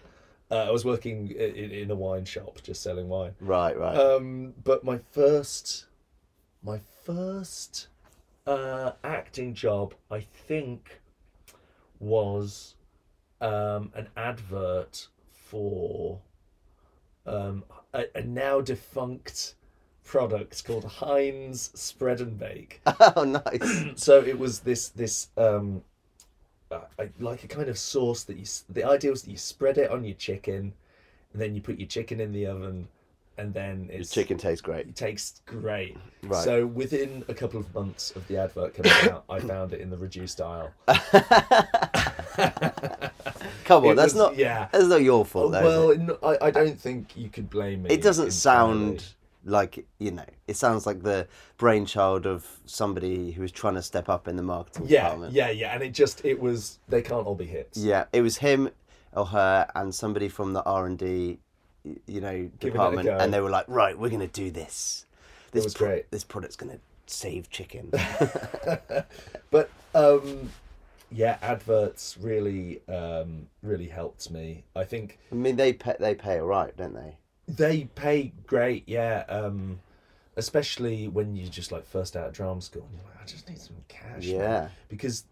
Uh, 0.51 0.57
I 0.69 0.71
was 0.71 0.85
working 0.85 1.31
in, 1.31 1.71
in 1.71 1.91
a 1.91 1.95
wine 1.95 2.25
shop, 2.25 2.63
just 2.63 2.83
selling 2.83 3.09
wine. 3.09 3.35
right, 3.41 3.77
right. 3.79 3.97
Um, 3.97 4.55
but 4.63 4.85
my 4.85 4.99
first, 5.13 5.87
my 6.63 6.81
first 7.05 7.89
uh, 8.47 8.93
acting 9.03 9.55
job, 9.55 9.95
I 10.11 10.21
think, 10.21 11.01
was 12.01 12.75
um, 13.41 13.93
an 13.95 14.09
advert 14.17 15.09
for 15.31 16.21
um, 17.27 17.65
a, 17.93 18.05
a 18.15 18.23
now 18.23 18.61
defunct 18.61 19.55
product 20.05 20.65
called 20.65 20.85
Heinz 20.85 21.71
Spread 21.75 22.21
and 22.21 22.39
Bake. 22.39 22.81
oh, 23.17 23.25
nice. 23.25 23.85
so 24.03 24.21
it 24.21 24.39
was 24.39 24.61
this 24.61 24.89
this 24.91 25.29
um, 25.37 25.83
uh, 26.71 26.81
like 27.19 27.45
a 27.45 27.49
kind 27.49 27.69
of 27.69 27.79
sauce 27.79 28.25
that 28.25 28.37
you. 28.37 28.45
The 28.69 28.85
idea 28.85 29.11
was 29.11 29.23
that 29.23 29.31
you 29.31 29.39
spread 29.39 29.79
it 29.79 29.91
on 29.91 30.05
your 30.05 30.15
chicken, 30.15 30.73
and 31.33 31.43
then 31.43 31.55
you 31.55 31.61
put 31.61 31.79
your 31.79 31.89
chicken 31.89 32.21
in 32.21 32.33
the 32.33 32.47
oven, 32.47 32.89
and 33.39 33.53
then 33.53 33.89
it's 33.93 34.11
chicken 34.11 34.39
tastes 34.39 34.61
great. 34.63 34.87
it 34.87 34.95
tastes 34.97 35.41
great. 35.47 35.97
Right. 36.23 36.45
So 36.45 36.67
within 36.67 37.25
a 37.29 37.35
couple 37.35 37.61
of 37.61 37.73
months 37.75 38.11
of 38.17 38.27
the 38.29 38.37
advert 38.37 38.75
coming 38.75 38.93
out, 39.13 39.25
I 39.29 39.41
found 39.53 39.73
it 39.73 39.81
in 39.81 39.91
the 39.91 39.97
reduced 39.99 40.41
aisle. 40.41 40.71
Come 43.65 43.85
on, 43.85 43.93
It 43.93 43.95
that's 43.97 44.15
was- 44.15 44.23
not. 44.23 44.37
yeah. 44.37 44.69
That's 44.73 44.87
not 44.87 45.03
your 45.03 45.25
fault, 45.25 45.53
though. 45.53 45.63
well, 45.89 45.97
no, 45.99 46.19
I, 46.23 46.47
I 46.47 46.51
don't 46.51 46.79
think 46.79 47.17
you 47.17 47.29
could 47.29 47.49
blame 47.51 47.83
me. 47.85 47.91
it 47.91 48.03
doesn't 48.03 48.27
entirely. 48.27 48.31
sound 48.99 49.05
like 49.47 49.87
you 49.99 50.11
know. 50.11 50.25
It 50.49 50.57
sounds 50.57 50.87
like 50.87 51.03
the 51.03 51.27
brainchild 51.59 52.27
of 52.27 52.47
somebody 52.67 53.33
who 53.33 53.43
was 53.43 53.53
trying 53.53 53.75
to 53.75 53.83
step 53.83 54.09
up 54.09 54.29
in 54.29 54.37
the 54.37 54.43
marketing 54.43 54.87
Yeah, 54.89 55.03
department. 55.05 55.33
yeah, 55.33 55.51
yeah, 55.51 55.75
and 55.75 55.83
it 55.83 55.93
just 55.95 56.25
it 56.25 56.41
was 56.41 56.79
they 56.89 57.03
can't 57.03 57.27
all 57.27 57.35
be 57.35 57.47
hits. 57.47 57.79
Yeah, 57.79 58.05
it 58.13 58.23
was 58.23 58.39
him 58.39 58.71
or 59.13 59.27
her 59.27 59.67
and 59.75 59.95
somebody 59.95 60.29
from 60.29 60.53
the 60.55 60.63
R 60.65 60.87
and 60.87 60.99
D, 60.99 61.39
you 62.07 62.21
know, 62.21 62.51
department, 62.61 63.09
and 63.09 63.33
they 63.33 63.41
were 63.41 63.51
like, 63.51 63.67
"Right, 63.69 63.99
we're 63.99 64.11
gonna 64.11 64.27
do 64.27 64.51
this. 64.51 65.07
This 65.53 65.65
was 65.65 65.75
great. 65.75 66.11
This 66.11 66.25
product's 66.25 66.57
gonna 66.57 66.79
save 67.07 67.51
chicken." 67.51 67.93
But 69.51 69.71
um, 69.95 70.51
yeah, 71.13 71.39
adverts 71.41 72.19
really 72.21 72.81
um, 72.89 73.47
really 73.63 73.87
helped 73.87 74.31
me. 74.33 74.65
I 74.75 74.83
think 74.85 75.19
I 75.31 75.37
mean, 75.37 75.55
they 75.57 75.73
pay, 75.73 75.95
they 76.01 76.15
pay 76.15 76.41
all 76.41 76.47
right, 76.47 76.77
don't 76.77 76.95
they? 76.95 77.19
they 77.47 77.85
pay 77.95 78.33
great. 78.47 78.89
Yeah. 78.89 79.25
Um, 79.29 79.79
especially 80.37 81.07
when 81.07 81.37
you're 81.37 81.49
just 81.51 81.71
like 81.71 81.87
first 81.87 82.17
out 82.17 82.27
of 82.27 82.33
drama 82.33 82.61
school 82.63 82.87
and 82.91 82.97
you're 82.99 83.05
like, 83.05 83.23
I 83.23 83.27
just 83.27 83.49
need 83.49 83.61
some 83.61 83.77
cash. 83.87 84.27
man." 84.27 84.41
Yeah. 84.41 84.69
because 84.89 85.25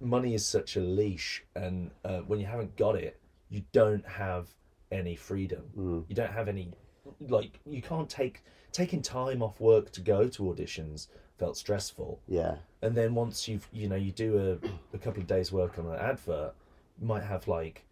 money 0.00 0.34
is 0.34 0.44
such 0.44 0.76
a 0.76 0.80
leash, 0.80 1.42
and 1.54 1.90
uh, 2.04 2.18
when 2.20 2.38
you 2.40 2.46
haven't 2.46 2.76
got 2.76 2.96
it, 2.96 3.18
you 3.48 3.62
don't 3.72 4.06
have 4.06 4.48
any 4.92 5.16
freedom. 5.16 5.62
Mm. 5.76 6.04
You 6.08 6.14
don't 6.14 6.32
have 6.32 6.48
any, 6.48 6.72
like, 7.20 7.58
you 7.66 7.82
can't 7.82 8.08
take 8.08 8.44
taking 8.72 9.02
time 9.02 9.42
off 9.42 9.60
work 9.60 9.90
to 9.92 10.00
go 10.00 10.28
to 10.28 10.42
auditions 10.44 11.08
felt 11.38 11.56
stressful. 11.56 12.20
Yeah, 12.28 12.56
And 12.82 12.94
then 12.94 13.14
once 13.14 13.48
you've, 13.48 13.66
you 13.72 13.88
know, 13.88 13.96
you 13.96 14.12
do 14.12 14.38
a, 14.38 14.96
a 14.96 14.98
couple 14.98 15.20
of 15.20 15.26
days 15.26 15.50
work 15.50 15.78
on 15.78 15.86
an 15.86 15.98
advert, 15.98 16.54
you 17.00 17.06
might 17.06 17.24
have 17.24 17.48
like 17.48 17.84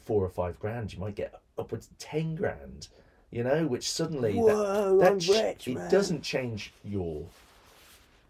four 0.00 0.24
or 0.24 0.30
five 0.30 0.58
grand. 0.58 0.92
You 0.92 1.00
might 1.00 1.14
get 1.14 1.40
upwards 1.58 1.88
of 1.88 1.98
ten 1.98 2.34
grand. 2.34 2.88
You 3.30 3.44
know, 3.44 3.66
which 3.66 3.90
suddenly 3.90 4.36
Whoa, 4.36 4.98
that, 4.98 5.12
I'm 5.12 5.20
ch- 5.20 5.28
rich, 5.28 5.68
it 5.68 5.90
doesn't 5.90 6.22
change 6.22 6.72
your 6.84 7.26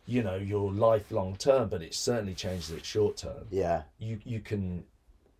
you 0.06 0.22
know 0.22 0.36
your 0.36 0.70
life 0.70 1.10
long 1.10 1.34
term 1.36 1.66
but 1.68 1.80
it 1.80 1.94
certainly 1.94 2.34
changes 2.34 2.70
it 2.70 2.84
short 2.84 3.16
term 3.16 3.46
yeah, 3.50 3.82
you 3.98 4.18
you 4.24 4.38
can 4.38 4.84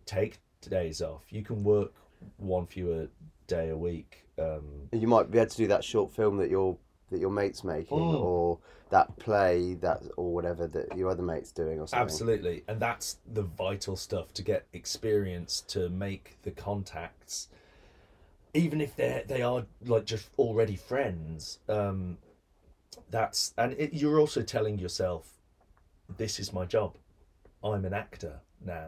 take 0.07 0.39
days 0.67 1.03
off 1.03 1.21
you 1.29 1.43
can 1.43 1.63
work 1.63 1.93
one 2.37 2.65
fewer 2.67 3.07
day 3.47 3.69
a 3.69 3.77
week 3.77 4.25
um 4.39 4.89
you 4.91 5.07
might 5.07 5.29
be 5.31 5.37
able 5.37 5.49
to 5.49 5.57
do 5.57 5.67
that 5.67 5.83
short 5.83 6.11
film 6.13 6.37
that 6.37 6.49
your 6.49 6.77
that 7.11 7.19
your 7.19 7.29
mate's 7.29 7.63
making, 7.63 7.99
Mm. 7.99 8.19
or 8.19 8.59
that 8.89 9.15
play 9.17 9.75
that 9.75 10.01
or 10.17 10.33
whatever 10.33 10.65
that 10.67 10.97
your 10.97 11.09
other 11.09 11.21
mate's 11.23 11.51
doing, 11.51 11.79
or 11.79 11.87
something. 11.87 12.03
absolutely 12.03 12.63
and 12.67 12.79
that's 12.79 13.17
the 13.31 13.43
vital 13.43 13.95
stuff 13.95 14.33
to 14.33 14.41
get 14.41 14.65
experience 14.73 15.61
to 15.67 15.89
make 15.89 16.37
the 16.43 16.51
contacts 16.51 17.47
even 18.53 18.81
if 18.81 18.95
they 18.95 19.23
they 19.27 19.41
are 19.41 19.65
like 19.85 20.05
just 20.05 20.29
already 20.39 20.75
friends 20.75 21.59
um 21.69 22.17
that's 23.11 23.53
and 23.57 23.73
it, 23.73 23.93
you're 23.93 24.19
also 24.19 24.41
telling 24.41 24.79
yourself 24.79 25.29
this 26.17 26.39
is 26.39 26.51
my 26.53 26.65
job 26.65 26.95
i'm 27.63 27.85
an 27.85 27.93
actor 27.93 28.39
now 28.63 28.87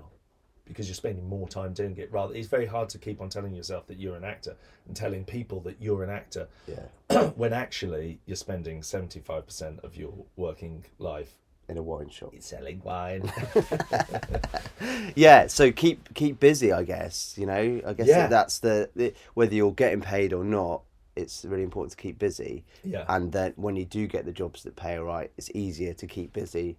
because 0.67 0.87
you're 0.87 0.95
spending 0.95 1.27
more 1.27 1.47
time 1.47 1.73
doing 1.73 1.95
it 1.97 2.11
rather 2.11 2.33
it's 2.35 2.47
very 2.47 2.65
hard 2.65 2.89
to 2.89 2.97
keep 2.97 3.21
on 3.21 3.29
telling 3.29 3.53
yourself 3.55 3.87
that 3.87 3.99
you're 3.99 4.15
an 4.15 4.23
actor 4.23 4.55
and 4.87 4.95
telling 4.95 5.23
people 5.23 5.59
that 5.61 5.75
you're 5.81 6.03
an 6.03 6.09
actor 6.09 6.47
Yeah, 6.67 7.27
when 7.35 7.53
actually 7.53 8.19
you're 8.25 8.35
spending 8.35 8.81
75% 8.81 9.83
of 9.83 9.95
your 9.95 10.13
working 10.35 10.85
life 10.99 11.31
in 11.69 11.77
a 11.77 11.83
wine 11.83 12.09
shop. 12.09 12.33
selling 12.39 12.81
wine. 12.83 13.29
Yeah 15.15 15.47
so 15.47 15.71
keep 15.71 16.13
keep 16.13 16.39
busy 16.39 16.71
i 16.71 16.83
guess 16.83 17.35
you 17.37 17.45
know? 17.45 17.81
I 17.85 17.93
guess 17.93 18.07
Yeah. 18.07 18.19
that 18.21 18.29
that's 18.29 18.59
the, 18.59 18.89
the 18.95 19.13
whether 19.33 19.53
you're 19.55 19.73
getting 19.73 20.01
paid 20.01 20.33
or 20.33 20.43
not 20.43 20.81
it's 21.15 21.43
really 21.45 21.63
important 21.63 21.89
to 21.89 21.97
keep 21.97 22.19
busy. 22.19 22.63
Yeah. 22.83 23.03
And 23.09 23.31
then 23.31 23.53
when 23.55 23.75
you 23.75 23.85
do 23.85 24.05
get 24.05 24.25
the 24.25 24.31
jobs 24.31 24.61
that 24.63 24.75
pay 24.75 24.97
all 24.97 25.05
right 25.05 25.31
it's 25.37 25.49
easier 25.55 25.93
to 25.95 26.05
keep 26.07 26.31
busy 26.33 26.77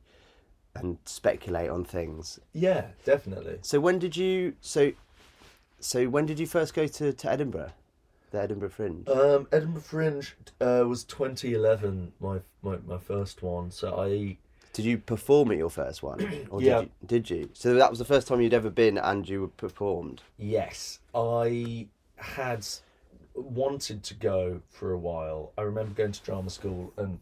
and 0.80 0.98
speculate 1.04 1.70
on 1.70 1.84
things. 1.84 2.38
Yeah 2.52 2.86
definitely. 3.04 3.58
So 3.62 3.80
when 3.80 3.98
did 3.98 4.16
you 4.16 4.54
so 4.60 4.92
so 5.80 6.06
when 6.08 6.26
did 6.26 6.38
you 6.38 6.46
first 6.46 6.74
go 6.74 6.86
to, 6.86 7.12
to 7.12 7.30
edinburgh? 7.30 7.72
The 8.30 8.40
edinburgh 8.42 8.70
fringe? 8.70 9.08
Um, 9.08 9.48
Edinburgh 9.52 9.82
Fringe 9.82 10.36
uh, 10.60 10.84
was 10.86 11.02
2011, 11.04 12.12
my, 12.20 12.40
my 12.62 12.76
my 12.86 12.98
first 12.98 13.42
one. 13.42 13.70
So 13.70 13.96
I 13.96 14.36
did 14.74 14.84
you 14.84 14.98
perform 14.98 15.50
at 15.50 15.58
your 15.58 15.70
first 15.70 16.02
one? 16.02 16.46
Or 16.50 16.60
Yeah. 16.60 16.80
did, 16.80 16.82
you, 16.82 16.90
did 17.06 17.30
you? 17.30 17.50
So 17.54 17.74
that 17.74 17.90
was 17.90 17.98
the 17.98 18.04
first 18.04 18.28
time 18.28 18.40
you'd 18.40 18.54
ever 18.54 18.70
been 18.70 18.98
and 18.98 19.28
you 19.28 19.52
performed? 19.56 20.22
Yes, 20.36 21.00
I 21.14 21.88
had 22.16 22.66
wanted 23.34 24.02
to 24.04 24.14
go 24.14 24.60
for 24.68 24.92
a 24.92 24.98
while. 24.98 25.52
I 25.56 25.62
remember 25.62 25.94
going 25.94 26.12
to 26.12 26.22
drama 26.22 26.50
school 26.50 26.92
and 26.96 27.18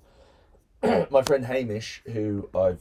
my 1.11 1.23
friend 1.23 1.45
Hamish, 1.45 2.03
who 2.12 2.49
I've 2.55 2.81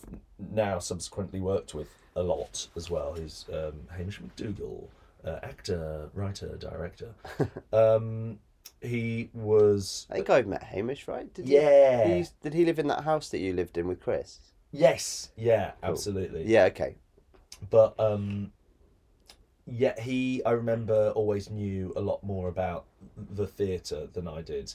now 0.51 0.79
subsequently 0.79 1.39
worked 1.39 1.73
with 1.73 1.89
a 2.15 2.23
lot 2.23 2.67
as 2.75 2.89
well, 2.89 3.13
who's 3.13 3.45
um, 3.53 3.73
Hamish 3.95 4.19
McDougall, 4.21 4.87
uh, 5.23 5.39
actor, 5.43 6.09
writer, 6.13 6.55
director. 6.57 7.13
um, 7.73 8.39
he 8.81 9.29
was 9.33 10.05
i 10.11 10.15
think 10.15 10.29
i've 10.29 10.47
met 10.47 10.61
hamish 10.61 11.07
right 11.07 11.33
did 11.33 11.47
Yeah. 11.47 12.07
he, 12.07 12.13
he 12.21 12.27
did 12.43 12.53
he 12.53 12.65
live 12.65 12.77
in 12.77 12.87
that 12.87 13.03
house 13.03 13.29
that 13.29 13.39
you 13.39 13.53
lived 13.53 13.77
in 13.77 13.87
with 13.87 13.99
chris 14.01 14.39
yes, 14.71 15.29
yeah, 15.37 15.71
absolutely. 15.81 16.43
yeah 16.45 16.65
okay 16.65 16.95
but 17.69 17.97
um 17.99 18.51
yeah 19.65 19.99
he 19.99 20.43
i 20.45 20.51
remember 20.51 21.11
always 21.15 21.49
knew 21.49 21.93
a 21.95 22.01
lot 22.01 22.23
more 22.23 22.49
about 22.49 22.85
the 23.31 23.47
theatre 23.47 24.07
than 24.13 24.27
i 24.27 24.41
did 24.41 24.73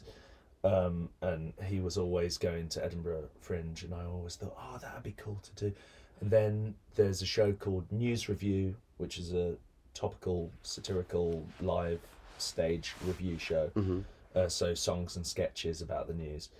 um 0.64 1.08
and 1.22 1.52
he 1.64 1.80
was 1.80 1.96
always 1.96 2.36
going 2.36 2.68
to 2.68 2.84
edinburgh 2.84 3.24
fringe 3.40 3.82
and 3.82 3.94
i 3.94 4.04
always 4.04 4.36
thought 4.36 4.54
oh 4.58 4.78
that'd 4.78 5.02
be 5.02 5.14
cool 5.16 5.38
to 5.42 5.64
do. 5.70 5.74
And 6.20 6.30
then 6.30 6.74
there's 6.96 7.22
a 7.22 7.26
show 7.26 7.52
called 7.52 7.88
NewsRevue 7.90 8.74
which 8.98 9.18
is 9.18 9.32
a 9.32 9.54
topical 9.94 10.50
satirical 10.62 11.42
live 11.62 12.00
stage 12.36 12.94
review 13.06 13.38
show. 13.38 13.70
Mhm. 13.74 14.04
uh, 14.34 14.48
so 14.48 14.74
songs 14.74 15.16
and 15.16 15.26
sketches 15.26 15.80
about 15.82 16.06
the 16.06 16.14
news. 16.14 16.50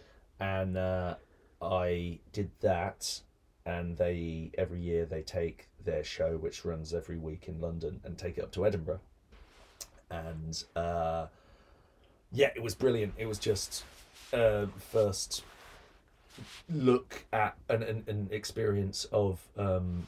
And 0.40 0.76
uh, 0.76 1.14
i 1.62 2.18
did 2.32 2.50
that 2.60 3.20
and 3.66 3.98
they 3.98 4.50
every 4.56 4.80
year 4.80 5.04
they 5.04 5.20
take 5.22 5.68
their 5.84 6.02
show 6.02 6.38
which 6.38 6.64
runs 6.64 6.94
every 6.94 7.18
week 7.18 7.48
in 7.48 7.60
london 7.60 8.00
and 8.04 8.16
take 8.16 8.38
it 8.38 8.44
up 8.44 8.52
to 8.52 8.64
edinburgh. 8.64 9.00
And 10.10 10.64
uh, 10.74 11.26
yeah, 12.32 12.50
it 12.54 12.62
was 12.62 12.74
brilliant. 12.74 13.14
It 13.18 13.26
was 13.26 13.38
just 13.38 13.84
uh, 14.32 14.66
first 14.78 15.44
look 16.68 17.24
at 17.32 17.56
an, 17.68 17.82
an, 17.82 18.04
an 18.06 18.28
experience 18.30 19.04
of 19.12 19.40
um, 19.56 20.06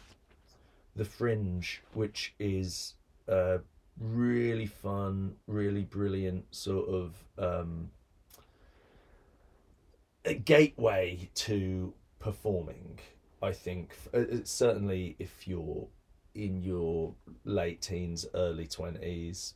the 0.97 1.05
Fringe, 1.05 1.83
which 1.95 2.35
is 2.39 2.95
uh, 3.29 3.59
really 3.99 4.67
fun, 4.67 5.35
really 5.47 5.83
brilliant 5.83 6.45
sort 6.55 6.89
of 6.89 7.15
um, 7.39 7.91
a 10.25 10.35
gateway 10.35 11.29
to 11.35 11.93
performing. 12.19 12.99
I 13.43 13.53
think 13.53 13.97
uh, 14.15 14.19
uh, 14.19 14.37
certainly 14.45 15.17
if 15.19 15.49
you're 15.49 15.89
in 16.35 16.63
your 16.63 17.15
late 17.45 17.83
teens, 17.83 18.27
early 18.35 18.67
twenties, 18.67 19.55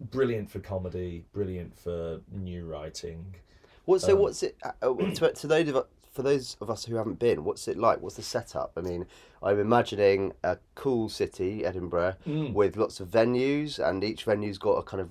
brilliant 0.00 0.50
for 0.50 0.58
comedy, 0.60 1.24
brilliant 1.32 1.76
for 1.78 2.20
new 2.32 2.64
writing. 2.66 3.34
What 3.84 4.00
so? 4.00 4.14
Um, 4.14 4.18
what's 4.20 4.42
it 4.42 4.56
uh, 4.64 4.72
uh, 4.82 5.10
to, 5.14 5.32
to 5.32 5.46
those 5.46 5.68
of 5.68 5.86
for 6.12 6.22
those 6.22 6.56
of 6.60 6.70
us 6.70 6.84
who 6.84 6.96
haven't 6.96 7.18
been? 7.18 7.44
What's 7.44 7.68
it 7.68 7.76
like? 7.76 8.00
What's 8.00 8.16
the 8.16 8.22
setup? 8.22 8.72
I 8.76 8.80
mean, 8.80 9.06
I'm 9.42 9.58
imagining 9.60 10.32
a 10.42 10.58
cool 10.74 11.08
city, 11.08 11.64
Edinburgh, 11.64 12.14
Mm. 12.26 12.52
with 12.54 12.76
lots 12.76 13.00
of 13.00 13.08
venues, 13.08 13.78
and 13.78 14.02
each 14.02 14.24
venue's 14.24 14.58
got 14.58 14.72
a 14.78 14.82
kind 14.82 15.02
of 15.02 15.10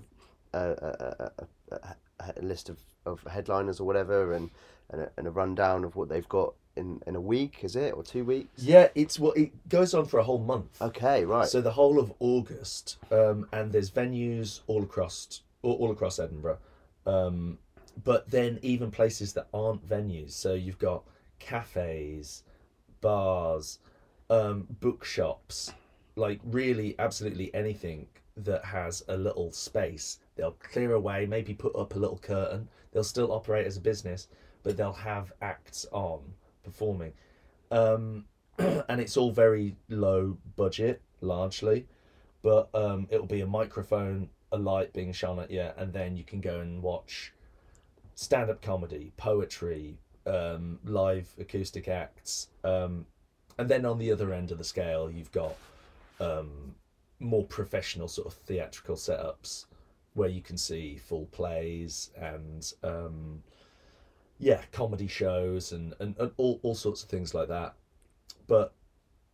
uh, 0.54 0.76
a, 0.82 1.32
a, 1.72 1.76
a, 1.76 2.34
a 2.38 2.42
list 2.42 2.70
of, 2.70 2.80
of 3.06 3.22
headliners 3.30 3.80
or 3.80 3.86
whatever, 3.86 4.34
and 4.34 4.50
and 4.90 5.02
a, 5.02 5.12
and 5.18 5.28
a 5.28 5.32
rundown 5.32 5.84
of 5.84 5.96
what 5.96 6.10
they've 6.10 6.30
got 6.30 6.54
in, 6.76 7.02
in 7.08 7.16
a 7.16 7.22
week, 7.22 7.64
is 7.64 7.76
it, 7.76 7.94
or 7.94 8.04
two 8.04 8.24
weeks? 8.24 8.62
Yeah, 8.62 8.90
it's 8.96 9.20
what 9.20 9.38
it 9.38 9.70
goes 9.70 9.94
on 9.94 10.06
for 10.06 10.20
a 10.20 10.24
whole 10.24 10.40
month. 10.40 10.82
Okay, 10.82 11.26
right. 11.26 11.48
So 11.48 11.62
the 11.62 11.72
whole 11.72 12.00
of 12.00 12.14
August, 12.20 12.98
um, 13.12 13.48
and 13.52 13.72
there's 13.72 13.92
venues 13.92 14.62
all 14.68 14.84
across 14.84 15.42
all, 15.62 15.74
all 15.74 15.92
across 15.92 16.20
Edinburgh, 16.20 16.60
um, 17.06 17.58
but 18.04 18.30
then 18.30 18.60
even 18.62 18.92
places 18.92 19.34
that 19.34 19.48
aren't 19.54 19.88
venues. 19.88 20.32
So 20.32 20.54
you've 20.54 20.80
got 20.80 21.04
cafes, 21.40 22.44
bars, 23.02 23.80
um, 24.30 24.68
bookshops, 24.80 25.74
like 26.16 26.40
really 26.44 26.96
absolutely 27.00 27.54
anything 27.54 28.08
that 28.38 28.66
has 28.66 29.04
a 29.08 29.16
little 29.16 29.52
space. 29.52 30.20
They'll 30.36 30.52
clear 30.52 30.94
away, 30.94 31.26
maybe 31.26 31.54
put 31.54 31.76
up 31.76 31.96
a 31.96 32.00
little 32.00 32.18
curtain. 32.18 32.68
They'll 32.92 33.04
still 33.04 33.32
operate 33.32 33.66
as 33.66 33.78
a 33.78 33.82
business, 33.82 34.28
but 34.64 34.76
they'll 34.76 34.92
have 34.92 35.32
acts 35.42 35.86
on 35.92 36.22
performing. 36.66 37.14
Um, 37.72 38.26
and 38.58 39.00
it's 39.00 39.16
all 39.16 39.32
very 39.32 39.76
low 39.90 40.38
budget, 40.56 41.02
largely, 41.22 41.86
but 42.42 42.70
um, 42.74 43.08
it'll 43.10 43.26
be 43.26 43.42
a 43.42 43.48
microphone, 43.48 44.30
a 44.52 44.58
light 44.58 44.92
being 44.94 45.14
shone 45.14 45.40
at 45.40 45.52
you, 45.52 45.70
and 45.78 45.94
then 45.94 46.18
you 46.18 46.24
can 46.24 46.42
go 46.42 46.60
and 46.60 46.82
watch 46.82 47.34
stand 48.16 48.50
up 48.50 48.62
comedy, 48.62 49.12
poetry, 49.18 49.98
um, 50.26 50.80
live 50.84 51.34
acoustic 51.40 51.88
acts. 51.88 52.50
Um, 52.64 53.06
and 53.58 53.70
then 53.70 53.86
on 53.86 54.00
the 54.00 54.12
other 54.12 54.34
end 54.34 54.52
of 54.52 54.58
the 54.58 54.64
scale, 54.64 55.10
you've 55.10 55.32
got 55.32 55.56
um, 56.20 56.76
more 57.20 57.46
professional 57.46 58.08
sort 58.08 58.28
of 58.28 58.34
theatrical 58.34 58.96
setups 58.96 59.66
where 60.14 60.30
you 60.30 60.42
can 60.42 60.58
see 60.58 60.98
full 60.98 61.26
plays 61.28 62.12
and 62.16 62.74
um, 62.84 63.44
yeah, 64.38 64.62
comedy 64.72 65.08
shows 65.08 65.72
and, 65.72 65.94
and, 66.00 66.16
and 66.20 66.32
all, 66.38 66.60
all 66.64 66.76
sorts 66.76 67.04
of 67.04 67.10
things 67.10 67.34
like 67.34 67.48
that. 67.48 67.76
But 68.48 68.74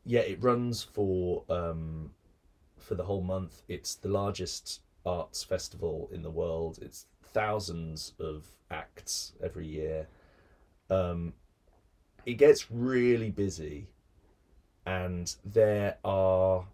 yeah, 0.06 0.22
it 0.22 0.42
runs 0.42 0.84
for 0.84 1.44
um, 1.50 2.12
for 2.78 2.96
the 2.96 3.04
whole 3.04 3.22
month. 3.22 3.62
It's 3.68 3.96
the 3.96 4.10
largest 4.10 4.82
arts 5.06 5.44
festival 5.44 6.10
in 6.12 6.22
the 6.22 6.30
world. 6.30 6.80
It's 6.82 7.06
thousands 7.24 8.14
of 8.20 8.46
acts 8.70 9.34
every 9.44 9.68
year. 9.68 10.08
Um, 10.90 11.34
it 12.26 12.36
gets 12.36 12.72
really 12.72 13.32
busy, 13.32 13.88
and 14.86 15.34
there 15.44 15.98
are 16.04 16.66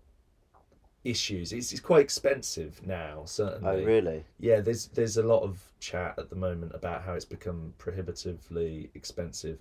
issues. 1.07 1.53
It's, 1.53 1.71
it's 1.71 1.81
quite 1.81 2.01
expensive 2.01 2.85
now, 2.85 3.23
certainly. 3.25 3.83
oh, 3.83 3.85
really? 3.85 4.25
Yeah, 4.39 4.59
there's 4.61 4.87
there's 4.87 5.17
a 5.17 5.23
lot 5.23 5.41
of 5.43 5.59
chat 5.79 6.15
at 6.17 6.29
the 6.29 6.35
moment 6.35 6.73
about 6.75 7.03
how 7.03 7.13
it's 7.13 7.25
become 7.25 7.73
prohibitively 7.77 8.89
expensive 8.95 9.59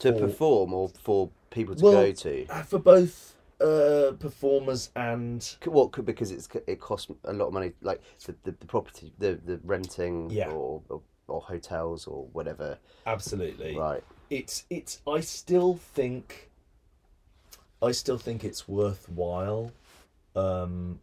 To 0.00 0.12
for- 0.12 0.18
perform 0.20 0.72
or 0.74 0.88
for 0.90 1.30
people 1.50 1.74
to 1.76 1.84
Well- 1.84 1.92
go 2.06 2.12
to? 2.12 2.46
uh, 2.48 2.62
for 2.62 2.78
both 2.78 3.34
uh, 3.60 4.12
performers 4.20 4.90
and 4.94 5.42
What 5.64 5.90
could 5.92 6.06
because 6.06 6.30
it's 6.30 6.48
it 6.66 6.78
costs 6.80 7.10
a 7.24 7.32
lot 7.32 7.46
of 7.48 7.52
money, 7.52 7.72
like 7.80 8.00
the, 8.24 8.34
the, 8.44 8.52
the 8.52 8.66
property, 8.66 9.12
the 9.18 9.38
the 9.44 9.58
renting, 9.64 10.30
Yeah. 10.30 10.50
or, 10.50 10.82
or 10.88 11.00
or 11.26 11.40
hotels 11.42 12.06
or 12.06 12.24
whatever. 12.32 12.78
absolutely 13.04 13.76
Right. 13.76 14.02
it's 14.30 14.64
it's 14.70 15.00
I 15.06 15.20
still 15.20 15.74
think 15.74 16.50
I 17.82 17.92
still 17.92 18.18
think 18.18 18.44
it's 18.44 18.66
worthwhile. 18.68 19.72
Um, 20.38 21.00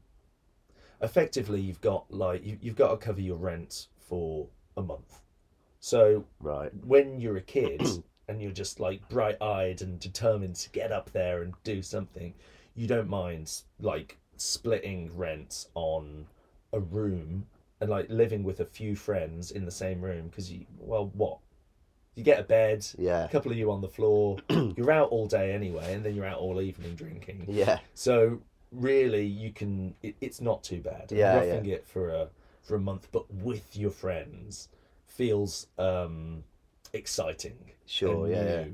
effectively, 1.01 1.61
you've 1.61 1.81
got 1.81 2.05
like 2.11 2.45
you, 2.45 2.57
you've 2.61 2.75
got 2.75 2.91
to 2.91 2.97
cover 2.97 3.21
your 3.21 3.37
rent 3.37 3.87
for 3.97 4.47
a 4.77 4.81
month. 4.81 5.21
So 5.79 6.25
Right. 6.39 6.71
when 6.85 7.19
you're 7.19 7.37
a 7.37 7.41
kid 7.41 7.81
and 8.27 8.41
you're 8.41 8.51
just 8.51 8.79
like 8.79 9.07
bright 9.09 9.41
eyed 9.41 9.81
and 9.81 9.99
determined 9.99 10.55
to 10.57 10.69
get 10.71 10.91
up 10.91 11.11
there 11.11 11.43
and 11.43 11.53
do 11.63 11.81
something, 11.81 12.33
you 12.75 12.87
don't 12.87 13.09
mind 13.09 13.61
like 13.79 14.17
splitting 14.37 15.15
rent 15.15 15.67
on 15.75 16.25
a 16.73 16.79
room 16.79 17.45
and 17.79 17.89
like 17.89 18.07
living 18.09 18.43
with 18.43 18.59
a 18.59 18.65
few 18.65 18.95
friends 18.95 19.51
in 19.51 19.65
the 19.65 19.71
same 19.71 20.01
room 20.01 20.27
because 20.27 20.51
you 20.51 20.65
well 20.79 21.09
what 21.13 21.37
you 22.15 22.23
get 22.23 22.39
a 22.39 22.43
bed 22.43 22.85
Yeah. 22.97 23.23
a 23.25 23.29
couple 23.29 23.51
of 23.51 23.57
you 23.57 23.71
on 23.71 23.79
the 23.81 23.87
floor 23.87 24.37
you're 24.49 24.91
out 24.91 25.09
all 25.09 25.25
day 25.27 25.53
anyway 25.53 25.93
and 25.93 26.03
then 26.03 26.15
you're 26.15 26.25
out 26.25 26.39
all 26.39 26.59
evening 26.61 26.95
drinking 26.95 27.45
Yeah. 27.47 27.79
so 27.93 28.41
really 28.71 29.25
you 29.25 29.51
can 29.51 29.95
it, 30.03 30.15
it's 30.21 30.41
not 30.41 30.63
too 30.63 30.81
bad 30.81 31.11
Yeah, 31.11 31.35
roughing 31.35 31.65
it 31.67 31.85
for 31.87 32.09
a 32.09 32.27
for 32.63 32.75
a 32.75 32.79
month 32.79 33.07
but 33.11 33.31
with 33.33 33.75
your 33.77 33.91
friends 33.91 34.69
feels 35.07 35.67
um 35.77 36.43
exciting 36.93 37.57
Sure. 37.85 38.27
Yeah, 38.27 38.65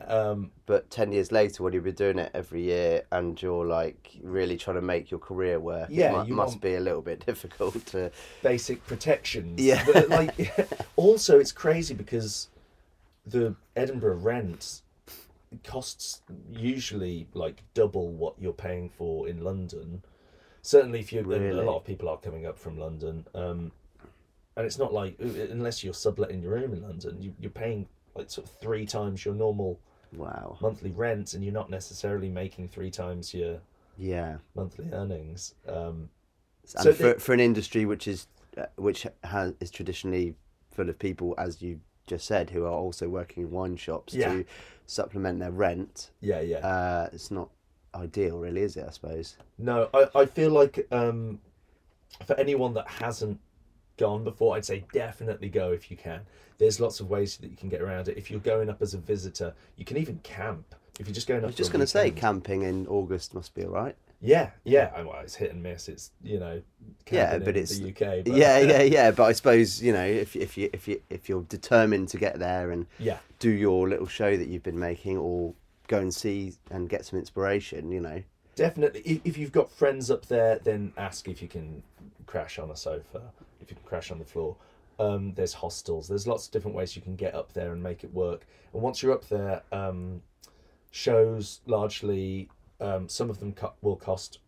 yeah. 0.00 0.06
um 0.06 0.50
But 0.66 0.90
ten 0.90 1.12
years 1.12 1.30
later, 1.30 1.62
when 1.62 1.72
you've 1.72 1.84
been 1.84 1.94
doing 1.94 2.18
it 2.18 2.30
every 2.34 2.62
year 2.62 3.02
and 3.12 3.40
you're 3.40 3.66
like 3.66 4.12
really 4.22 4.56
trying 4.56 4.76
to 4.76 4.82
make 4.82 5.10
your 5.10 5.20
career 5.20 5.60
work, 5.60 5.90
Yeah, 5.90 6.22
it 6.22 6.28
mu- 6.30 6.34
must 6.36 6.60
be 6.60 6.74
a 6.74 6.80
little 6.80 7.02
bit 7.02 7.24
difficult 7.26 7.84
to. 7.86 8.10
basic 8.42 8.84
protections 8.86 9.60
Yeah. 9.60 9.84
but 9.86 10.08
like 10.08 10.52
also 10.96 11.38
it's 11.38 11.52
crazy 11.52 11.94
because 11.94 12.48
the 13.26 13.54
edinburgh 13.76 14.16
rent 14.16 14.82
costs 15.62 16.22
usually 16.50 17.26
like 17.34 17.62
double 17.74 18.12
what 18.12 18.34
you're 18.38 18.52
paying 18.52 18.88
for 18.88 19.28
in 19.28 19.42
london 19.42 20.02
certainly 20.62 21.00
if 21.00 21.12
you're 21.12 21.24
Really? 21.24 21.50
a 21.58 21.62
lot 21.62 21.76
of 21.76 21.84
people 21.84 22.08
are 22.08 22.16
coming 22.18 22.46
up 22.46 22.58
from 22.58 22.78
london 22.78 23.26
um 23.34 23.72
and 24.56 24.66
it's 24.66 24.78
not 24.78 24.92
like 24.92 25.16
unless 25.18 25.82
you're 25.84 25.94
subletting 25.94 26.42
your 26.42 26.52
room 26.52 26.72
in 26.72 26.82
london 26.82 27.20
you, 27.20 27.34
you're 27.38 27.50
paying 27.50 27.86
like 28.14 28.30
sort 28.30 28.46
of 28.48 28.54
three 28.56 28.86
times 28.86 29.24
your 29.24 29.34
normal 29.34 29.80
Wow. 30.12 30.58
monthly 30.60 30.92
rent 30.92 31.34
and 31.34 31.42
you're 31.42 31.52
not 31.52 31.70
necessarily 31.70 32.28
making 32.28 32.68
three 32.68 32.90
times 32.90 33.34
your 33.34 33.58
Yeah. 33.98 34.38
monthly 34.54 34.88
earnings 34.92 35.54
um 35.66 36.08
And 36.76 36.84
So 36.84 36.92
for 36.92 37.14
the- 37.14 37.20
for 37.20 37.32
an 37.34 37.40
industry 37.40 37.84
which 37.84 38.06
is 38.08 38.26
uh, 38.56 38.66
which 38.76 39.06
has 39.24 39.54
is 39.60 39.70
traditionally 39.70 40.36
full 40.70 40.88
of 40.88 40.98
people, 40.98 41.34
as 41.36 41.60
you 41.60 41.80
just 42.06 42.26
said, 42.26 42.50
who 42.50 42.64
are 42.64 42.72
also 42.72 43.08
working 43.08 43.44
in 43.44 43.50
wine 43.50 43.76
shops 43.76 44.14
Yeah. 44.14 44.28
to 44.32 44.44
supplement 44.86 45.38
their 45.38 45.50
rent, 45.50 46.10
yeah 46.20 46.40
yeah 46.40 46.58
uh, 46.58 47.08
it's 47.12 47.30
not 47.30 47.48
ideal, 47.94 48.38
really, 48.38 48.62
is 48.62 48.76
it? 48.76 48.84
I 48.86 48.90
suppose. 48.90 49.36
No, 49.58 49.88
I, 49.94 50.08
I 50.14 50.26
feel 50.26 50.50
like 50.50 50.86
um, 50.90 51.40
for 52.26 52.34
anyone 52.38 52.74
that 52.74 52.88
hasn't 52.88 53.38
gone 53.96 54.24
before, 54.24 54.56
I'd 54.56 54.64
say 54.64 54.84
definitely 54.92 55.48
go 55.48 55.72
if 55.72 55.90
you 55.90 55.96
can. 55.96 56.20
There's 56.58 56.80
lots 56.80 57.00
of 57.00 57.08
ways 57.08 57.36
that 57.38 57.50
you 57.50 57.56
can 57.56 57.68
get 57.68 57.80
around 57.80 58.08
it. 58.08 58.16
If 58.16 58.30
you're 58.30 58.40
going 58.40 58.68
up 58.68 58.82
as 58.82 58.94
a 58.94 58.98
visitor, 58.98 59.54
you 59.76 59.84
can 59.84 59.96
even 59.96 60.18
camp. 60.22 60.74
If 61.00 61.06
you're 61.06 61.14
just 61.14 61.26
going 61.26 61.40
I 61.40 61.44
up, 61.44 61.46
was 61.48 61.54
for 61.54 61.58
just 61.58 61.72
going 61.72 61.80
to 61.80 61.86
say, 61.86 62.10
camping 62.10 62.62
in 62.62 62.86
August 62.88 63.34
must 63.34 63.54
be 63.54 63.64
all 63.64 63.70
right. 63.70 63.96
Yeah, 64.20 64.50
yeah. 64.64 65.02
Well, 65.02 65.20
it's 65.22 65.34
hit 65.34 65.52
and 65.52 65.62
miss. 65.62 65.88
It's 65.88 66.10
you 66.22 66.38
know, 66.38 66.62
Yeah, 67.10 67.38
but 67.38 67.56
it's- 67.56 67.78
the 67.78 67.88
UK. 67.90 68.24
But, 68.24 68.34
Yeah, 68.34 68.58
yeah, 68.70 68.82
yeah. 68.82 69.10
But 69.10 69.24
I 69.24 69.32
suppose 69.32 69.82
you 69.82 69.92
know, 69.92 70.04
if 70.04 70.34
if 70.36 70.56
you 70.56 70.70
if 70.72 70.88
you 70.88 71.00
if 71.10 71.28
you're 71.28 71.42
determined 71.42 72.08
to 72.10 72.18
get 72.18 72.38
there 72.38 72.70
and 72.70 72.86
yeah, 72.98 73.18
do 73.38 73.50
your 73.50 73.88
little 73.88 74.06
show 74.06 74.36
that 74.36 74.48
you've 74.48 74.62
been 74.62 74.78
making, 74.78 75.18
or 75.18 75.54
go 75.88 75.98
and 75.98 76.14
see 76.14 76.54
and 76.70 76.88
get 76.88 77.04
some 77.04 77.18
inspiration, 77.18 77.92
you 77.92 78.00
know. 78.00 78.22
definitely. 78.56 79.00
If, 79.04 79.20
if 79.24 79.38
you've 79.38 79.52
got 79.52 79.70
friends 79.70 80.10
up 80.10 80.26
there, 80.26 80.58
then 80.58 80.92
ask 80.96 81.28
if 81.28 81.42
you 81.42 81.48
can 81.48 81.82
crash 82.26 82.58
on 82.58 82.70
a 82.70 82.76
sofa. 82.76 83.20
If 83.60 83.70
you 83.70 83.76
can 83.76 83.84
crash 83.84 84.10
on 84.10 84.18
the 84.18 84.24
floor. 84.24 84.56
Um, 84.98 85.32
there's 85.34 85.52
hostels. 85.54 86.06
There's 86.06 86.26
lots 86.26 86.46
of 86.46 86.52
different 86.52 86.76
ways 86.76 86.94
you 86.94 87.02
can 87.02 87.16
get 87.16 87.34
up 87.34 87.52
there 87.52 87.72
and 87.72 87.82
make 87.82 88.04
it 88.04 88.14
work. 88.14 88.46
And 88.72 88.80
once 88.80 89.02
you're 89.02 89.12
up 89.12 89.28
there, 89.28 89.62
um, 89.72 90.22
shows 90.92 91.60
largely 91.66 92.48
um, 92.84 93.08
some 93.08 93.30
of 93.30 93.40
them 93.40 93.52
co- 93.52 93.72
will 93.80 93.96
cost. 93.96 94.38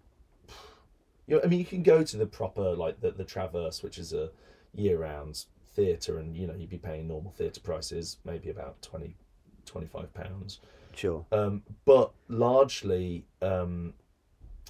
You 1.26 1.36
know, 1.36 1.42
I 1.42 1.46
mean, 1.46 1.58
you 1.58 1.64
can 1.64 1.82
go 1.82 2.02
to 2.04 2.16
the 2.16 2.26
proper 2.26 2.74
like 2.74 3.00
the 3.00 3.10
the 3.10 3.24
Traverse, 3.24 3.82
which 3.82 3.98
is 3.98 4.12
a 4.12 4.30
year 4.74 4.98
round 4.98 5.44
theatre, 5.74 6.18
and 6.18 6.36
you 6.36 6.46
know 6.46 6.54
you'd 6.54 6.70
be 6.70 6.78
paying 6.78 7.08
normal 7.08 7.32
theatre 7.32 7.60
prices, 7.60 8.18
maybe 8.24 8.50
about 8.50 8.80
20, 8.82 9.16
25 9.64 10.14
pounds. 10.14 10.60
Sure. 10.94 11.26
Um, 11.32 11.62
but 11.84 12.12
largely, 12.28 13.24
um, 13.42 13.92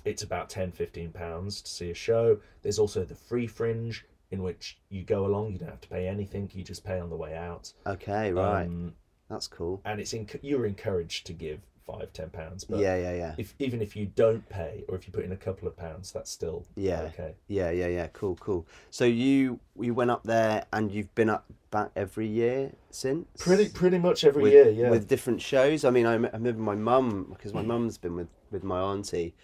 it's 0.04 0.22
about 0.22 0.48
10, 0.48 0.72
15 0.72 1.12
pounds 1.12 1.62
to 1.62 1.70
see 1.70 1.90
a 1.90 1.94
show. 1.94 2.38
There's 2.62 2.78
also 2.78 3.04
the 3.04 3.14
free 3.14 3.46
fringe, 3.46 4.04
in 4.30 4.42
which 4.42 4.78
you 4.88 5.02
go 5.04 5.26
along, 5.26 5.52
you 5.52 5.58
don't 5.58 5.68
have 5.68 5.80
to 5.82 5.88
pay 5.88 6.08
anything, 6.08 6.50
you 6.52 6.64
just 6.64 6.84
pay 6.84 6.98
on 6.98 7.10
the 7.10 7.16
way 7.16 7.36
out. 7.36 7.72
Okay, 7.86 8.32
right. 8.32 8.64
Um, 8.64 8.94
That's 9.28 9.46
cool. 9.46 9.80
and 9.84 10.00
it's 10.00 10.12
in, 10.14 10.28
you're 10.42 10.66
encouraged 10.66 11.26
to 11.26 11.32
give 11.32 11.60
five, 11.86 12.12
ten 12.12 12.30
pounds. 12.30 12.64
But 12.64 12.80
yeah, 12.80 12.96
yeah, 12.96 13.14
yeah. 13.14 13.34
if 13.38 13.54
even 13.58 13.80
if 13.80 13.94
you 13.96 14.06
don't 14.06 14.46
pay, 14.48 14.84
or 14.88 14.96
if 14.96 15.06
you 15.06 15.12
put 15.12 15.24
in 15.24 15.32
a 15.32 15.36
couple 15.36 15.68
of 15.68 15.76
pounds, 15.76 16.12
that's 16.12 16.30
still 16.30 16.64
Yeah. 16.74 17.02
okay. 17.12 17.34
Yeah, 17.48 17.70
yeah, 17.70 17.86
yeah. 17.86 18.08
Cool, 18.12 18.36
cool. 18.36 18.66
So 18.90 19.04
you 19.04 19.60
you 19.80 19.94
went 19.94 20.10
up 20.10 20.24
there 20.24 20.66
and 20.72 20.90
you've 20.92 21.14
been 21.14 21.30
up 21.30 21.44
back 21.70 21.90
every 21.96 22.26
year 22.26 22.72
since. 22.90 23.26
Pretty 23.38 23.68
pretty 23.68 23.98
much 23.98 24.24
every 24.24 24.42
with, 24.42 24.52
year, 24.52 24.68
yeah. 24.70 24.90
With 24.90 25.06
different 25.08 25.40
shows. 25.40 25.84
I 25.84 25.90
mean, 25.90 26.06
I, 26.06 26.12
I 26.12 26.16
remember 26.16 26.62
my 26.62 26.74
mum 26.74 27.26
because 27.30 27.54
my 27.54 27.62
mum's 27.62 27.98
been 27.98 28.16
with 28.16 28.28
with 28.50 28.64
my 28.64 28.80
auntie. 28.80 29.34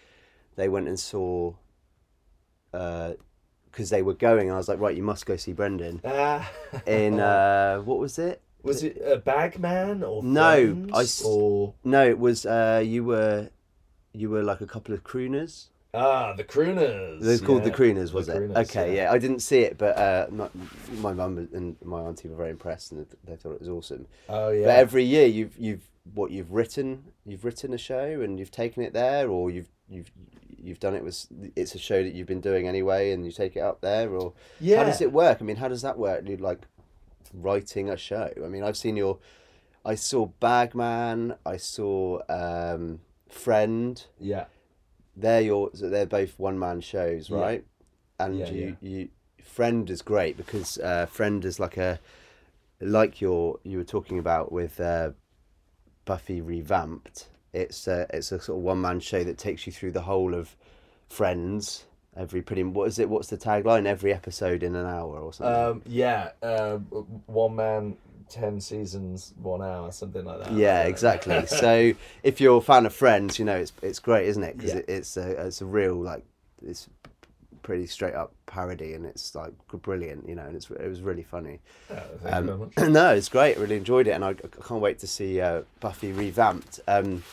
They 0.55 0.69
went 0.69 0.87
and 0.87 0.99
saw. 0.99 1.53
uh 2.73 3.13
Because 3.71 3.89
they 3.89 4.03
were 4.03 4.13
going, 4.13 4.47
and 4.49 4.53
I 4.53 4.57
was 4.57 4.67
like, 4.69 4.79
right, 4.79 4.95
you 4.95 5.01
must 5.03 5.25
go 5.25 5.35
see 5.35 5.51
Brendan 5.53 5.99
Ah, 6.05 6.47
in 6.85 7.19
uh, 7.33 7.79
what 7.79 7.97
was 7.99 8.19
it? 8.19 8.39
Was 8.63 8.83
it 8.83 8.99
a 9.03 9.17
bagman 9.17 10.03
or 10.03 10.23
No, 10.23 10.87
I 10.93 11.01
s- 11.01 11.23
or 11.23 11.73
No, 11.83 12.05
it 12.07 12.17
was 12.17 12.45
uh, 12.45 12.81
you 12.85 13.03
were, 13.03 13.49
you 14.13 14.29
were 14.29 14.43
like 14.43 14.61
a 14.61 14.65
couple 14.67 14.93
of 14.95 15.03
crooners. 15.03 15.67
ah 15.93 16.33
the 16.33 16.43
crooners. 16.43 17.21
It 17.21 17.27
was 17.27 17.41
called 17.41 17.63
the 17.63 17.69
yeah. 17.69 17.75
Crooners, 17.75 18.13
was 18.13 18.27
The 18.27 18.33
it? 18.35 18.49
Crooners, 18.51 18.57
okay, 18.69 18.95
yeah. 18.95 19.11
I 19.11 19.17
didn't 19.19 19.41
see 19.41 19.59
it, 19.59 19.77
but 19.77 19.97
uh, 19.97 20.27
my, 20.31 20.49
my 21.01 21.13
mum 21.13 21.47
and 21.53 21.75
my 21.83 22.01
auntie 22.01 22.27
were 22.29 22.35
very 22.37 22.49
impressed, 22.51 22.91
and 22.91 23.05
they 23.25 23.35
thought 23.35 23.53
it 23.53 23.59
was 23.59 23.69
awesome. 23.69 24.07
Oh 24.29 24.49
yeah. 24.49 24.65
But 24.65 24.77
every 24.77 25.03
year, 25.03 25.27
you've 25.27 25.55
you've 25.57 25.85
what 26.15 26.31
you've 26.31 26.51
written, 26.51 27.03
you've 27.25 27.45
written 27.45 27.73
a 27.73 27.77
show, 27.77 28.21
and 28.21 28.39
you've 28.39 28.51
taken 28.51 28.81
it 28.83 28.93
there, 28.93 29.29
or 29.29 29.51
you've 29.51 29.69
you've 29.89 30.11
you've 30.57 30.79
done 30.79 30.95
it 30.95 31.03
with 31.03 31.27
it's 31.55 31.75
a 31.75 31.79
show 31.79 32.01
that 32.01 32.13
you've 32.13 32.27
been 32.27 32.41
doing 32.41 32.67
anyway, 32.67 33.11
and 33.11 33.25
you 33.25 33.31
take 33.31 33.55
it 33.55 33.59
up 33.61 33.81
there, 33.81 34.09
or 34.09 34.33
yeah. 34.59 34.77
how 34.79 34.83
does 34.85 35.01
it 35.01 35.11
work? 35.11 35.37
I 35.41 35.43
mean, 35.43 35.57
how 35.57 35.67
does 35.67 35.81
that 35.83 35.97
work? 35.97 36.27
You 36.27 36.37
like 36.37 36.61
writing 37.33 37.89
a 37.89 37.97
show? 37.97 38.31
I 38.43 38.47
mean, 38.47 38.63
I've 38.63 38.77
seen 38.77 38.95
your, 38.97 39.19
I 39.85 39.95
saw 39.95 40.27
Bagman, 40.39 41.35
I 41.45 41.57
saw 41.57 42.19
um, 42.29 42.99
Friend 43.29 44.05
Yeah. 44.19 44.45
they're 45.15 45.41
your 45.41 45.69
they're 45.73 46.05
both 46.05 46.37
one 46.39 46.57
man 46.59 46.81
shows 46.81 47.29
Yeah. 47.29 47.37
right 47.37 47.65
and 48.19 48.39
Yeah, 48.39 48.49
you 48.49 48.77
you 48.81 49.09
friend 49.43 49.89
is 49.89 50.01
great 50.01 50.37
because 50.37 50.77
uh 50.77 51.05
friend 51.07 51.43
is 51.45 51.59
like 51.59 51.77
a 51.77 51.99
like 52.79 53.21
your 53.21 53.59
you 53.63 53.77
were 53.79 53.83
talking 53.83 54.19
about 54.19 54.51
with 54.51 54.79
uh 54.79 55.11
buffy 56.05 56.41
revamped 56.41 57.29
it's 57.53 57.87
a 57.87 58.05
it's 58.11 58.31
a 58.31 58.39
sort 58.39 58.57
of 58.59 58.63
one 58.63 58.81
man 58.81 58.99
show 58.99 59.23
that 59.23 59.37
takes 59.37 59.65
you 59.65 59.73
through 59.73 59.91
the 59.91 60.01
whole 60.01 60.33
of 60.33 60.55
friends 61.09 61.85
every 62.15 62.41
pretty 62.41 62.63
what 62.63 62.87
is 62.87 62.99
it 62.99 63.09
what's 63.09 63.27
the 63.29 63.37
tagline 63.37 63.85
every 63.85 64.13
episode 64.13 64.61
in 64.63 64.75
an 64.75 64.85
hour 64.85 65.17
or 65.19 65.33
something 65.33 65.55
Um, 65.55 65.81
yeah. 65.87 66.29
Uh, 66.41 66.77
one 67.25 67.55
man, 67.55 67.97
ten 68.29 68.59
seasons, 68.61 69.33
one 69.41 69.61
hour, 69.61 69.91
something 69.91 70.23
like 70.25 70.43
that. 70.43 70.51
Yeah, 70.53 70.83
exactly. 70.93 71.45
so 71.47 71.93
if 72.23 72.39
you're 72.39 72.57
a 72.57 72.61
fan 72.61 72.85
of 72.85 72.93
Friends, 72.93 73.39
you 73.39 73.45
know 73.45 73.55
it's 73.57 73.73
it's 73.81 73.99
great, 73.99 74.27
isn't 74.27 74.43
it? 74.43 74.57
Because 74.57 74.73
Yeah. 74.73 74.79
it, 74.79 74.85
it's 74.89 75.17
a 75.17 75.45
it's 75.47 75.61
a 75.61 75.65
real 75.65 75.95
like 75.95 76.23
it's 76.65 76.87
pretty 77.63 77.87
straight 77.87 78.13
up 78.13 78.33
parody, 78.45 78.93
and 78.93 79.05
it's 79.05 79.33
like 79.35 79.53
brilliant, 79.69 80.27
you 80.27 80.35
know, 80.35 80.43
and 80.43 80.55
it's 80.55 80.69
it 80.69 80.87
was 80.87 81.01
really 81.01 81.23
funny. 81.23 81.59
Very 82.21 82.33
Um, 82.33 82.71
no, 82.91 83.13
it's 83.15 83.29
great. 83.29 83.57
I 83.57 83.61
really 83.61 83.77
enjoyed 83.77 84.05
it, 84.07 84.11
and 84.11 84.23
I, 84.23 84.29
I 84.31 84.33
can't 84.67 84.81
wait 84.81 84.99
to 84.99 85.07
see 85.07 85.39
uh, 85.41 85.61
Buffy 85.79 86.11
revamped. 86.11 86.79
Um, 86.87 87.23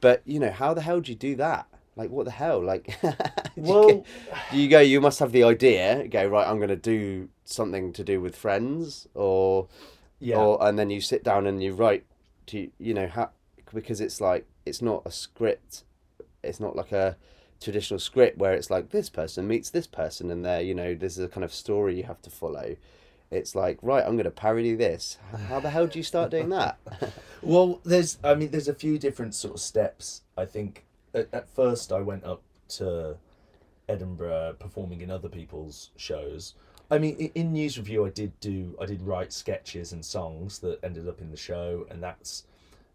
but 0.00 0.22
you 0.24 0.38
know, 0.38 0.50
how 0.50 0.72
the 0.72 0.80
hell 0.82 1.00
do 1.00 1.10
you 1.12 1.18
do 1.18 1.34
that? 1.36 1.66
Like, 1.96 2.10
what 2.10 2.24
the 2.24 2.30
hell? 2.30 2.62
Like, 2.62 2.98
do 3.02 3.08
you 3.56 3.62
Well- 3.62 3.88
go- 3.88 4.04
you 4.52 4.68
go? 4.68 4.80
You 4.80 5.00
must 5.00 5.18
have 5.18 5.32
the 5.32 5.44
idea. 5.44 6.06
Go 6.08 6.26
right. 6.26 6.46
I'm 6.48 6.56
going 6.56 6.68
to 6.70 6.76
do 6.76 7.28
something 7.44 7.92
to 7.94 8.02
do 8.04 8.20
with 8.20 8.34
Friends, 8.36 9.06
or 9.14 9.68
Yeah. 10.20 10.36
or 10.38 10.66
and 10.66 10.78
then 10.78 10.90
you 10.90 11.00
sit 11.00 11.22
down 11.24 11.46
and 11.46 11.62
you 11.62 11.74
write 11.74 12.04
to 12.46 12.70
you 12.78 12.94
know 12.94 13.06
how 13.08 13.30
because 13.74 14.00
it's 14.00 14.20
like 14.20 14.46
it's 14.66 14.80
not 14.82 15.02
a 15.06 15.10
script 15.10 15.84
it's 16.42 16.60
not 16.60 16.76
like 16.76 16.92
a 16.92 17.16
traditional 17.60 17.98
script 18.00 18.36
where 18.38 18.52
it's 18.52 18.68
like 18.70 18.90
this 18.90 19.08
person 19.08 19.46
meets 19.48 19.70
this 19.70 19.86
person 19.86 20.30
and 20.30 20.44
there 20.44 20.60
you 20.60 20.74
know 20.74 20.94
there's 20.94 21.18
a 21.18 21.28
kind 21.28 21.44
of 21.44 21.52
story 21.54 21.96
you 21.96 22.02
have 22.02 22.20
to 22.20 22.28
follow 22.30 22.76
it's 23.30 23.54
like 23.54 23.78
right 23.80 24.04
i'm 24.04 24.12
going 24.16 24.24
to 24.24 24.30
parody 24.30 24.74
this 24.74 25.18
how 25.48 25.60
the 25.60 25.70
hell 25.70 25.86
do 25.86 25.98
you 25.98 26.02
start 26.02 26.30
doing 26.30 26.48
that 26.50 26.78
Well, 27.42 27.80
there's, 27.84 28.18
I 28.22 28.34
mean, 28.34 28.50
there's 28.50 28.68
a 28.68 28.74
few 28.74 28.98
different 29.00 29.34
sort 29.34 29.54
of 29.54 29.60
steps. 29.60 30.22
I 30.36 30.44
think 30.44 30.84
at, 31.14 31.28
at 31.32 31.48
first 31.48 31.92
I 31.92 32.00
went 32.00 32.24
up 32.24 32.42
to 32.68 33.16
Edinburgh 33.88 34.56
performing 34.58 35.00
in 35.00 35.10
other 35.10 35.28
people's 35.28 35.90
shows. 35.96 36.54
I 36.90 36.98
mean, 36.98 37.16
in 37.34 37.52
NewsRevue, 37.52 38.06
I 38.06 38.10
did 38.10 38.38
do, 38.40 38.76
I 38.80 38.86
did 38.86 39.02
write 39.02 39.32
sketches 39.32 39.92
and 39.92 40.04
songs 40.04 40.58
that 40.58 40.82
ended 40.84 41.08
up 41.08 41.20
in 41.20 41.30
the 41.30 41.36
show, 41.36 41.86
and 41.90 42.02
that's 42.02 42.44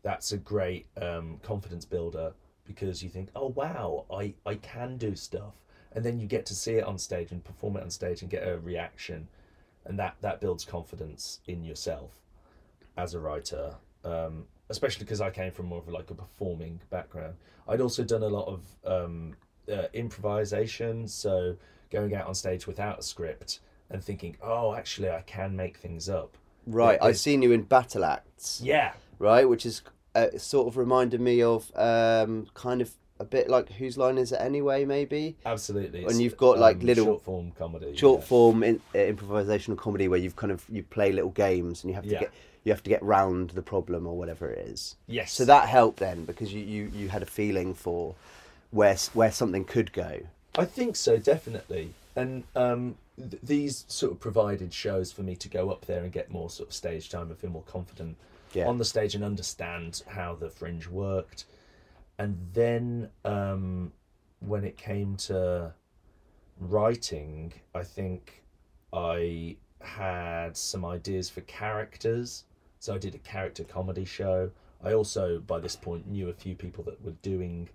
that's 0.03 0.31
a 0.31 0.37
great 0.37 0.85
um, 1.01 1.39
confidence 1.43 1.83
builder 1.83 2.33
because 2.65 3.01
you 3.01 3.09
think, 3.09 3.29
oh 3.35 3.47
wow, 3.47 4.05
I 4.11 4.35
I 4.45 4.55
can 4.55 4.97
do 4.97 5.15
stuff, 5.15 5.55
and 5.93 6.05
then 6.05 6.19
you 6.19 6.27
get 6.27 6.45
to 6.47 6.55
see 6.55 6.73
it 6.73 6.83
on 6.83 6.97
stage 6.97 7.31
and 7.31 7.43
perform 7.43 7.77
it 7.77 7.83
on 7.83 7.89
stage 7.89 8.21
and 8.21 8.29
get 8.29 8.47
a 8.47 8.59
reaction, 8.59 9.27
and 9.85 9.97
that 9.97 10.15
that 10.21 10.41
builds 10.41 10.63
confidence 10.63 11.39
in 11.47 11.63
yourself 11.63 12.11
as 12.97 13.13
a 13.13 13.19
writer, 13.19 13.75
um, 14.03 14.45
especially 14.69 15.05
because 15.05 15.21
I 15.21 15.29
came 15.29 15.51
from 15.51 15.67
more 15.67 15.79
of 15.79 15.87
like 15.87 16.09
a 16.11 16.15
performing 16.15 16.79
background. 16.89 17.35
I'd 17.67 17.81
also 17.81 18.03
done 18.03 18.23
a 18.23 18.27
lot 18.27 18.47
of 18.47 18.61
um, 18.85 19.35
uh, 19.71 19.87
improvisation, 19.93 21.07
so 21.07 21.55
going 21.89 22.13
out 22.15 22.27
on 22.27 22.35
stage 22.35 22.67
without 22.67 22.99
a 22.99 23.03
script 23.03 23.59
and 23.89 24.03
thinking, 24.03 24.35
oh, 24.41 24.73
actually, 24.73 25.09
I 25.09 25.21
can 25.21 25.55
make 25.55 25.77
things 25.77 26.09
up. 26.09 26.37
right 26.65 26.97
i've 27.01 27.17
seen 27.17 27.41
you 27.41 27.51
in 27.53 27.63
BattleActs 27.65 28.59
Yeah, 28.61 28.91
right 29.19 29.47
which 29.47 29.65
is 29.65 29.81
uh, 30.15 30.27
sort 30.37 30.67
of 30.67 30.75
reminded 30.77 31.21
me 31.21 31.41
of 31.41 31.71
um 31.77 32.47
kind 32.53 32.81
of 32.81 32.91
a 33.19 33.23
bit 33.25 33.49
like 33.49 33.69
whose 33.71 33.97
line 33.97 34.17
is 34.17 34.31
it 34.33 34.39
anyway 34.41 34.83
maybe 34.85 35.37
absolutely. 35.45 36.03
And 36.05 36.21
you've 36.21 36.37
got, 36.37 36.59
like, 36.59 36.83
little- 36.83 37.05
short 37.05 37.21
form 37.23 37.51
comedy. 37.57 37.95
short 37.95 38.19
yeah. 38.21 38.27
form 38.27 38.63
in, 38.63 38.75
uh, 38.93 38.97
improvisational 38.97 39.77
comedy 39.77 40.07
where 40.07 40.19
you've 40.19 40.35
kind 40.35 40.51
of 40.51 40.63
you 40.69 40.83
play 40.83 41.11
little 41.11 41.31
games 41.31 41.83
and 41.83 41.89
you 41.89 41.95
have 41.95 42.03
to 42.03 42.11
Yeah. 42.11 42.19
get 42.19 42.31
you 42.67 42.73
have 42.73 42.83
to 42.83 42.89
get 42.89 43.01
round 43.01 43.51
the 43.51 43.61
problem 43.61 44.05
or 44.05 44.17
whatever 44.17 44.49
it 44.51 44.67
is. 44.67 44.97
Yes. 45.07 45.31
So 45.31 45.45
that 45.45 45.69
helped 45.69 45.99
then 45.99 46.25
because 46.25 46.53
you, 46.53 46.59
you, 46.59 46.91
you 46.93 47.07
had 47.07 47.23
a 47.23 47.25
feeling 47.25 47.73
for 47.73 48.13
where 48.71 48.97
where 49.13 49.31
something 49.31 49.63
could 49.63 49.93
go. 49.93 50.19
I 50.57 50.65
think 50.65 50.97
so, 50.97 51.15
definitely. 51.17 51.93
And 52.17 52.43
um, 52.57 52.95
th- 53.17 53.41
these 53.41 53.85
sort 53.87 54.11
of 54.11 54.19
provided 54.19 54.73
shows 54.73 55.13
for 55.13 55.21
me 55.21 55.33
to 55.37 55.47
go 55.47 55.69
up 55.69 55.85
there 55.85 56.03
and 56.03 56.11
get 56.11 56.29
more 56.29 56.49
sort 56.49 56.67
of 56.67 56.75
stage 56.75 57.09
time 57.09 57.29
and 57.29 57.37
feel 57.37 57.51
more 57.51 57.63
confident 57.63 58.17
Yeah. 58.53 58.67
on 58.67 58.77
the 58.79 58.85
stage 58.85 59.15
and 59.15 59.23
understand 59.23 60.03
how 60.07 60.35
the 60.35 60.49
fringe 60.49 60.87
worked. 60.89 61.45
And 62.19 62.37
then 62.53 63.11
um, 63.23 63.93
when 64.39 64.65
it 64.65 64.75
came 64.75 65.15
to 65.27 65.73
writing, 66.59 67.53
I 67.73 67.83
think 67.83 68.43
I 68.91 69.55
had 69.79 70.57
some 70.57 70.83
ideas 70.83 71.29
for 71.29 71.39
characters. 71.41 72.43
So 72.79 72.93
I 72.93 72.97
did 72.97 73.15
a 73.15 73.19
character 73.19 73.63
comedy 73.63 74.05
show. 74.05 74.51
I 74.83 74.93
also, 74.93 75.39
by 75.39 75.59
this 75.59 75.75
point, 75.75 76.07
knew 76.07 76.29
a 76.29 76.33
few 76.33 76.55
people 76.55 76.83
that 76.85 77.03
were 77.03 77.15
doing 77.21 77.69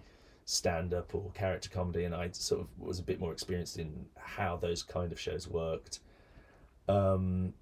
stand 0.45 0.95
up 0.95 1.15
or 1.15 1.31
character 1.35 1.69
comedy, 1.69 2.05
and 2.05 2.15
I 2.15 2.31
sort 2.33 2.61
of 2.63 2.69
was 2.79 2.99
a 2.99 3.03
bit 3.03 3.21
more 3.21 3.33
experienced 3.33 3.79
in 3.79 4.07
how 4.17 4.57
those 4.57 4.83
kind 4.83 5.13
of 5.13 5.19
shows 5.19 5.49
worked. 5.49 6.01
Um, 6.89 7.55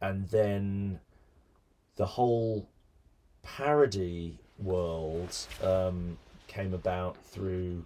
and 0.00 0.28
then 0.28 1.00
the 1.96 2.06
whole 2.06 2.68
parody 3.42 4.38
world 4.58 5.36
um, 5.62 6.16
came 6.46 6.74
about 6.74 7.16
through 7.24 7.84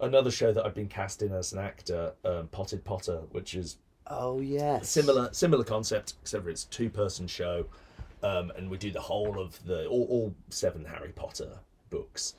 another 0.00 0.30
show 0.30 0.52
that 0.52 0.64
I've 0.64 0.74
been 0.74 0.88
cast 0.88 1.22
in 1.22 1.32
as 1.32 1.52
an 1.52 1.58
actor, 1.58 2.12
um, 2.24 2.48
Potted 2.48 2.84
Potter, 2.84 3.22
which 3.30 3.54
is 3.54 3.76
Oh 4.06 4.40
yes. 4.40 4.90
similar 4.90 5.30
similar 5.32 5.64
concept, 5.64 6.14
except 6.22 6.44
for 6.44 6.50
it's 6.50 6.64
two 6.64 6.90
person 6.90 7.26
show, 7.26 7.66
um, 8.24 8.50
and 8.56 8.70
we 8.70 8.78
do 8.78 8.90
the 8.90 9.00
whole 9.00 9.38
of 9.38 9.64
the 9.64 9.86
all, 9.86 10.06
all 10.10 10.34
seven 10.50 10.84
Harry 10.86 11.12
Potter 11.14 11.58
books 11.90 12.34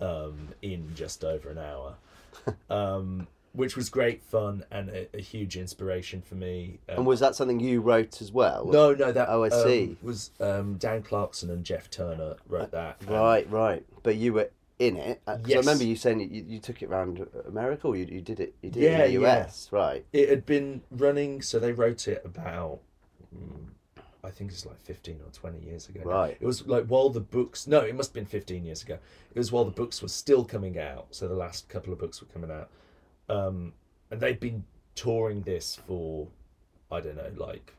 um, 0.00 0.48
in 0.62 0.90
just 0.94 1.24
over 1.24 1.48
an 1.50 1.58
hour, 1.58 1.94
um, 2.70 3.26
which 3.52 3.76
was 3.76 3.88
great 3.88 4.22
fun 4.22 4.64
and 4.70 4.88
a, 4.90 5.16
a 5.16 5.20
huge 5.20 5.56
inspiration 5.56 6.20
for 6.22 6.34
me. 6.34 6.78
Um, 6.88 6.98
And 6.98 7.06
was 7.06 7.20
that 7.20 7.34
something 7.36 7.60
you 7.60 7.80
wrote 7.80 8.20
as 8.20 8.30
well? 8.32 8.66
no, 8.66 8.94
no, 8.94 9.12
that 9.12 9.28
Oh, 9.30 9.44
I 9.44 9.48
um, 9.48 9.62
see. 9.62 9.96
was 10.02 10.30
um, 10.40 10.76
Dan 10.76 11.02
Clarkson 11.02 11.50
and 11.50 11.64
Jeff 11.64 11.88
Turner 11.90 12.36
wrote 12.48 12.70
that. 12.72 12.96
and- 13.00 13.10
Right, 13.10 13.48
right. 13.50 13.84
But 14.02 14.16
you 14.16 14.34
were 14.34 14.50
in 14.78 14.96
it. 14.96 15.20
Uh, 15.26 15.38
'cause 15.38 15.54
I 15.54 15.58
remember 15.58 15.84
you 15.84 15.96
saying 15.96 16.20
you, 16.20 16.44
you 16.46 16.60
took 16.60 16.82
it 16.82 16.86
around 16.86 17.26
America, 17.46 17.88
or 17.88 17.96
you, 17.96 18.04
you 18.04 18.20
did 18.20 18.38
it. 18.38 18.54
You 18.62 18.70
did 18.70 18.82
Yeah, 18.82 18.90
it 18.90 18.92
in 18.92 19.14
the 19.14 19.20
yeah. 19.20 19.38
US, 19.46 19.68
right? 19.72 20.04
It 20.12 20.28
had 20.28 20.46
been 20.46 20.82
running, 20.90 21.42
so 21.42 21.58
they 21.58 21.72
wrote 21.72 22.06
it 22.06 22.22
about, 22.24 22.78
mm, 23.36 23.70
I 24.24 24.30
think 24.30 24.50
it's 24.50 24.66
like 24.66 24.80
15 24.80 25.20
or 25.24 25.30
20 25.32 25.64
years 25.64 25.88
ago. 25.88 26.00
Right. 26.04 26.36
It 26.40 26.44
was 26.44 26.66
like 26.66 26.86
while 26.86 27.08
the 27.08 27.20
books, 27.20 27.66
no, 27.66 27.80
it 27.80 27.94
must 27.94 28.10
have 28.10 28.14
been 28.14 28.26
15 28.26 28.64
years 28.64 28.82
ago. 28.82 28.98
It 29.34 29.38
was 29.38 29.52
while 29.52 29.64
the 29.64 29.70
books 29.70 30.02
were 30.02 30.08
still 30.08 30.44
coming 30.44 30.78
out. 30.78 31.06
So 31.10 31.28
the 31.28 31.34
last 31.34 31.68
couple 31.68 31.92
of 31.92 31.98
books 31.98 32.20
were 32.20 32.26
coming 32.26 32.50
out. 32.50 32.68
Um, 33.28 33.72
and 34.10 34.20
they'd 34.20 34.40
been 34.40 34.64
touring 34.94 35.42
this 35.42 35.78
for, 35.86 36.26
I 36.90 37.00
don't 37.00 37.16
know, 37.16 37.30
like 37.36 37.74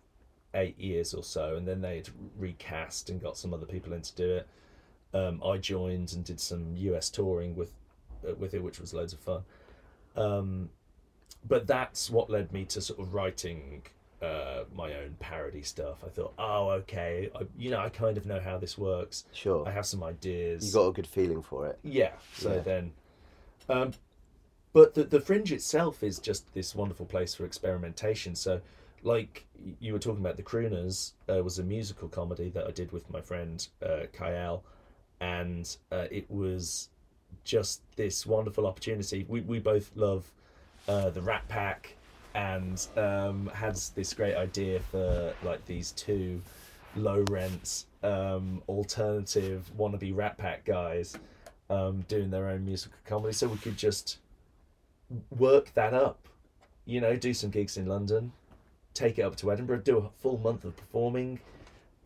eight 0.53 0.79
years 0.79 1.13
or 1.13 1.23
so. 1.23 1.55
And 1.55 1.67
then 1.67 1.81
they'd 1.81 2.09
recast 2.37 3.09
and 3.09 3.21
got 3.21 3.37
some 3.37 3.53
other 3.53 3.65
people 3.65 3.91
in 3.93 4.01
to 4.01 4.15
do 4.15 4.31
it. 4.37 4.47
Um, 5.13 5.41
I 5.43 5.57
joined 5.57 6.13
and 6.13 6.23
did 6.23 6.39
some 6.39 6.75
US 6.77 7.09
touring 7.09 7.55
with, 7.55 7.73
uh, 8.27 8.35
with 8.35 8.53
it, 8.53 8.63
which 8.63 8.79
was 8.79 8.93
loads 8.93 9.11
of 9.11 9.19
fun. 9.19 9.41
Um, 10.15 10.69
but 11.47 11.67
that's 11.67 12.09
what 12.09 12.29
led 12.29 12.53
me 12.53 12.65
to 12.65 12.81
sort 12.81 12.99
of 12.99 13.13
writing 13.13 13.83
uh, 14.21 14.63
my 14.75 14.93
own 14.95 15.15
parody 15.19 15.61
stuff. 15.61 16.03
I 16.05 16.09
thought, 16.09 16.33
oh, 16.37 16.69
okay, 16.71 17.29
I, 17.35 17.41
you 17.57 17.69
know, 17.71 17.79
I 17.79 17.89
kind 17.89 18.17
of 18.17 18.25
know 18.25 18.39
how 18.39 18.57
this 18.57 18.77
works. 18.77 19.25
Sure. 19.33 19.67
I 19.67 19.71
have 19.71 19.85
some 19.85 20.03
ideas. 20.03 20.67
You 20.67 20.73
got 20.73 20.87
a 20.87 20.93
good 20.93 21.07
feeling 21.07 21.41
for 21.41 21.67
it. 21.67 21.79
yeah. 21.83 22.11
So 22.33 22.53
Yeah. 22.55 22.59
then, 22.59 22.91
um, 23.69 23.93
but 24.73 24.93
the 24.93 25.03
the 25.03 25.19
fringe 25.19 25.51
itself 25.51 26.03
is 26.03 26.19
just 26.19 26.53
this 26.53 26.75
wonderful 26.75 27.05
place 27.05 27.33
for 27.33 27.45
experimentation. 27.45 28.35
So, 28.35 28.61
like 29.03 29.45
you 29.79 29.93
were 29.93 29.99
talking 29.99 30.19
about, 30.19 30.37
the 30.37 30.43
Crooners 30.43 31.13
uh, 31.29 31.43
was 31.43 31.57
a 31.59 31.63
musical 31.63 32.07
comedy 32.09 32.49
that 32.49 32.67
I 32.67 32.71
did 32.71 32.91
with 32.91 33.09
my 33.09 33.21
friend 33.21 33.65
uh, 33.83 34.01
Kyle, 34.13 34.63
and 35.21 35.75
uh, 35.91 36.05
it 36.11 36.29
was 36.29 36.89
just 37.43 37.81
this 37.95 38.25
wonderful 38.25 38.67
opportunity. 38.67 39.25
We 39.27 39.41
we 39.41 39.59
both 39.59 39.91
love 39.95 40.31
uh, 40.87 41.09
the 41.09 41.21
Rat 41.21 41.47
Pack, 41.47 41.95
and 42.35 42.87
um, 42.95 43.49
had 43.53 43.75
this 43.95 44.13
great 44.13 44.35
idea 44.35 44.79
for 44.79 45.33
like 45.43 45.65
these 45.65 45.91
two 45.91 46.41
low 46.95 47.23
rent 47.29 47.85
um, 48.03 48.61
alternative 48.67 49.69
wannabe 49.77 50.15
Rat 50.15 50.37
Pack 50.37 50.65
guys 50.65 51.15
um, 51.69 52.01
doing 52.07 52.29
their 52.29 52.47
own 52.47 52.65
musical 52.65 52.97
comedy, 53.05 53.33
so 53.33 53.47
we 53.47 53.57
could 53.57 53.77
just 53.77 54.17
work 55.37 55.73
that 55.73 55.93
up. 55.93 56.27
You 56.85 57.01
know, 57.01 57.15
do 57.15 57.33
some 57.33 57.51
gigs 57.51 57.77
in 57.77 57.85
London, 57.85 58.31
take 58.93 59.19
it 59.19 59.21
up 59.21 59.35
to 59.37 59.51
Edinburgh, 59.51 59.81
do 59.81 59.97
a 59.97 60.09
full 60.21 60.39
month 60.39 60.65
of 60.65 60.75
performing, 60.75 61.39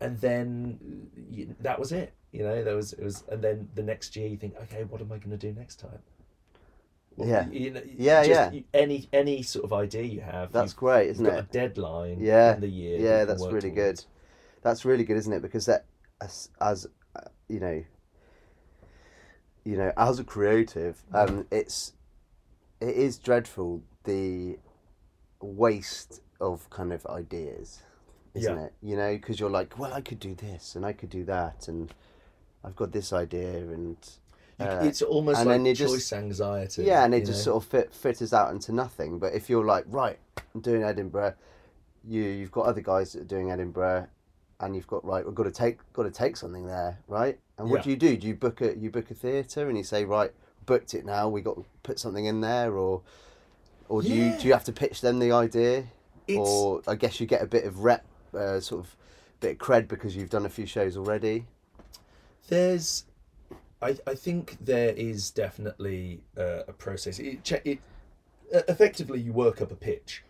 and 0.00 0.20
then 0.20 1.08
y- 1.30 1.46
that 1.60 1.78
was 1.78 1.92
it. 1.92 2.12
You 2.32 2.42
know, 2.42 2.62
there 2.64 2.76
was 2.76 2.92
it 2.92 3.02
was, 3.02 3.24
and 3.30 3.40
then 3.42 3.68
the 3.74 3.82
next 3.82 4.16
year 4.16 4.28
you 4.28 4.36
think, 4.36 4.54
okay, 4.62 4.84
what 4.84 5.00
am 5.00 5.12
I 5.12 5.18
going 5.18 5.30
to 5.30 5.36
do 5.36 5.52
next 5.58 5.76
time? 5.76 5.98
Yeah. 7.16 7.48
you 7.50 7.70
know, 7.70 7.82
Yeah, 7.96 8.24
just 8.24 8.52
yeah. 8.54 8.60
Any 8.72 9.08
any 9.12 9.42
sort 9.42 9.64
of 9.64 9.72
idea 9.72 10.02
you 10.02 10.20
have, 10.20 10.50
That's 10.52 10.72
great, 10.72 11.06
you've 11.06 11.14
isn't 11.16 11.24
got 11.26 11.34
it? 11.34 11.40
a 11.40 11.52
deadline. 11.52 12.18
Yeah, 12.20 12.54
in 12.54 12.60
the 12.60 12.68
year. 12.68 12.98
yeah, 12.98 13.24
that's 13.24 13.44
really 13.46 13.70
towards. 13.70 13.74
good. 14.02 14.04
That's 14.62 14.84
really 14.84 15.04
good, 15.04 15.16
isn't 15.18 15.32
it? 15.32 15.42
Because 15.42 15.66
that, 15.66 15.84
as, 16.20 16.48
as 16.60 16.86
uh, 17.14 17.20
you 17.48 17.60
know, 17.60 17.84
you 19.64 19.76
know, 19.76 19.92
as 19.96 20.18
a 20.18 20.24
creative, 20.24 21.02
um, 21.12 21.46
it's 21.50 21.92
it 22.80 22.96
is 22.96 23.18
dreadful 23.18 23.82
the 24.04 24.58
waste 25.40 26.20
of 26.40 26.68
kind 26.70 26.92
of 26.92 27.06
ideas, 27.06 27.82
isn't 28.34 28.56
Yeah. 28.56 28.64
it? 28.64 28.74
You 28.82 28.96
know, 28.96 29.12
because 29.14 29.40
you're 29.40 29.50
like, 29.50 29.78
well, 29.78 29.92
I 29.94 30.00
could 30.00 30.18
do 30.20 30.34
this 30.34 30.74
and 30.76 30.84
I 30.84 30.92
could 30.92 31.10
do 31.10 31.24
that, 31.26 31.68
and 31.68 31.94
I've 32.64 32.76
got 32.76 32.92
this 32.92 33.12
idea, 33.12 33.58
and 33.58 33.96
uh, 34.60 34.80
it's 34.82 35.02
almost 35.02 35.40
and 35.40 35.48
like 35.48 35.54
then 35.58 35.66
you 35.66 35.74
choice 35.74 35.90
just- 35.92 36.12
anxiety. 36.12 36.84
yeah, 36.84 37.04
and 37.04 37.14
it 37.14 37.20
just 37.26 37.40
know? 37.46 37.52
sort 37.52 37.64
of 37.64 37.68
fit, 37.70 37.92
filters 37.94 38.32
out 38.32 38.52
into 38.52 38.72
nothing. 38.72 39.18
But 39.18 39.34
if 39.34 39.48
you're 39.50 39.64
like, 39.64 39.84
right, 39.88 40.18
I'm 40.54 40.60
doing 40.60 40.82
Edinburgh, 40.84 41.34
you 42.06 42.22
you've 42.22 42.52
got 42.52 42.66
other 42.66 42.80
guys 42.80 43.12
that 43.12 43.22
are 43.22 43.24
doing 43.24 43.50
Edinburgh, 43.50 44.06
and 44.60 44.74
you've 44.76 44.86
got 44.86 45.04
right, 45.04 45.24
we've 45.24 45.34
got 45.34 45.44
to 45.44 45.50
take 45.50 45.78
got 45.92 46.04
to 46.04 46.10
take 46.10 46.36
something 46.36 46.66
there, 46.66 46.98
right? 47.08 47.38
And 47.58 47.70
what 47.70 47.78
Yeah. 47.80 47.82
do 47.84 47.90
you 47.90 47.96
do? 47.96 48.16
Do 48.16 48.26
you 48.28 48.34
book 48.34 48.60
a 48.60 48.76
you 48.76 48.90
book 48.90 49.10
a 49.10 49.14
theatre 49.14 49.68
and 49.68 49.76
you 49.78 49.84
say, 49.84 50.04
right, 50.04 50.32
booked 50.66 50.94
it 50.94 51.04
now, 51.04 51.28
we 51.28 51.40
got 51.40 51.56
to 51.56 51.64
put 51.82 51.98
something 51.98 52.24
in 52.24 52.40
there, 52.40 52.74
or 52.76 53.02
or 53.88 54.02
do 54.02 54.08
you 54.08 54.36
do 54.38 54.46
you 54.46 54.52
have 54.52 54.64
to 54.64 54.72
pitch 54.72 55.00
them 55.00 55.18
the 55.18 55.32
idea, 55.32 55.84
It's- 56.26 56.46
or 56.48 56.80
I 56.86 56.94
guess 56.94 57.20
you 57.20 57.26
get 57.26 57.42
a 57.42 57.46
bit 57.46 57.64
of 57.64 57.80
rep, 57.80 58.04
uh, 58.34 58.60
sort 58.60 58.84
of 58.84 58.96
bit 59.40 59.52
of 59.52 59.58
cred 59.58 59.88
because 59.88 60.14
you've 60.16 60.30
done 60.30 60.46
a 60.46 60.48
few 60.48 60.64
shows 60.66 60.96
already. 60.96 61.46
there's 62.48 63.04
I, 63.84 63.96
I 64.06 64.14
think 64.14 64.56
there 64.62 64.94
is 64.94 65.30
definitely 65.30 66.22
uh, 66.38 66.62
a 66.66 66.72
process. 66.72 67.18
It, 67.18 67.52
it 67.66 67.78
effectively 68.50 69.20
you 69.20 69.32
work 69.32 69.60
up 69.60 69.70
a 69.70 69.76
pitch. 69.76 70.22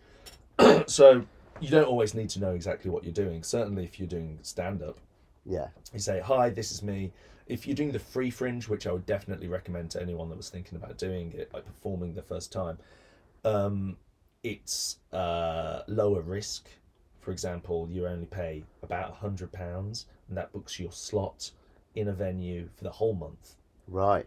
So 0.87 1.25
you 1.61 1.69
don't 1.69 1.87
always 1.87 2.13
need 2.13 2.29
to 2.31 2.39
know 2.39 2.51
exactly 2.51 2.91
what 2.91 3.03
you're 3.03 3.13
doing. 3.13 3.43
Certainly 3.43 3.85
if 3.85 3.97
you're 3.97 4.07
doing 4.07 4.39
stand 4.41 4.83
up 4.83 4.99
Yeah, 5.45 5.67
you 5.93 5.99
say 5.99 6.19
hi 6.19 6.49
this 6.49 6.71
is 6.71 6.83
me. 6.83 7.11
If 7.47 7.65
you're 7.65 7.75
doing 7.75 7.91
the 7.91 7.99
free 7.99 8.29
fringe 8.29 8.67
which 8.67 8.87
i 8.87 8.91
would 8.91 9.05
definitely 9.05 9.47
recommend 9.47 9.91
to 9.91 10.01
anyone 10.01 10.29
that 10.29 10.37
was 10.37 10.49
thinking 10.49 10.75
about 10.77 10.97
doing 10.97 11.31
it 11.33 11.53
like 11.53 11.65
performing 11.65 12.13
the 12.13 12.21
first 12.21 12.51
time 12.51 12.77
um, 13.45 13.95
it's 14.43 14.97
uh, 15.13 15.81
lower 15.87 16.21
risk. 16.21 16.67
For 17.21 17.31
example 17.31 17.87
you 17.89 18.05
only 18.05 18.27
pay 18.27 18.63
about 18.83 19.11
a 19.11 19.15
hundred 19.15 19.51
pounds 19.51 20.07
and 20.27 20.37
that 20.37 20.51
books 20.51 20.79
your 20.79 20.91
slot 20.91 21.51
in 21.95 22.07
a 22.07 22.13
venue 22.13 22.69
for 22.75 22.83
the 22.83 22.91
whole 22.91 23.13
month. 23.13 23.55
Right. 23.87 24.25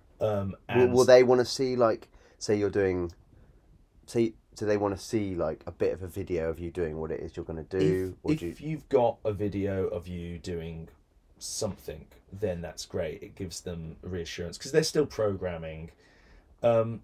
um, 0.69 0.79
Will, 0.79 0.89
will 0.89 1.05
they 1.05 1.23
want 1.23 1.41
to 1.41 1.45
see 1.45 1.77
like 1.77 2.09
say 2.39 2.57
you're 2.57 2.71
doing 2.71 3.13
see 4.07 4.35
do 4.57 4.67
they 4.67 4.77
want 4.77 4.97
to 4.97 5.03
see 5.03 5.35
like 5.35 5.63
a 5.67 5.73
bit 5.73 5.93
of 5.93 6.03
a 6.03 6.09
video 6.09 6.49
of 6.49 6.59
you 6.59 6.71
doing 6.71 6.97
what 6.99 7.11
it 7.11 7.21
is 7.21 7.37
you're 7.37 7.45
going 7.45 7.65
to 7.65 7.79
do? 7.79 8.17
If, 8.25 8.43
if 8.43 8.61
you, 8.61 8.71
you've 8.71 8.89
got 8.89 9.19
a 9.25 9.33
video 9.33 9.87
of 9.89 10.09
you 10.09 10.39
doing 10.39 10.89
something 11.39 12.07
then 12.33 12.61
that's 12.61 12.85
great. 12.85 13.23
It 13.23 13.37
gives 13.37 13.61
them 13.61 13.97
reassurance 14.03 14.59
because 14.59 14.73
they're 14.73 14.83
still 14.83 15.07
programming. 15.07 15.91
Um, 16.63 17.03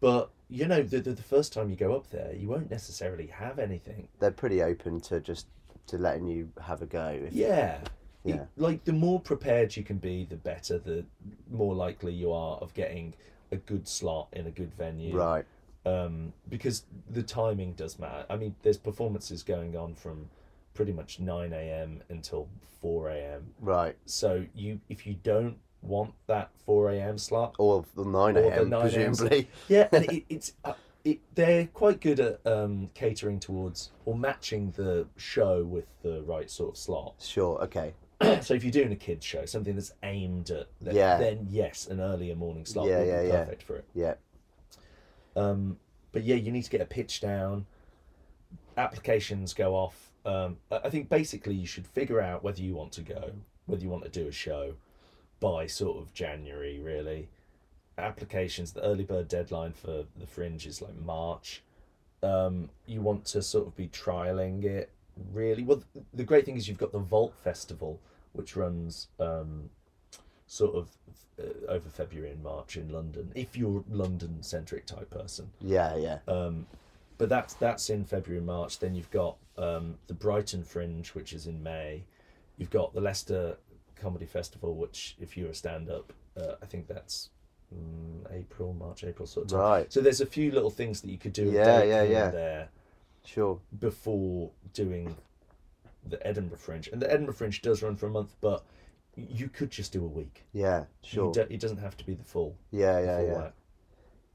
but 0.00 0.30
you 0.48 0.66
know 0.66 0.82
the, 0.82 1.00
the, 1.00 1.12
the 1.12 1.22
first 1.22 1.52
time 1.52 1.68
you 1.68 1.76
go 1.76 1.94
up 1.94 2.10
there 2.10 2.32
you 2.32 2.48
won't 2.48 2.70
necessarily 2.70 3.26
have 3.26 3.58
anything. 3.58 4.08
They're 4.20 4.30
pretty 4.30 4.62
open 4.62 5.00
to 5.02 5.20
just 5.20 5.46
to 5.88 5.98
letting 5.98 6.26
you 6.26 6.50
have 6.60 6.82
a 6.82 6.86
go 6.86 7.08
if, 7.08 7.32
yeah 7.32 7.78
It- 8.24 8.34
Yeah. 8.34 8.44
like 8.56 8.84
the 8.84 8.92
more 8.92 9.20
prepared 9.20 9.76
you 9.76 9.84
can 9.84 9.98
be 9.98 10.24
the 10.24 10.36
better 10.36 10.78
the 10.78 11.04
more 11.50 11.74
likely 11.74 12.12
you 12.12 12.32
are 12.32 12.56
of 12.58 12.74
getting 12.74 13.14
a 13.52 13.56
good 13.56 13.86
slot 13.88 14.28
in 14.32 14.46
a 14.46 14.50
good 14.50 14.74
venue 14.74 15.16
right 15.16 15.44
um, 15.86 16.32
because 16.50 16.84
the 17.08 17.22
timing 17.22 17.72
does 17.72 17.98
matter. 17.98 18.26
I 18.28 18.36
mean, 18.36 18.54
there's 18.62 18.76
performances 18.76 19.42
going 19.42 19.74
on 19.76 19.94
from 19.94 20.28
pretty 20.74 20.92
much 20.92 21.18
nine 21.18 21.52
a.m. 21.52 22.02
until 22.10 22.48
four 22.80 23.08
a.m. 23.08 23.54
right 23.60 23.96
So 24.04 24.44
you, 24.54 24.80
if 24.90 25.06
you 25.06 25.14
don't 25.22 25.56
want 25.80 26.12
that 26.26 26.50
four 26.66 26.90
a.m. 26.90 27.16
slot, 27.16 27.54
or 27.58 27.84
the 27.94 28.04
9 28.04 28.36
a.m 28.36 28.68
9 28.68 28.80
a.m. 28.80 28.80
presumably 28.82 29.48
yeah, 29.68 29.88
and 29.92 30.04
it, 30.12 30.24
it's 30.28 30.52
uh, 30.64 30.74
it, 31.04 31.20
they're 31.34 31.66
quite 31.68 32.00
good 32.00 32.20
at 32.20 32.46
um, 32.46 32.90
catering 32.94 33.40
towards 33.40 33.90
or 34.04 34.14
matching 34.16 34.72
the 34.76 35.06
show 35.16 35.64
with 35.64 35.86
the 36.02 36.22
right 36.22 36.50
sort 36.50 36.70
of 36.70 36.76
slot. 36.76 37.14
sure 37.18 37.58
okay 37.62 37.94
so 38.42 38.54
if 38.54 38.64
you're 38.64 38.72
doing 38.72 38.92
a 38.92 38.96
kids 38.96 39.24
show, 39.24 39.44
something 39.44 39.74
that's 39.74 39.92
aimed 40.02 40.50
at, 40.50 40.66
that, 40.80 40.94
Yeah. 40.94 41.18
then 41.18 41.46
yes, 41.50 41.86
an 41.86 42.00
earlier 42.00 42.34
morning 42.34 42.64
slot 42.66 42.86
Yeah, 42.88 42.98
would 42.98 43.06
yeah, 43.08 43.22
be 43.22 43.30
perfect 43.30 43.62
for 43.62 43.76
it. 43.76 43.84
yeah 43.94 44.14
Um, 45.36 45.78
but 46.12 46.24
yeah, 46.24 46.36
you 46.36 46.50
need 46.50 46.62
to 46.64 46.70
get 46.70 46.80
a 46.80 46.86
pitch 46.86 47.20
down. 47.20 47.66
Applications 48.76 49.54
go 49.54 49.74
off. 49.74 50.10
Um, 50.24 50.58
I 50.70 50.76
I 50.84 50.90
think 50.90 51.08
basically 51.08 51.54
you 51.54 51.66
should 51.66 51.86
figure 51.86 52.20
out 52.20 52.42
whether 52.42 52.60
you 52.60 52.74
want 52.74 52.92
to 52.92 53.02
go, 53.02 53.32
whether 53.66 53.82
you 53.82 53.88
want 53.88 54.04
to 54.04 54.10
do 54.10 54.28
a 54.28 54.32
show 54.32 54.74
by 55.40 55.66
sort 55.66 55.98
of 55.98 56.12
January, 56.14 56.78
really. 56.80 57.28
Applications, 57.96 58.72
the 58.72 58.82
early 58.82 59.04
bird 59.04 59.28
deadline 59.28 59.72
for 59.72 60.04
the 60.16 60.26
fringe 60.26 60.66
is 60.66 60.80
like 60.82 60.96
March. 60.96 61.62
Um, 62.22 62.70
you 62.86 63.00
want 63.00 63.24
to 63.26 63.42
sort 63.42 63.66
of 63.68 63.76
be 63.76 63.88
trialing 63.88 64.64
it 64.64 64.90
really. 65.32 65.62
Well, 65.62 65.82
the 66.12 66.24
great 66.24 66.44
thing 66.44 66.56
is 66.56 66.68
you've 66.68 66.78
got 66.78 66.92
the 66.92 66.98
Vault 66.98 67.34
Festival, 67.42 68.00
which 68.32 68.56
runs 68.56 69.08
um, 69.18 69.70
sort 70.46 70.74
of 70.74 70.90
uh, 71.38 71.70
over 71.70 71.88
February 71.88 72.32
and 72.32 72.42
March 72.42 72.76
in 72.76 72.88
London. 72.90 73.32
If 73.34 73.56
you're 73.56 73.84
London 73.88 74.42
centric 74.42 74.86
type 74.86 75.10
person, 75.10 75.50
yeah 75.60 75.96
yeah 75.96 76.18
um, 76.26 76.66
but 77.18 77.28
that's 77.28 77.54
that's 77.54 77.90
in 77.90 78.04
February 78.04 78.38
and 78.38 78.46
March. 78.46 78.78
Then 78.78 78.94
you've 78.94 79.10
got 79.10 79.36
um, 79.56 79.96
the 80.06 80.14
Brighton 80.14 80.62
Fringe, 80.62 81.08
which 81.14 81.32
is 81.32 81.46
in 81.46 81.62
May. 81.62 82.04
You've 82.56 82.70
got 82.70 82.94
the 82.94 83.00
Leicester 83.00 83.56
Comedy 84.00 84.26
Festival, 84.26 84.74
which 84.74 85.16
if 85.20 85.36
you're 85.36 85.50
a 85.50 85.54
stand 85.54 85.90
up, 85.90 86.12
uh, 86.36 86.54
I 86.62 86.66
think 86.66 86.88
that's 86.88 87.30
mm, 87.74 88.32
April, 88.32 88.72
March, 88.72 89.04
April 89.04 89.26
sort 89.26 89.46
of 89.46 89.50
time. 89.50 89.60
right 89.60 89.92
So 89.92 90.00
there's 90.00 90.20
a 90.20 90.26
few 90.26 90.50
little 90.50 90.70
things 90.70 91.00
that 91.02 91.10
you 91.10 91.18
could 91.18 91.32
do. 91.32 91.50
Yeah, 91.50 91.82
yeah, 91.82 92.02
yeah. 92.02 92.30
There 92.30 92.68
sure 93.28 93.60
before 93.78 94.50
doing 94.72 95.14
the 96.06 96.24
Edinburgh 96.26 96.58
Fringe, 96.58 96.88
and 96.88 97.02
the 97.02 97.10
Edinburgh 97.12 97.34
Fringe 97.34 97.60
does 97.62 97.82
run 97.82 97.96
for 97.96 98.06
a 98.06 98.10
month, 98.10 98.34
but 98.40 98.64
you 99.16 99.48
could 99.48 99.70
just 99.70 99.92
do 99.92 100.04
a 100.04 100.08
week. 100.08 100.44
Yeah, 100.52 100.84
sure. 101.02 101.32
don't- 101.32 101.50
it 101.50 101.60
doesn't 101.60 101.78
have 101.78 101.96
to 101.98 102.06
be 102.06 102.14
the 102.14 102.24
full. 102.24 102.56
yeah, 102.70 102.98
yeah, 103.00 103.16
full 103.18 103.26
yeah. 103.26 103.32
whack. 103.34 103.52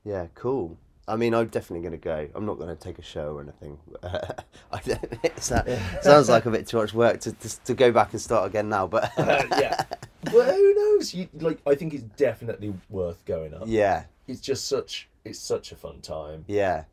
Yeah, 0.06 0.28
cool. 0.36 0.78
I 1.08 1.16
mean, 1.18 1.34
I'm 1.34 1.48
definitely 1.48 1.82
going 1.82 2.00
to 2.00 2.04
go. 2.04 2.30
I'm 2.34 2.46
not 2.46 2.58
going 2.58 2.70
to 2.70 2.82
take 2.82 2.98
a 2.98 3.02
show 3.02 3.34
or 3.36 3.42
anything. 3.42 3.78
I 4.04 4.80
don't, 4.86 5.04
it's 5.24 5.50
that, 5.50 5.68
sounds 6.02 6.30
like 6.30 6.46
a 6.46 6.52
bit 6.52 6.66
too 6.68 6.78
much 6.78 6.94
work 6.94 7.20
to, 7.22 7.34
to 7.34 7.64
to 7.66 7.74
go 7.74 7.92
back 7.92 8.14
and 8.14 8.22
start 8.22 8.48
again 8.48 8.70
now. 8.70 8.88
But 8.88 9.12
Uh, 9.18 9.44
yeah. 9.60 9.84
Well, 10.32 10.50
who 10.54 10.74
knows? 10.76 11.14
You 11.14 11.28
like. 11.40 11.60
I 11.68 11.76
think 11.76 11.94
it's 11.94 12.04
definitely 12.04 12.74
worth 12.90 13.26
going 13.26 13.54
up. 13.54 13.64
yeah, 13.66 14.04
It's 14.28 14.40
just 14.40 14.68
such. 14.70 15.10
It's 15.26 15.40
such 15.40 15.72
a 15.74 15.76
fun 15.76 16.00
time. 16.02 16.46
yeah, 16.48 16.84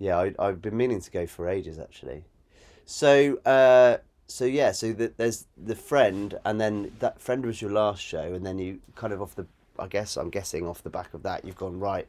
yeah. 0.00 0.18
I, 0.18 0.34
I've 0.40 0.60
been 0.60 0.76
meaning 0.76 1.00
to 1.00 1.10
go 1.12 1.26
for 1.26 1.48
ages 1.48 1.78
actually. 1.78 2.24
So, 2.84 3.38
uh, 3.46 3.98
so 4.26 4.44
yeah, 4.44 4.72
so 4.72 4.92
the, 4.92 5.12
there's 5.16 5.46
the 5.56 5.76
friend, 5.76 6.38
and 6.44 6.60
then 6.60 6.92
that 6.98 7.20
friend 7.20 7.46
was 7.46 7.62
your 7.62 7.70
last 7.70 8.02
show, 8.02 8.34
and 8.34 8.44
then 8.44 8.58
you 8.58 8.80
kind 8.96 9.12
of 9.12 9.22
off 9.22 9.36
the. 9.36 9.46
I 9.78 9.86
guess 9.86 10.16
I'm 10.16 10.28
guessing 10.28 10.66
off 10.66 10.82
the 10.82 10.90
back 10.90 11.14
of 11.14 11.22
that, 11.22 11.44
you've 11.44 11.56
gone 11.56 11.78
right. 11.78 12.08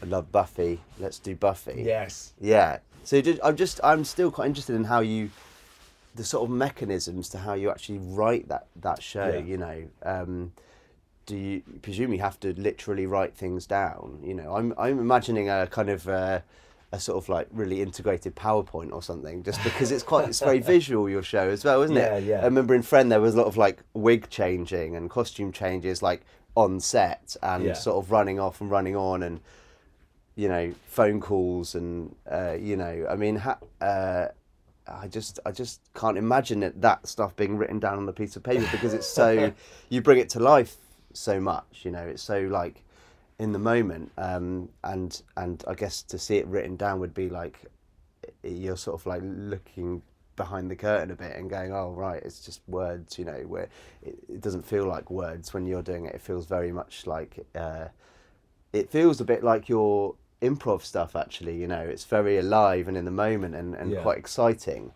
I 0.00 0.06
love 0.06 0.32
Buffy. 0.32 0.80
Let's 0.98 1.18
do 1.18 1.34
Buffy. 1.34 1.82
Yes. 1.84 2.32
Yeah. 2.40 2.78
So 3.04 3.20
just, 3.20 3.40
I'm 3.42 3.56
just 3.56 3.80
I'm 3.82 4.04
still 4.04 4.30
quite 4.30 4.46
interested 4.46 4.76
in 4.76 4.84
how 4.84 5.00
you, 5.00 5.30
the 6.14 6.24
sort 6.24 6.44
of 6.44 6.50
mechanisms 6.50 7.28
to 7.30 7.38
how 7.38 7.54
you 7.54 7.70
actually 7.70 7.98
write 7.98 8.48
that 8.48 8.66
that 8.76 9.02
show. 9.02 9.28
Yeah. 9.28 9.38
You 9.38 9.56
know, 9.56 9.88
um, 10.04 10.52
do 11.26 11.36
you 11.36 11.62
presume 11.82 12.12
you 12.12 12.20
have 12.20 12.38
to 12.40 12.52
literally 12.54 13.06
write 13.06 13.34
things 13.34 13.66
down? 13.66 14.20
You 14.22 14.34
know, 14.34 14.54
I'm 14.54 14.74
I'm 14.78 14.98
imagining 15.00 15.48
a 15.48 15.66
kind 15.66 15.90
of. 15.90 16.08
Uh, 16.08 16.40
a 16.92 17.00
sort 17.00 17.16
of 17.22 17.28
like 17.28 17.48
really 17.50 17.80
integrated 17.80 18.36
PowerPoint 18.36 18.92
or 18.92 19.02
something, 19.02 19.42
just 19.42 19.62
because 19.64 19.90
it's 19.90 20.02
quite 20.02 20.28
it's 20.28 20.40
very 20.40 20.58
visual 20.76 21.08
your 21.08 21.22
show 21.22 21.48
as 21.48 21.64
well, 21.64 21.82
isn't 21.82 21.96
Yeah, 21.96 22.16
it? 22.16 22.24
yeah. 22.24 22.34
yeah. 22.36 22.40
I 22.42 22.44
remember 22.44 22.74
in 22.74 22.82
Friend 22.82 23.10
there 23.10 23.20
was 23.20 23.34
a 23.34 23.38
lot 23.38 23.46
of 23.46 23.56
like 23.56 23.82
wig 23.94 24.28
changing 24.28 24.94
and 24.96 25.08
costume 25.08 25.52
changes 25.52 26.02
like 26.02 26.22
on 26.54 26.80
set 26.80 27.34
and 27.42 27.64
Yeah. 27.64 27.72
sort 27.72 28.04
of 28.04 28.10
running 28.10 28.38
off 28.38 28.60
and 28.60 28.70
running 28.70 28.94
on 28.94 29.22
and 29.22 29.40
you 30.34 30.48
know 30.48 30.72
phone 30.86 31.20
calls 31.20 31.74
and 31.74 32.14
uh, 32.30 32.56
you 32.58 32.76
know 32.76 33.06
I 33.08 33.16
mean 33.16 33.36
ha- 33.36 33.58
uh, 33.80 34.28
I 34.86 35.08
just 35.08 35.38
I 35.46 35.52
just 35.52 35.80
can't 35.94 36.18
imagine 36.18 36.60
that 36.60 36.80
that 36.82 37.06
stuff 37.06 37.34
being 37.36 37.56
written 37.56 37.78
down 37.78 37.98
on 37.98 38.08
a 38.08 38.12
piece 38.12 38.36
of 38.36 38.42
paper 38.42 38.66
because 38.72 38.92
it's 38.92 39.06
so 39.06 39.52
you 39.88 40.02
bring 40.02 40.18
it 40.18 40.28
to 40.30 40.40
life 40.40 40.76
so 41.14 41.40
much 41.40 41.80
you 41.84 41.90
know 41.90 42.02
it's 42.02 42.22
so 42.22 42.40
like 42.42 42.82
in 43.38 43.52
the 43.52 43.58
moment 43.58 44.12
um, 44.18 44.68
and 44.84 45.22
and 45.36 45.64
I 45.66 45.74
guess 45.74 46.02
to 46.02 46.18
see 46.18 46.36
it 46.36 46.46
written 46.46 46.76
down 46.76 47.00
would 47.00 47.14
be 47.14 47.28
like 47.28 47.64
you're 48.42 48.76
sort 48.76 49.00
of 49.00 49.06
like 49.06 49.22
looking 49.24 50.02
behind 50.36 50.70
the 50.70 50.76
curtain 50.76 51.10
a 51.10 51.14
bit 51.14 51.36
and 51.36 51.50
going 51.50 51.72
oh 51.74 51.90
right 51.90 52.22
it's 52.22 52.40
just 52.44 52.60
words 52.66 53.18
you 53.18 53.24
know 53.24 53.42
where 53.46 53.68
it, 54.02 54.16
it 54.28 54.40
doesn't 54.40 54.64
feel 54.64 54.86
like 54.86 55.10
words 55.10 55.52
when 55.52 55.66
you're 55.66 55.82
doing 55.82 56.06
it. 56.06 56.14
It 56.14 56.20
feels 56.20 56.46
very 56.46 56.72
much 56.72 57.06
like 57.06 57.46
uh, 57.54 57.88
it 58.72 58.90
feels 58.90 59.20
a 59.20 59.24
bit 59.24 59.44
like 59.44 59.68
your 59.68 60.14
improv 60.40 60.82
stuff 60.82 61.14
actually 61.16 61.56
you 61.56 61.66
know. 61.66 61.80
It's 61.82 62.04
very 62.04 62.38
alive 62.38 62.88
and 62.88 62.96
in 62.96 63.04
the 63.04 63.10
moment 63.10 63.54
and, 63.54 63.74
and 63.74 63.92
Yeah. 63.92 64.02
quite 64.02 64.18
exciting. 64.18 64.92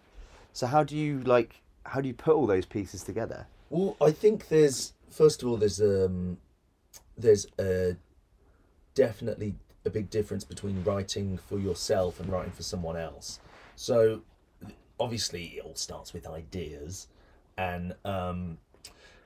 So 0.53 0.66
how 0.66 0.84
do 0.84 0.97
you 0.97 1.20
like 1.20 1.61
how 1.84 2.01
do 2.01 2.09
you 2.09 2.14
put 2.14 2.34
all 2.34 2.47
those 2.47 2.66
pieces 2.66 3.03
together? 3.05 3.47
Well, 3.70 3.97
I 4.01 4.12
think 4.12 4.49
there's 4.49 4.93
first 5.11 5.43
of 5.43 5.49
all 5.49 5.57
there's 5.57 5.80
um 5.80 6.39
there's 7.18 7.47
a 7.59 7.97
definitely 8.97 9.55
a 9.84 9.90
big 9.90 10.11
difference 10.11 10.42
between 10.42 10.82
writing 10.82 11.38
for 11.38 11.61
yourself 11.61 12.18
and 12.18 12.28
writing 12.28 12.51
for 12.51 12.64
someone 12.64 12.97
else. 12.97 13.38
So 13.76 14.22
obviously 14.99 15.59
it 15.59 15.64
all 15.64 15.76
starts 15.76 16.12
with 16.12 16.26
ideas 16.26 17.09
and 17.59 17.94
um 18.05 18.59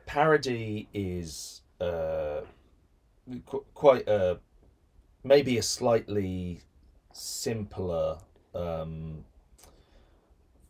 parody 0.06 0.88
is 0.92 1.62
uh 1.80 2.40
qu- 3.46 3.64
quite 3.74 4.06
a 4.08 4.38
maybe 5.22 5.58
a 5.58 5.62
slightly 5.62 6.60
simpler 7.12 8.18
um 8.54 9.24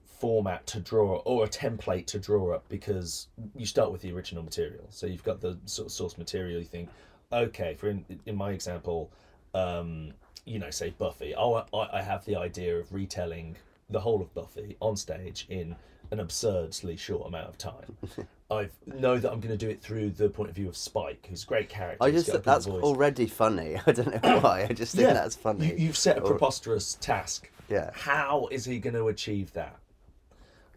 format 0.05 0.67
to 0.67 0.81
draw 0.81 1.17
or 1.25 1.45
a 1.45 1.49
template 1.49 2.05
to 2.05 2.19
draw 2.19 2.55
up 2.55 2.69
because 2.69 3.29
you 3.57 3.65
start 3.65 3.91
with 3.91 4.03
the 4.03 4.13
original 4.13 4.43
material 4.43 4.85
so 4.91 5.07
you've 5.07 5.25
got 5.25 5.41
the 5.41 5.59
sort 5.65 5.87
of 5.87 5.93
source 5.93 6.19
material 6.19 6.59
you 6.59 6.67
think 6.67 6.91
okay 7.33 7.75
for 7.75 7.89
in, 7.89 8.05
in 8.27 8.37
my 8.37 8.51
example 8.51 9.11
um 9.55 10.13
you 10.45 10.59
know 10.59 10.71
say 10.71 10.91
buffy 10.99 11.35
oh 11.37 11.55
I, 11.75 11.99
I 11.99 12.03
have 12.03 12.25
the 12.25 12.37
idea 12.37 12.77
of 12.79 12.93
retelling 12.93 13.57
the 13.89 14.01
whole 14.01 14.21
of 14.23 14.33
buffy 14.35 14.77
on 14.81 14.97
stage 14.97 15.47
in 15.49 15.75
an 16.11 16.21
absurdly 16.21 16.97
short 16.97 17.27
amount 17.29 17.49
of 17.49 17.59
time 17.59 17.97
i 18.51 18.69
know 18.87 19.19
that 19.19 19.31
i'm 19.31 19.39
going 19.41 19.57
to 19.57 19.57
do 19.57 19.69
it 19.69 19.81
through 19.81 20.11
the 20.11 20.29
point 20.29 20.51
of 20.51 20.57
view 20.57 20.69
of 20.69 20.77
spike 20.77 21.27
who's 21.29 21.45
a 21.45 21.47
great 21.47 21.69
character 21.69 22.03
I 22.03 22.11
just 22.11 22.43
that's 22.43 22.67
already 22.67 23.27
funny 23.27 23.77
I 23.87 23.93
don't 23.93 24.23
know 24.23 24.41
why 24.41 24.67
I 24.69 24.73
just 24.73 24.95
think 24.97 25.09
that's 25.09 25.37
funny 25.37 25.69
You, 25.69 25.75
you've 25.87 25.97
set 25.97 26.19
a 26.19 26.23
Or- 26.23 26.31
preposterous 26.31 26.95
task. 27.01 27.49
Yeah. 27.69 27.91
How 27.95 28.49
is 28.51 28.65
he 28.65 28.81
going 28.81 28.95
to 28.97 29.07
achieve 29.07 29.53
that? 29.53 29.77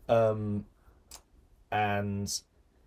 Um, 0.07 0.65
and 1.71 2.31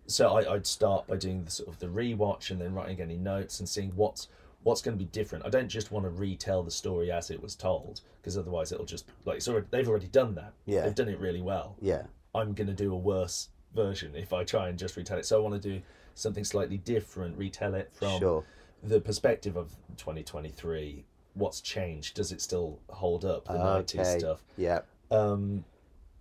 so 0.07 0.35
I, 0.37 0.53
I'd 0.53 0.65
start 0.65 1.05
by 1.07 1.17
doing 1.17 1.43
the 1.43 1.51
sort 1.51 1.69
of 1.69 1.79
the 1.79 1.87
rewatch 1.87 2.49
and 2.51 2.59
then 2.61 2.73
writing 2.73 3.01
any 3.01 3.17
notes 3.17 3.59
and 3.59 3.67
seeing 3.69 3.91
what's 3.95 4.27
what's 4.63 4.81
going 4.81 4.97
to 4.97 5.03
be 5.03 5.09
different. 5.11 5.45
I 5.45 5.49
don't 5.49 5.69
just 5.69 5.91
want 5.91 6.05
to 6.05 6.09
retell 6.09 6.63
the 6.63 6.71
story 6.71 7.11
as 7.11 7.29
it 7.29 7.41
was 7.41 7.55
told 7.55 8.01
because 8.21 8.37
otherwise 8.37 8.71
it'll 8.71 8.85
just 8.85 9.05
like 9.25 9.41
so 9.41 9.61
they've 9.69 9.87
already 9.87 10.07
done 10.07 10.35
that. 10.35 10.53
Yeah. 10.65 10.81
they've 10.81 10.95
done 10.95 11.09
it 11.09 11.19
really 11.19 11.41
well. 11.41 11.75
yeah 11.81 12.03
I'm 12.35 12.53
going 12.53 12.67
to 12.67 12.73
do 12.73 12.91
a 12.93 12.97
worse 12.97 13.49
version 13.73 14.13
if 14.15 14.33
I 14.33 14.43
try 14.43 14.67
and 14.69 14.77
just 14.77 14.95
retell 14.97 15.17
it. 15.19 15.25
So 15.25 15.37
I 15.37 15.41
want 15.41 15.61
to 15.61 15.69
do 15.69 15.81
something 16.15 16.43
slightly 16.43 16.77
different, 16.77 17.37
retell 17.37 17.75
it 17.75 17.89
from 17.93 18.19
Sure. 18.19 18.43
the 18.83 18.99
perspective 18.99 19.55
of 19.55 19.71
2023. 19.97 21.05
What's 21.35 21.61
changed? 21.61 22.15
Does 22.15 22.31
it 22.31 22.41
still 22.41 22.79
hold 22.89 23.23
up? 23.23 23.45
The 23.45 23.53
90s 23.53 24.19
stuff. 24.19 24.43
yeah 24.57 24.79
Um, 25.11 25.63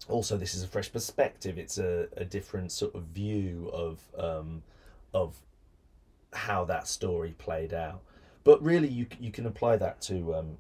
also, 0.09 0.37
this 0.37 0.55
is 0.55 0.63
a 0.63 0.69
fresh 0.69 0.93
perspective. 0.93 1.59
It's 1.59 1.79
a, 1.79 2.09
a 2.17 2.25
different 2.25 2.71
sort 2.71 2.95
of 2.95 3.03
view 3.05 3.71
of 3.73 4.01
um, 4.17 4.63
of 5.13 5.37
how 6.33 6.65
that 6.67 6.87
story 6.87 7.35
played 7.39 7.75
out. 7.75 8.03
But 8.45 8.63
really, 8.63 8.89
you 8.89 9.07
you 9.19 9.33
can 9.33 9.47
apply 9.47 9.77
that 9.79 10.01
to 10.03 10.35
um, 10.35 10.59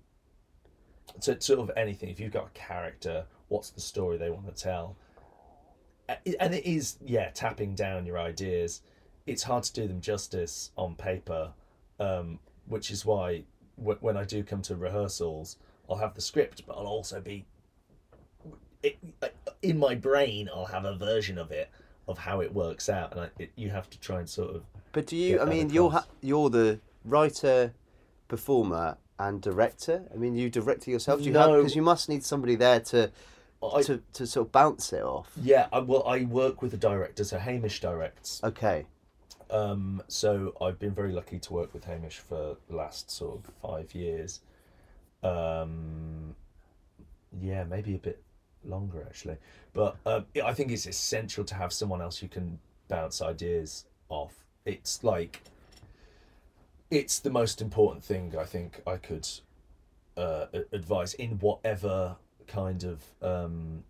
to 1.20 1.40
sort 1.40 1.60
of 1.60 1.70
anything. 1.76 2.08
If 2.08 2.18
you've 2.18 2.32
got 2.32 2.48
a 2.48 2.58
character, 2.58 3.26
what's 3.48 3.70
the 3.70 3.80
story 3.80 4.16
they 4.16 4.30
want 4.30 4.46
to 4.46 4.62
tell? 4.62 4.96
And 6.08 6.54
it 6.54 6.64
is, 6.64 6.98
yeah, 7.04 7.30
tapping 7.30 7.74
down 7.74 8.06
your 8.06 8.18
ideas. 8.18 8.82
It's 9.26 9.42
hard 9.42 9.64
to 9.64 9.72
do 9.72 9.88
them 9.88 10.00
justice 10.00 10.70
on 10.76 10.94
paper, 10.94 11.52
um, 11.98 12.38
which 12.66 12.92
is 12.92 13.04
why 13.04 13.44
when 13.76 14.16
I 14.16 14.24
do 14.24 14.42
come 14.42 14.62
to 14.62 14.76
rehearsals, 14.76 15.56
I'll 15.90 15.96
have 15.96 16.14
the 16.14 16.20
script, 16.20 16.62
but 16.66 16.76
I'll 16.76 16.86
also 16.86 17.20
be 17.20 17.44
it, 18.82 18.98
in 19.62 19.78
my 19.78 19.94
brain. 19.94 20.48
I'll 20.54 20.66
have 20.66 20.84
a 20.84 20.94
version 20.96 21.38
of 21.38 21.50
it 21.50 21.70
of 22.08 22.18
how 22.18 22.40
it 22.40 22.52
works 22.54 22.88
out, 22.88 23.12
and 23.12 23.20
I, 23.22 23.28
it, 23.38 23.50
you 23.56 23.70
have 23.70 23.90
to 23.90 23.98
try 24.00 24.18
and 24.20 24.28
sort 24.28 24.54
of 24.54 24.62
But 24.92 25.06
do 25.06 25.16
you? 25.16 25.40
I 25.40 25.44
mean, 25.44 25.70
you're 25.70 25.90
ha- 25.90 26.06
you're 26.20 26.50
the 26.50 26.80
writer, 27.04 27.72
performer, 28.28 28.96
and 29.18 29.40
director. 29.40 30.04
I 30.12 30.16
mean, 30.16 30.36
you 30.36 30.48
direct 30.50 30.86
it 30.86 30.92
yourself. 30.92 31.20
Do 31.20 31.26
you 31.26 31.34
have 31.34 31.50
No. 31.50 31.56
because 31.58 31.74
you 31.74 31.82
must 31.82 32.08
need 32.08 32.24
somebody 32.24 32.54
there 32.54 32.80
to 32.80 33.10
I, 33.62 33.82
to 33.82 34.02
to 34.12 34.26
sort 34.26 34.46
of 34.46 34.52
bounce 34.52 34.92
it 34.92 35.02
off. 35.02 35.32
yeah. 35.42 35.66
I, 35.72 35.80
well, 35.80 36.06
I 36.06 36.24
work 36.24 36.62
with 36.62 36.74
a 36.74 36.76
director, 36.76 37.24
so 37.24 37.38
Hamish 37.38 37.80
directs. 37.80 38.40
Okay. 38.44 38.86
Um, 39.48 40.02
so 40.08 40.54
I've 40.60 40.78
been 40.78 40.92
very 40.94 41.12
lucky 41.12 41.38
to 41.38 41.52
work 41.52 41.72
with 41.72 41.84
Hamish 41.84 42.18
for 42.18 42.56
the 42.68 42.74
last 42.76 43.10
sort 43.12 43.38
of 43.38 43.52
five 43.62 43.94
years. 43.94 44.40
Um, 45.22 46.34
yeah, 47.40 47.64
maybe 47.64 47.94
a 47.94 47.98
bit 47.98 48.22
longer 48.66 49.02
actually, 49.08 49.36
but 49.72 49.96
um, 50.06 50.26
I 50.44 50.52
think 50.52 50.70
it's 50.72 50.86
essential 50.86 51.44
to 51.44 51.54
have 51.54 51.72
someone 51.72 52.00
else 52.00 52.22
you 52.22 52.28
can 52.28 52.58
bounce 52.88 53.20
ideas 53.22 53.84
off. 54.08 54.44
It's 54.64 55.02
like 55.04 55.42
it's 56.90 57.18
the 57.18 57.30
most 57.30 57.60
important 57.60 58.04
thing 58.04 58.34
I 58.38 58.44
think 58.44 58.80
I 58.86 58.96
could 58.96 59.28
uh, 60.16 60.46
advise 60.72 61.14
in 61.14 61.32
whatever 61.40 62.16
kind 62.46 62.84
of 62.84 63.02
um, 63.22 63.82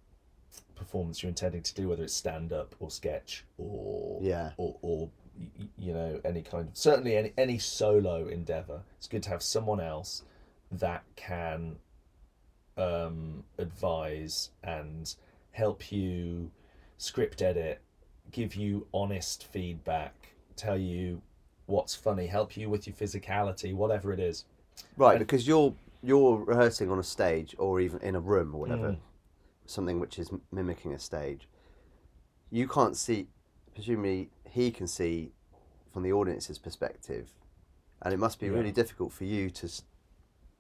performance 0.74 1.22
you're 1.22 1.28
intending 1.28 1.62
to 1.62 1.74
do, 1.74 1.88
whether 1.88 2.02
it's 2.02 2.14
stand 2.14 2.52
up 2.52 2.74
or 2.80 2.90
sketch 2.90 3.44
or 3.58 4.18
Yeah. 4.22 4.52
or, 4.56 4.76
or 4.82 5.10
you 5.78 5.92
know 5.92 6.18
any 6.24 6.40
kind 6.40 6.68
of 6.68 6.76
certainly 6.76 7.16
any 7.16 7.32
any 7.36 7.58
solo 7.58 8.26
endeavor. 8.26 8.80
It's 8.96 9.06
good 9.08 9.22
to 9.24 9.30
have 9.30 9.42
someone 9.42 9.80
else 9.80 10.22
that 10.72 11.04
can 11.14 11.76
um, 12.76 13.42
advise 13.58 14.50
and 14.62 15.14
help 15.52 15.90
you 15.90 16.50
script 16.98 17.42
edit, 17.42 17.80
give 18.32 18.54
you 18.54 18.86
honest 18.92 19.44
feedback, 19.50 20.14
tell 20.56 20.76
you 20.78 21.20
what's 21.66 21.94
funny, 21.94 22.26
help 22.26 22.56
you 22.56 22.68
with 22.68 22.86
your 22.86 22.94
physicality, 22.94 23.74
whatever 23.74 24.12
it 24.12 24.20
is. 24.20 24.44
Right, 24.96 25.16
And- 25.16 25.20
because 25.20 25.46
you're 25.46 25.74
you're 26.02 26.36
rehearsing 26.36 26.88
on 26.90 27.00
a 27.00 27.02
stage 27.02 27.56
or 27.58 27.80
even 27.80 27.98
in 28.00 28.14
a 28.14 28.20
room 28.20 28.54
or 28.54 28.60
whatever, 28.60 28.90
Mm. 28.92 28.98
something 29.64 29.98
which 29.98 30.18
is 30.20 30.30
mimicking 30.52 30.92
a 30.92 30.98
stage. 31.00 31.48
You 32.50 32.68
can't 32.68 32.96
see. 32.96 33.26
Presumably, 33.74 34.30
he 34.44 34.70
can 34.70 34.86
see 34.86 35.32
from 35.92 36.04
the 36.04 36.12
audience's 36.12 36.58
perspective, 36.58 37.34
and 38.02 38.14
it 38.14 38.18
must 38.18 38.38
be 38.38 38.46
Yeah. 38.46 38.52
really 38.52 38.70
difficult 38.70 39.12
for 39.12 39.24
you 39.24 39.50
to 39.50 39.68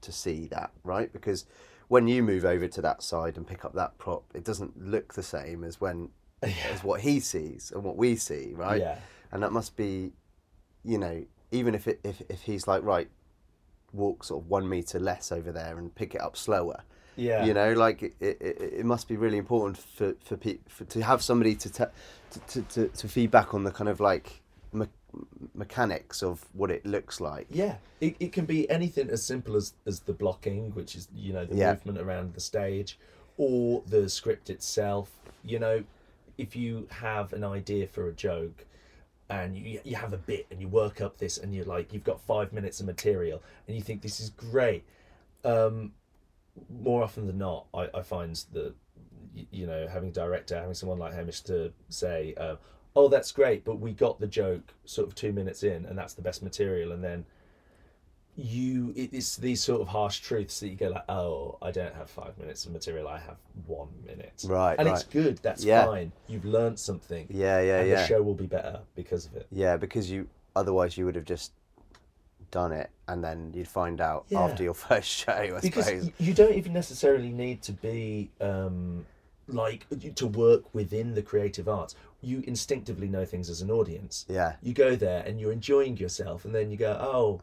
to 0.00 0.12
see 0.12 0.46
that, 0.48 0.72
right? 0.84 1.12
Because 1.12 1.46
when 1.88 2.08
you 2.08 2.22
move 2.22 2.44
over 2.44 2.66
to 2.68 2.82
that 2.82 3.02
side 3.02 3.36
and 3.36 3.46
pick 3.46 3.64
up 3.64 3.74
that 3.74 3.96
prop, 3.98 4.24
it 4.34 4.44
doesn't 4.44 4.80
look 4.80 5.14
the 5.14 5.22
same 5.22 5.64
as 5.64 5.80
when 5.80 6.10
as 6.42 6.82
what 6.82 7.00
he 7.00 7.20
sees 7.20 7.72
and 7.74 7.82
what 7.84 7.96
we 7.96 8.16
see, 8.16 8.52
right? 8.54 8.80
Yeah. 8.80 8.98
And 9.32 9.42
that 9.42 9.52
must 9.52 9.76
be, 9.76 10.12
you 10.84 10.98
know, 10.98 11.24
even 11.50 11.74
if 11.74 11.86
it, 11.86 12.00
if 12.04 12.22
if 12.28 12.42
he's 12.42 12.66
like 12.66 12.82
right, 12.82 13.08
walk 13.92 14.24
sort 14.24 14.42
of 14.42 14.50
one 14.50 14.68
meter 14.68 14.98
less 14.98 15.32
over 15.32 15.52
there 15.52 15.78
and 15.78 15.94
pick 15.94 16.14
it 16.14 16.20
up 16.20 16.36
slower. 16.36 16.82
Yeah. 17.16 17.44
You 17.44 17.54
know, 17.54 17.72
like 17.72 18.02
it, 18.02 18.14
it, 18.20 18.36
it 18.40 18.84
must 18.84 19.08
be 19.08 19.16
really 19.16 19.38
important 19.38 19.78
for 19.78 20.14
for, 20.24 20.36
pe- 20.36 20.58
for 20.68 20.84
to 20.84 21.02
have 21.02 21.22
somebody 21.22 21.54
to, 21.54 21.70
te- 21.70 21.84
to, 22.30 22.40
to 22.40 22.62
to 22.62 22.88
to 22.88 23.08
feedback 23.08 23.54
on 23.54 23.64
the 23.64 23.70
kind 23.70 23.88
of 23.88 24.00
like 24.00 24.42
me- 24.72 24.86
mechanics 25.54 26.22
of 26.22 26.44
what 26.52 26.70
it 26.70 26.84
looks 26.84 27.20
like. 27.20 27.46
Yeah, 27.50 27.76
it, 28.00 28.16
it 28.20 28.32
can 28.32 28.44
be 28.44 28.68
anything 28.70 29.10
as 29.10 29.22
simple 29.24 29.56
as, 29.56 29.74
as 29.86 30.00
the 30.00 30.12
blocking, 30.12 30.70
which 30.72 30.94
is 30.94 31.08
you 31.14 31.32
know 31.32 31.44
the 31.44 31.56
Yeah. 31.56 31.70
movement 31.72 31.98
around 31.98 32.34
the 32.34 32.40
stage, 32.40 32.98
or 33.36 33.82
the 33.86 34.08
script 34.08 34.50
itself. 34.50 35.10
You 35.44 35.58
know, 35.58 35.84
if 36.38 36.56
you 36.56 36.86
have 36.90 37.32
an 37.32 37.44
idea 37.44 37.86
for 37.86 38.08
a 38.08 38.12
joke, 38.12 38.64
and 39.28 39.56
you 39.56 39.80
you 39.84 39.96
have 39.96 40.12
a 40.12 40.18
bit, 40.18 40.46
and 40.50 40.60
you 40.60 40.68
work 40.68 41.00
up 41.00 41.18
this, 41.18 41.38
and 41.38 41.54
you're 41.54 41.64
like 41.64 41.92
you've 41.92 42.04
got 42.04 42.20
five 42.20 42.52
minutes 42.52 42.80
of 42.80 42.86
material, 42.86 43.42
and 43.66 43.76
you 43.76 43.82
think 43.82 44.02
this 44.02 44.20
is 44.20 44.30
great. 44.30 44.84
Um, 45.44 45.92
more 46.70 47.02
often 47.02 47.26
than 47.26 47.38
not, 47.38 47.66
I, 47.74 47.88
I 47.94 48.02
find 48.02 48.34
that 48.52 48.74
you 49.50 49.66
know 49.66 49.86
having 49.88 50.08
a 50.10 50.12
director, 50.12 50.56
having 50.56 50.74
someone 50.74 50.98
like 50.98 51.14
Hamish 51.14 51.40
to 51.42 51.72
say, 51.88 52.34
uh, 52.36 52.56
"Oh, 52.96 53.08
that's 53.08 53.30
great," 53.30 53.64
but 53.64 53.76
we 53.78 53.92
got 53.92 54.18
the 54.18 54.26
joke 54.26 54.72
sort 54.84 55.06
of 55.06 55.14
two 55.14 55.32
minutes 55.32 55.62
in, 55.62 55.84
and 55.86 55.96
that's 55.96 56.14
the 56.14 56.22
best 56.22 56.42
material, 56.42 56.92
and 56.92 57.04
then 57.04 57.24
you, 58.38 58.92
it's 58.96 59.36
these 59.36 59.62
sort 59.62 59.80
of 59.80 59.88
harsh 59.88 60.18
truths 60.20 60.60
that 60.60 60.68
you 60.68 60.76
go 60.76 60.88
like, 60.88 61.04
"Oh, 61.08 61.56
I 61.62 61.70
don't 61.70 61.94
have 61.94 62.10
five 62.10 62.36
minutes 62.38 62.66
of 62.66 62.72
material; 62.72 63.08
I 63.08 63.18
have 63.18 63.38
one 63.66 63.88
minute." 64.04 64.44
Right, 64.46 64.76
and 64.78 64.88
right. 64.88 64.94
it's 64.94 65.04
good. 65.04 65.38
That's 65.38 65.64
Yeah. 65.64 65.86
fine. 65.86 66.12
You've 66.26 66.44
learned 66.44 66.78
something. 66.78 67.26
Yeah, 67.30 67.60
yeah, 67.60 67.80
and 67.80 67.88
yeah. 67.88 67.94
the 68.02 68.06
show 68.06 68.22
will 68.22 68.34
be 68.34 68.46
better 68.46 68.80
because 68.94 69.26
of 69.26 69.36
it. 69.36 69.46
Yeah, 69.50 69.76
because 69.78 70.10
you 70.10 70.28
otherwise 70.54 70.98
you 70.98 71.04
would 71.06 71.14
have 71.14 71.24
just 71.24 71.52
done 72.50 72.72
it 72.72 72.90
and 73.08 73.22
then 73.24 73.52
you'd 73.54 73.68
find 73.68 74.00
out 74.00 74.24
Yeah. 74.28 74.42
after 74.44 74.62
your 74.62 74.74
first 74.88 75.08
show, 75.08 75.32
I 75.32 75.60
because 75.60 75.86
suppose. 75.86 76.10
you 76.18 76.32
don't 76.34 76.54
even 76.54 76.72
necessarily 76.72 77.30
need 77.30 77.62
to 77.62 77.72
be 77.72 78.30
um, 78.40 79.04
like 79.48 79.86
to 80.14 80.26
work 80.26 80.74
within 80.74 81.14
the 81.14 81.22
creative 81.22 81.68
arts. 81.68 81.94
You 82.20 82.42
instinctively 82.46 83.08
know 83.08 83.24
things 83.24 83.48
as 83.50 83.60
an 83.62 83.70
audience. 83.70 84.24
Yeah. 84.28 84.56
You 84.62 84.72
go 84.72 84.96
there 84.96 85.22
and 85.26 85.40
you're 85.40 85.52
enjoying 85.52 85.96
yourself, 85.96 86.44
and 86.44 86.54
then 86.54 86.70
you 86.70 86.76
go, 86.76 86.96
"Oh, 87.00 87.40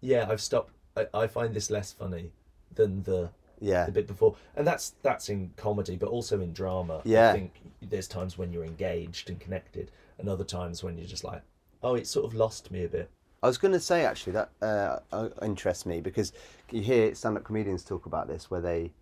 yeah, 0.00 0.26
I've 0.28 0.40
stopped. 0.40 0.72
I, 0.96 1.06
I 1.12 1.26
find 1.26 1.54
this 1.54 1.70
less 1.70 1.92
funny 1.92 2.32
than 2.74 3.02
the 3.02 3.30
Yeah. 3.60 3.84
the 3.86 3.92
bit 3.92 4.06
before." 4.06 4.36
And 4.56 4.66
that's 4.66 4.94
that's 5.02 5.28
in 5.28 5.50
comedy, 5.56 5.96
but 5.96 6.08
also 6.08 6.40
in 6.40 6.52
drama. 6.52 7.02
Yeah. 7.04 7.30
I 7.30 7.32
think 7.32 7.60
there's 7.82 8.08
times 8.08 8.38
when 8.38 8.52
you're 8.52 8.64
engaged 8.64 9.28
and 9.28 9.38
connected, 9.40 9.90
and 10.18 10.28
other 10.28 10.44
times 10.44 10.82
when 10.82 10.96
you're 10.96 11.06
just 11.08 11.24
like, 11.24 11.42
"Oh, 11.82 11.94
it 11.94 12.06
sort 12.06 12.26
of 12.26 12.34
lost 12.34 12.70
me 12.70 12.84
a 12.84 12.88
bit." 12.88 13.10
I 13.42 13.46
was 13.46 13.56
going 13.58 13.72
to 13.72 13.80
say 13.80 14.04
actually 14.04 14.34
that 14.34 14.50
uh, 14.60 14.98
uh, 15.12 15.28
interests 15.40 15.86
me 15.86 16.02
because 16.02 16.32
you 16.70 16.82
hear 16.82 17.14
stand-up 17.14 17.42
comedians 17.42 17.82
talk 17.82 18.04
about 18.04 18.28
this 18.28 18.50
where 18.50 18.60
they, 18.60 18.92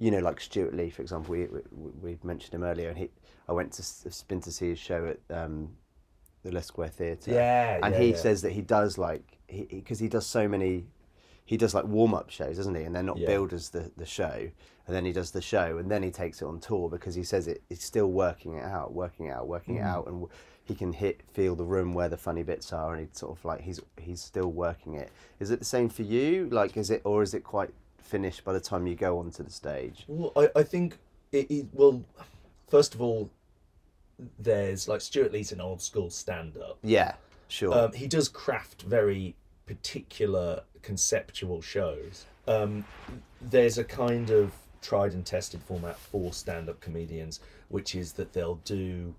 you 0.00 0.10
know, 0.10 0.18
like 0.18 0.40
Stewart 0.40 0.74
Lee, 0.74 0.90
for 0.90 1.02
example. 1.02 1.32
We 1.32 1.46
we, 1.46 1.90
we 2.02 2.18
mentioned 2.24 2.54
him 2.54 2.64
earlier, 2.64 2.88
and 2.88 2.98
he 2.98 3.10
I 3.48 3.52
went 3.52 3.72
to 3.74 3.82
spin 3.82 4.40
to 4.40 4.50
see 4.50 4.70
his 4.70 4.78
show 4.78 5.14
at 5.14 5.36
um, 5.44 5.76
the 6.42 6.50
Leicester 6.50 6.68
Square 6.68 6.88
Theatre. 6.88 7.32
Yeah, 7.32 7.78
and 7.82 7.94
yeah, 7.94 8.00
he 8.00 8.10
yeah. 8.10 8.16
says 8.16 8.42
that 8.42 8.52
he 8.52 8.62
does 8.62 8.98
like 8.98 9.38
he 9.46 9.64
because 9.64 10.00
he, 10.00 10.08
does 10.08 10.26
so 10.26 10.48
many. 10.48 10.86
He 11.44 11.56
does 11.56 11.74
like 11.74 11.84
warm 11.84 12.14
up 12.14 12.30
shows, 12.30 12.56
doesn't 12.56 12.74
he? 12.74 12.82
And 12.82 12.94
they're 12.94 13.02
not 13.02 13.18
Yeah. 13.18 13.26
billed 13.26 13.52
as 13.52 13.70
the, 13.70 13.90
the 13.96 14.06
show. 14.06 14.50
And 14.86 14.96
then 14.96 15.04
he 15.04 15.12
does 15.12 15.30
the 15.32 15.42
show, 15.42 15.78
and 15.78 15.88
then 15.90 16.02
he 16.02 16.10
takes 16.10 16.42
it 16.42 16.46
on 16.46 16.58
tour 16.58 16.88
because 16.88 17.14
he 17.14 17.22
says 17.22 17.46
it, 17.46 17.62
he's 17.68 17.82
still 17.84 18.10
working 18.10 18.54
it 18.54 18.64
out, 18.64 18.92
working 18.92 19.26
it 19.26 19.30
out, 19.30 19.46
working 19.46 19.76
Mm. 19.76 19.80
it 19.80 19.82
out, 19.84 20.06
and 20.06 20.14
w- 20.22 20.28
he 20.64 20.74
can 20.74 20.92
hit 20.92 21.20
feel 21.32 21.54
the 21.54 21.64
room 21.64 21.92
where 21.92 22.08
the 22.08 22.16
funny 22.16 22.42
bits 22.42 22.72
are, 22.72 22.94
and 22.94 23.00
he 23.02 23.08
sort 23.12 23.36
of 23.38 23.44
like 23.44 23.60
he's 23.60 23.80
he's 24.00 24.20
still 24.22 24.50
working 24.50 24.94
it. 24.94 25.10
Is 25.40 25.50
it 25.50 25.58
the 25.58 25.64
same 25.64 25.88
for 25.90 26.02
you? 26.02 26.48
Like, 26.50 26.76
is 26.76 26.90
it 26.90 27.02
or 27.04 27.22
is 27.22 27.34
it 27.34 27.44
quite 27.44 27.70
finished 28.02 28.44
by 28.44 28.52
the 28.52 28.60
time 28.60 28.86
you 28.86 28.94
go 28.94 29.18
onto 29.18 29.42
the 29.42 29.50
stage? 29.50 30.04
Well, 30.08 30.32
I, 30.36 30.60
I 30.60 30.62
think 30.62 30.98
it, 31.32 31.50
it 31.50 31.66
well. 31.72 32.04
First 32.68 32.94
of 32.94 33.02
all, 33.02 33.30
there's 34.38 34.88
like 34.88 35.00
Stewart 35.00 35.32
Lee's 35.32 35.52
an 35.52 35.60
old 35.60 35.82
school 35.82 36.10
stand 36.10 36.56
up. 36.56 36.78
Yeah, 36.82 37.14
sure. 37.48 37.76
Um, 37.76 37.92
he 37.92 38.06
does 38.06 38.28
craft 38.28 38.82
very 38.82 39.34
particular 39.66 40.62
conceptual 40.82 41.60
shows. 41.62 42.26
Um, 42.48 42.84
there's 43.40 43.78
a 43.78 43.84
kind 43.84 44.30
of 44.30 44.52
tried 44.82 45.12
and 45.12 45.24
tested 45.24 45.62
format 45.62 45.98
for 45.98 46.32
stand 46.32 46.68
up 46.68 46.80
comedians, 46.80 47.40
which 47.68 47.94
is 47.94 48.12
that 48.14 48.32
they'll 48.32 48.60
do 48.64 49.14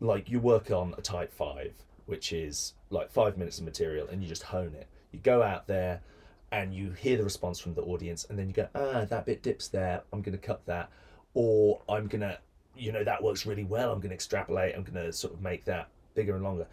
like 0.00 0.30
you 0.30 0.38
work 0.38 0.70
on 0.70 0.94
a 0.96 1.00
tight 1.00 1.32
five, 1.32 1.72
which 2.06 2.32
is 2.32 2.74
like 2.90 3.10
five 3.10 3.36
minutes 3.36 3.58
of 3.58 3.64
material, 3.64 4.06
and 4.08 4.22
you 4.22 4.28
just 4.28 4.44
hone 4.44 4.74
it. 4.74 4.86
You 5.12 5.18
go 5.20 5.42
out 5.42 5.66
there 5.66 6.00
and 6.52 6.74
you 6.74 6.92
hear 6.92 7.16
the 7.16 7.24
response 7.24 7.58
from 7.58 7.74
the 7.74 7.82
audience, 7.82 8.26
and 8.28 8.38
then 8.38 8.48
you 8.48 8.54
go, 8.54 8.68
ah, 8.74 9.04
that 9.04 9.26
bit 9.26 9.42
dips 9.42 9.68
there. 9.68 10.02
I'm 10.12 10.22
going 10.22 10.36
to 10.36 10.46
cut 10.46 10.64
that, 10.66 10.90
or 11.34 11.80
I'm 11.88 12.06
going 12.06 12.22
to, 12.22 12.38
you 12.76 12.92
know, 12.92 13.04
that 13.04 13.22
works 13.22 13.46
really 13.46 13.64
well. 13.64 13.92
I'm 13.92 13.98
going 13.98 14.10
to 14.10 14.14
extrapolate. 14.14 14.74
I'm 14.74 14.82
going 14.82 15.06
to 15.06 15.12
sort 15.12 15.34
of 15.34 15.42
make 15.42 15.64
that 15.66 15.88
bigger 16.14 16.34
and 16.34 16.44
longer, 16.44 16.66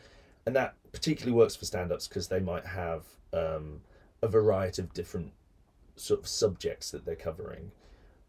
and 0.45 0.55
that 0.55 0.75
particularly 0.91 1.35
works 1.35 1.55
for 1.55 1.65
stand-ups 1.65 2.07
because 2.07 2.27
they 2.27 2.39
might 2.39 2.65
have 2.65 3.03
um, 3.33 3.81
a 4.21 4.27
variety 4.27 4.81
of 4.81 4.93
different 4.93 5.31
sort 5.95 6.19
of 6.21 6.27
subjects 6.27 6.91
that 6.91 7.05
they're 7.05 7.15
covering. 7.15 7.71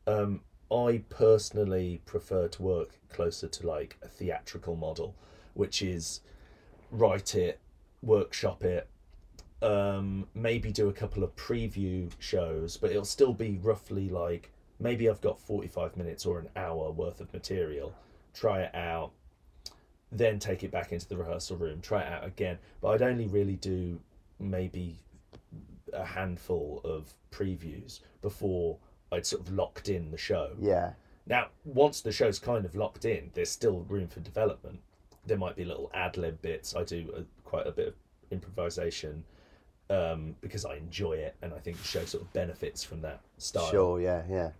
Um, 0.07 0.41
I 0.71 1.03
personally 1.09 2.01
prefer 2.07 2.49
to 2.49 2.63
work 2.63 2.99
closer 3.09 3.49
to 3.49 3.67
like 3.67 3.97
a 4.03 4.09
theatrical 4.09 4.77
model, 4.77 5.15
which 5.55 5.81
is 5.81 6.21
write 6.91 7.35
it, 7.35 7.61
workshop 8.03 8.65
it, 8.65 8.89
um, 9.63 10.27
maybe 10.35 10.71
do 10.71 10.89
a 10.89 10.93
couple 10.93 11.25
of 11.25 11.35
preview 11.37 12.11
shows, 12.19 12.77
but 12.77 12.91
it'll 12.91 13.05
still 13.05 13.33
be 13.33 13.59
roughly 13.63 14.09
like 14.09 14.51
maybe 14.79 15.09
I've 15.09 15.21
got 15.21 15.41
45 15.41 15.97
minutes 15.97 16.27
or 16.27 16.39
an 16.39 16.49
hour 16.57 16.91
worth 16.91 17.21
of 17.21 17.33
material, 17.33 17.95
try 18.35 18.63
it 18.63 18.75
out, 18.75 19.13
then 20.13 20.39
take 20.39 20.63
it 20.63 20.71
back 20.71 20.93
into 20.93 21.09
the 21.09 21.17
rehearsal 21.17 21.57
room, 21.57 21.81
try 21.81 22.03
it 22.03 22.13
out 22.13 22.25
again. 22.25 22.59
But 22.81 22.89
I'd 22.89 23.03
only 23.03 23.27
really 23.27 23.57
do 23.57 23.99
maybe 24.39 24.99
a 25.93 26.05
handful 26.05 26.81
of 26.85 27.15
previews 27.31 28.01
before 28.21 28.77
I'd 29.11 29.25
sort 29.25 29.43
of 29.43 29.55
locked 29.55 29.89
in 29.89 30.11
the 30.11 30.19
show. 30.19 30.51
yeah, 30.61 30.93
Now, 31.27 31.49
once 31.65 32.03
the 32.03 32.13
show's 32.13 32.39
kind 32.39 32.65
of 32.67 32.75
locked 32.75 33.07
in, 33.07 33.31
there's 33.35 33.51
still 33.51 33.81
room 33.89 34.09
for 34.09 34.21
development. 34.21 34.81
There 35.25 35.39
might 35.39 35.57
be 35.57 35.65
little 35.65 35.91
ad 35.95 36.19
lib 36.19 36.43
bits. 36.43 36.77
I 36.77 36.85
do 36.85 37.11
a, 37.17 37.49
quite 37.49 37.67
a 37.67 37.73
bit 37.73 37.89
of 37.89 37.95
improvisation 38.31 39.25
um, 39.91 40.37
because 40.41 40.65
I 40.65 40.77
enjoy 40.77 41.15
it, 41.15 41.37
and 41.43 41.53
I 41.53 41.59
think 41.59 41.79
the 41.79 41.85
show 41.85 42.05
sort 42.05 42.23
of 42.23 42.33
benefits 42.33 42.83
from 42.83 43.03
that 43.03 43.21
style. 43.39 43.71
sure, 43.71 44.01
yeah, 44.01 44.23
yeah, 44.29 44.51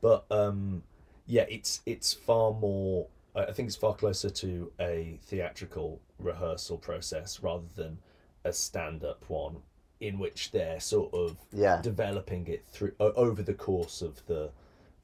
But 0.00 0.24
um, 0.30 0.82
yeah, 1.26 1.46
it's 1.48 1.80
it's 1.86 2.12
far 2.12 2.52
more. 2.52 3.06
I 3.36 3.50
think 3.52 3.66
it's 3.66 3.76
far 3.76 3.94
closer 3.94 4.30
to 4.30 4.70
a 4.78 5.18
theatrical 5.24 6.00
rehearsal 6.20 6.78
process 6.78 7.40
rather 7.42 7.66
than 7.74 7.98
a 8.44 8.52
stand-up 8.52 9.24
one, 9.28 9.56
in 10.00 10.18
which 10.18 10.52
they're 10.52 10.78
sort 10.78 11.12
of 11.12 11.36
yeah. 11.52 11.80
developing 11.82 12.46
it 12.46 12.64
through 12.68 12.92
over 13.00 13.42
the 13.42 13.54
course 13.54 14.02
of 14.02 14.24
the 14.26 14.50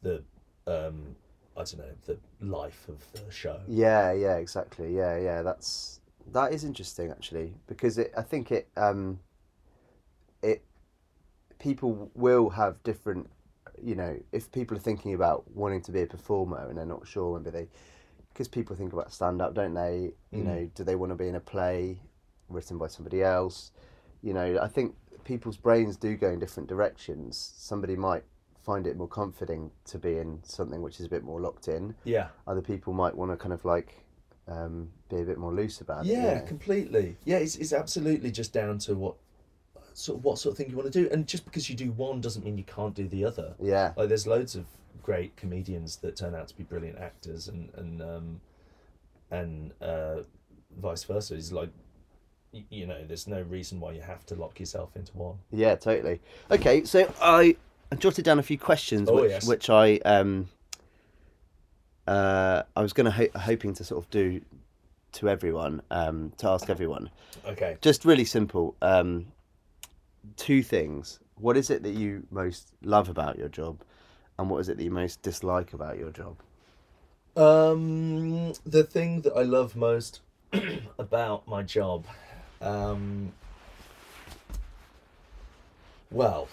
the 0.03 0.23
um 0.67 1.17
I 1.57 1.65
don't 1.65 1.79
know 1.79 1.95
the 2.07 2.19
life 2.41 2.89
of 2.89 3.05
the 3.13 3.31
show. 3.31 3.61
Yeah, 3.67 4.13
yeah, 4.13 4.37
exactly. 4.37 4.95
Yeah, 4.95 5.19
yeah. 5.19 5.43
That's 5.43 6.01
that 6.33 6.53
is 6.53 6.65
interesting 6.65 7.11
actually 7.11 7.55
because 7.67 7.99
it. 7.99 8.13
I 8.17 8.23
think 8.23 8.53
it. 8.53 8.69
Um, 8.77 9.19
it. 10.43 10.63
People 11.59 12.11
will 12.15 12.51
have 12.51 12.83
different. 12.83 13.29
You 13.83 13.95
know, 13.95 14.19
if 14.33 14.51
people 14.53 14.77
are 14.77 14.81
thinking 14.81 15.15
about 15.15 15.51
wanting 15.55 15.81
to 15.83 15.93
be 15.93 16.03
a 16.03 16.07
performer 16.07 16.69
and 16.69 16.77
they're 16.77 16.85
not 16.87 17.07
sure, 17.07 17.39
maybe 17.39 17.51
they, 17.51 17.69
because 18.33 18.47
people 18.49 18.77
think 18.77 18.93
about 18.93 19.13
stand 19.13 19.41
up, 19.41 19.55
don't 19.55 19.75
they? 19.75 20.13
You 20.33 20.43
Mm. 20.43 20.45
know, 20.45 20.71
do 20.75 20.85
they 20.85 20.97
want 20.97 21.11
to 21.13 21.17
be 21.17 21.29
in 21.29 21.35
a 21.35 21.41
play 21.41 22.01
written 22.49 22.77
by 22.79 22.89
somebody 22.89 23.23
else? 23.23 23.73
You 24.23 24.35
know, 24.35 24.59
I 24.61 24.69
think 24.69 24.95
people's 25.25 25.57
brains 25.57 25.97
do 25.97 26.17
go 26.17 26.29
in 26.31 26.39
different 26.39 26.69
directions. 26.69 27.53
Somebody 27.57 27.97
might 27.97 28.25
find 28.63 28.87
it 28.87 28.97
more 28.97 29.09
comforting 29.09 29.71
to 29.87 29.99
be 29.99 30.19
in 30.19 30.41
something 30.45 30.83
which 30.83 31.01
is 31.01 31.07
a 31.07 31.09
bit 31.09 31.25
more 31.25 31.41
locked 31.41 31.67
in 31.69 31.95
Yeah, 32.05 32.29
other 32.47 32.61
people 32.61 32.93
might 32.93 33.17
want 33.17 33.31
to 33.31 33.37
kind 33.37 33.55
of 33.55 33.65
like 33.65 34.05
um, 34.47 34.91
be 35.09 35.21
a 35.21 35.25
bit 35.25 35.39
more 35.39 35.53
loose 35.55 35.81
about 35.81 36.05
it. 36.05 36.09
yeah, 36.13 36.41
completely. 36.41 37.17
Yeah, 37.25 37.39
it's 37.39 37.57
it's 37.57 37.73
absolutely 37.73 38.31
just 38.31 38.53
down 38.53 38.79
to 38.81 38.95
what 38.95 39.15
sort 39.95 40.19
of 40.19 40.25
what 40.25 40.39
sort 40.39 40.53
of 40.53 40.59
thing 40.59 40.71
you 40.71 40.77
want 40.77 40.93
to 40.93 41.03
do, 41.03 41.09
and 41.13 41.27
just 41.27 41.45
because 41.45 41.69
you 41.71 41.77
do 41.77 41.91
one 41.93 42.21
doesn't 42.21 42.45
mean 42.45 42.57
you 42.59 42.65
can't 42.65 42.95
do 42.95 43.07
the 43.09 43.25
other. 43.25 43.55
Yeah, 43.61 43.93
Like 43.97 44.09
there's 44.09 44.27
loads 44.27 44.55
of 44.57 44.65
great 45.03 45.35
comedians 45.37 45.97
that 45.97 46.17
turn 46.17 46.35
out 46.35 46.49
to 46.49 46.57
be 46.57 46.63
brilliant 46.65 46.99
actors 46.99 47.49
and 47.49 47.71
and 47.75 48.03
um, 48.03 48.41
and 49.31 49.73
uh, 49.81 50.17
vice 50.79 51.05
versa. 51.05 51.35
It's 51.35 51.53
like, 51.53 51.71
you 52.53 52.87
know, 52.87 53.05
there's 53.07 53.27
no 53.29 53.43
reason 53.43 53.81
why 53.81 53.93
you 53.93 54.01
have 54.03 54.25
to 54.27 54.35
lock 54.35 54.59
yourself 54.61 54.97
into 54.97 55.13
one. 55.17 55.37
Yeah, 55.53 55.75
totally. 55.77 56.21
Okay, 56.51 56.85
so 56.85 57.13
I 57.21 57.57
I 57.93 57.97
jotted 57.97 58.25
down 58.25 58.39
a 58.39 58.43
few 58.43 58.59
questions 58.59 59.09
Oh, 59.09 59.17
which, 59.23 59.31
yes. 59.31 59.47
which 59.47 59.71
I 59.71 59.97
um 60.05 60.49
uh 62.07 62.63
I 62.77 62.83
was 62.83 62.93
going 62.93 63.05
to 63.07 63.11
ho- 63.11 63.39
hoping 63.39 63.75
to 63.75 63.85
sort 63.85 64.03
of 64.05 64.11
do 64.11 64.41
to 65.13 65.29
everyone 65.29 65.83
um 65.91 66.33
to 66.39 66.49
ask 66.49 66.71
everyone. 66.71 67.11
Okay. 67.47 67.77
Just 67.81 68.05
really 68.05 68.25
simple. 68.25 68.75
Um 68.83 69.27
two 70.37 70.63
things. 70.63 71.21
What 71.37 71.57
is 71.57 71.71
it 71.71 71.83
that 71.83 71.95
you 71.95 72.27
most 72.31 72.73
love 72.83 73.09
about 73.09 73.39
your 73.39 73.49
job 73.49 73.81
and 74.39 74.49
what 74.49 74.59
is 74.59 74.69
it 74.69 74.77
that 74.79 74.85
you 74.85 74.91
most 74.91 75.23
dislike 75.23 75.73
about 75.73 75.99
your 75.99 76.11
job? 76.11 76.37
Um, 77.37 78.53
the 78.65 78.85
thing 78.85 79.21
that 79.23 79.35
I 79.35 79.43
love 79.43 79.77
most 79.77 80.21
about 80.99 81.47
my 81.47 81.63
job, 81.63 82.07
um, 82.61 83.33
well, 86.11 86.49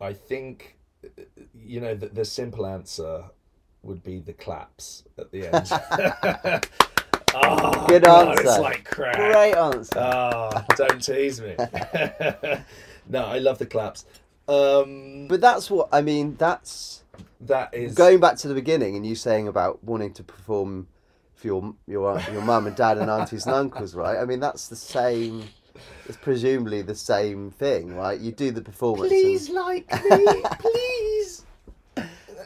I 0.00 0.12
think, 0.12 0.76
you 1.54 1.80
know, 1.80 1.94
the, 1.94 2.08
the 2.08 2.24
simple 2.24 2.66
answer 2.66 3.24
would 3.82 4.02
be 4.02 4.20
the 4.20 4.32
claps 4.32 5.04
at 5.18 5.30
the 5.30 5.46
end. 5.46 6.64
oh, 7.34 7.86
Good 7.88 8.02
God, 8.04 8.38
It's 8.38 8.58
like 8.58 8.84
crack. 8.84 9.16
Great 9.16 9.54
answer. 9.54 9.98
Ah, 9.98 10.64
don't 10.76 11.02
tease 11.02 11.40
me. 11.40 11.54
no, 13.08 13.24
I 13.24 13.38
love 13.38 13.58
the 13.58 13.66
claps. 13.66 14.04
Um, 14.48 15.26
But 15.28 15.40
that's 15.40 15.70
what 15.70 15.88
I 15.92 16.00
mean, 16.00 16.36
that's 16.36 17.02
that 17.42 17.72
is 17.74 17.94
going 17.94 18.20
back 18.20 18.36
to 18.38 18.48
the 18.48 18.54
beginning 18.54 18.96
and 18.96 19.06
you 19.06 19.14
saying 19.14 19.48
about 19.48 19.82
wanting 19.84 20.12
to 20.14 20.22
perform 20.24 20.88
for 21.34 21.46
your 21.46 21.74
your 21.86 22.20
your 22.32 22.42
mum 22.42 22.66
and 22.66 22.74
dad 22.76 22.98
and 22.98 23.10
aunties 23.10 23.46
and 23.46 23.54
uncles, 23.54 23.94
right? 23.94 24.18
I 24.18 24.24
mean, 24.24 24.40
that's 24.40 24.68
the 24.68 24.76
same. 24.76 25.44
It's 26.08 26.16
presumably 26.16 26.82
the 26.82 26.94
same 26.94 27.50
thing, 27.52 27.94
right? 27.94 28.18
You 28.18 28.32
do 28.32 28.50
the 28.50 28.62
performance. 28.62 29.10
Please 29.10 29.46
And, 29.48 29.56
like 29.56 29.92
me, 30.04 30.42
please. 30.58 31.17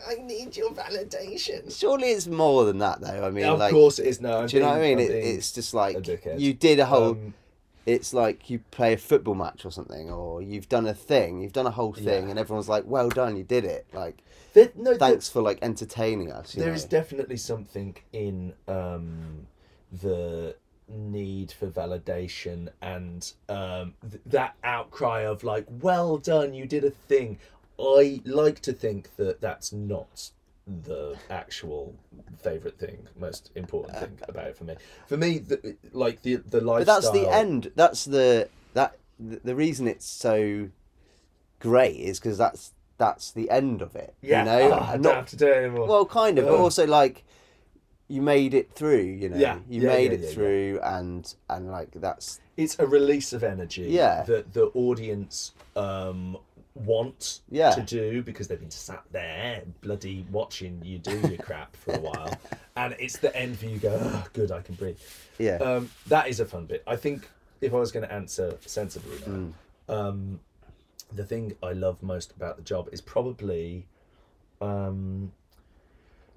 I 0.07 0.15
need 0.15 0.57
your 0.57 0.71
validation. 0.71 1.77
surely 1.79 2.09
it's 2.09 2.27
more 2.27 2.65
than 2.65 2.79
that, 2.79 3.01
though. 3.01 3.25
I 3.27 3.31
mean, 3.31 3.45
of 3.45 3.59
like, 3.59 3.73
course 3.73 3.99
it 3.99 4.07
is. 4.07 4.21
No, 4.21 4.41
I'm 4.41 4.47
do 4.47 4.57
you 4.57 4.63
know 4.63 4.71
what 4.71 4.79
I 4.79 4.83
mean? 4.83 4.99
It, 4.99 5.11
it's 5.11 5.53
just 5.53 5.75
like 5.75 6.07
you 6.39 6.53
did 6.53 6.79
a 6.79 6.87
whole. 6.87 7.11
Um, 7.13 7.35
it's 7.85 8.15
like 8.15 8.49
you 8.49 8.61
play 8.71 8.93
a 8.93 8.97
football 8.97 9.35
match 9.35 9.65
or 9.65 9.73
something, 9.73 10.09
or 10.09 10.41
you've 10.41 10.69
done 10.69 10.87
a 10.87 10.95
thing, 10.95 11.41
you've 11.41 11.53
done 11.53 11.67
a 11.67 11.71
whole 11.73 11.93
thing, 11.93 12.25
Yeah. 12.25 12.31
and 12.31 12.39
everyone's 12.39 12.69
like, 12.69 12.85
"Well 12.87 13.09
done, 13.09 13.37
you 13.37 13.43
did 13.43 13.65
it!" 13.65 13.87
Like, 13.93 14.19
there, 14.55 14.71
no, 14.77 14.91
there- 14.91 14.99
thanks 14.99 15.29
for 15.29 15.43
like 15.43 15.59
entertaining 15.63 16.31
us. 16.31 16.55
You 16.55 16.61
there 16.63 16.71
know? 16.71 16.77
is 16.77 16.85
definitely 16.85 17.39
something 17.39 17.97
in 18.13 18.53
um, 18.69 19.49
the 19.91 20.55
need 20.89 21.51
for 21.51 21.67
validation 21.69 22.69
and 22.83 23.33
um, 23.49 23.95
th- 24.09 24.23
that 24.27 24.55
outcry 24.63 25.23
of 25.23 25.43
like, 25.43 25.67
"Well 25.69 26.19
done, 26.19 26.55
you 26.55 26.67
did 26.67 26.85
a 26.85 26.91
thing." 26.91 27.39
I 27.83 28.21
like 28.25 28.61
to 28.61 28.73
think 28.73 29.17
that 29.17 29.41
that's 29.41 29.73
not 29.73 30.31
the 30.67 31.17
actual 31.29 31.95
favorite 32.41 32.79
thing, 32.79 33.09
most 33.19 33.51
important 33.57 33.99
thing 33.99 34.19
about 34.29 34.47
it 34.47 34.57
for 34.57 34.65
me. 34.65 34.77
For 35.09 35.17
me, 35.17 35.39
the, 35.39 35.77
like 35.93 36.23
the 36.23 36.37
the 36.37 36.61
lifestyle. 36.61 36.97
But 36.97 37.03
that's 37.03 37.11
the 37.11 37.29
end. 37.29 37.73
That's 37.75 38.05
the 38.05 38.49
that 38.75 38.97
the, 39.19 39.55
reason 39.55 39.89
it's 39.89 40.07
so 40.07 40.69
great 41.59 41.97
is 41.97 42.19
because 42.21 42.39
that's 42.39 42.73
that's 42.99 43.33
the 43.33 43.51
end 43.51 43.83
of 43.83 43.97
it. 43.97 44.15
Yeah, 44.23 44.41
you 44.41 44.45
know, 44.45 44.75
oh, 44.75 44.81
I 44.81 44.93
don't 44.93 45.03
not 45.03 45.15
have 45.17 45.27
to 45.31 45.37
do 45.37 45.49
it 45.49 45.57
anymore. 45.65 45.89
well, 45.89 46.07
kind 46.07 46.39
of, 46.39 46.47
but 46.47 46.55
also 46.55 46.87
like 46.87 47.25
you 48.09 48.23
made 48.23 48.55
it 48.55 48.73
through. 48.73 49.03
You 49.03 49.31
know, 49.31 49.37
Yeah, 49.39 49.59
you 49.69 49.83
yeah, 49.83 49.89
made 49.89 50.13
yeah, 50.13 50.19
it 50.19 50.33
through, 50.33 50.81
and 50.83 51.35
and 51.51 51.71
like 51.71 51.91
that's 51.93 52.41
it's 52.57 52.79
a 52.79 52.87
release 52.87 53.33
of 53.33 53.43
energy 53.43 53.85
Yeah. 53.89 54.23
that 54.25 54.53
the 54.53 54.67
audience 54.75 55.53
um 55.75 56.37
want 56.75 57.41
Yeah. 57.51 57.71
to 57.71 57.83
do 57.83 58.23
because 58.23 58.49
they've 58.49 58.61
been 58.61 58.71
sat 58.71 59.05
there 59.13 59.63
bloody 59.83 60.27
watching 60.31 60.81
you 60.85 60.99
do 60.99 61.19
your 61.29 61.39
crap 61.39 61.77
for 61.77 61.95
a 61.95 62.01
while. 62.01 62.39
And 62.75 62.97
it's 62.99 63.19
the 63.19 63.35
end 63.37 63.59
for 63.59 63.67
you 63.67 63.77
go 63.79 64.01
oh, 64.03 64.25
good 64.33 64.51
i 64.51 64.63
can 64.63 64.75
breathe. 64.77 64.99
Yeah, 65.39 65.57
um 65.57 65.91
that 66.07 66.29
is 66.29 66.41
a 66.41 66.47
fun 66.47 66.65
bit. 66.67 66.83
I 66.87 66.97
think 66.97 67.29
if 67.61 67.75
i 67.75 67.77
was 67.77 67.93
going 67.93 68.07
to 68.09 68.13
answer 68.13 68.57
sensibly 68.65 69.19
now, 69.27 69.53
um 69.95 70.41
the 71.13 71.25
thing 71.25 71.55
i 71.63 71.73
love 71.73 72.03
most 72.03 72.33
about 72.33 72.57
the 72.57 72.63
job 72.63 72.89
is 72.93 73.03
probably 73.03 73.87
um 74.63 75.33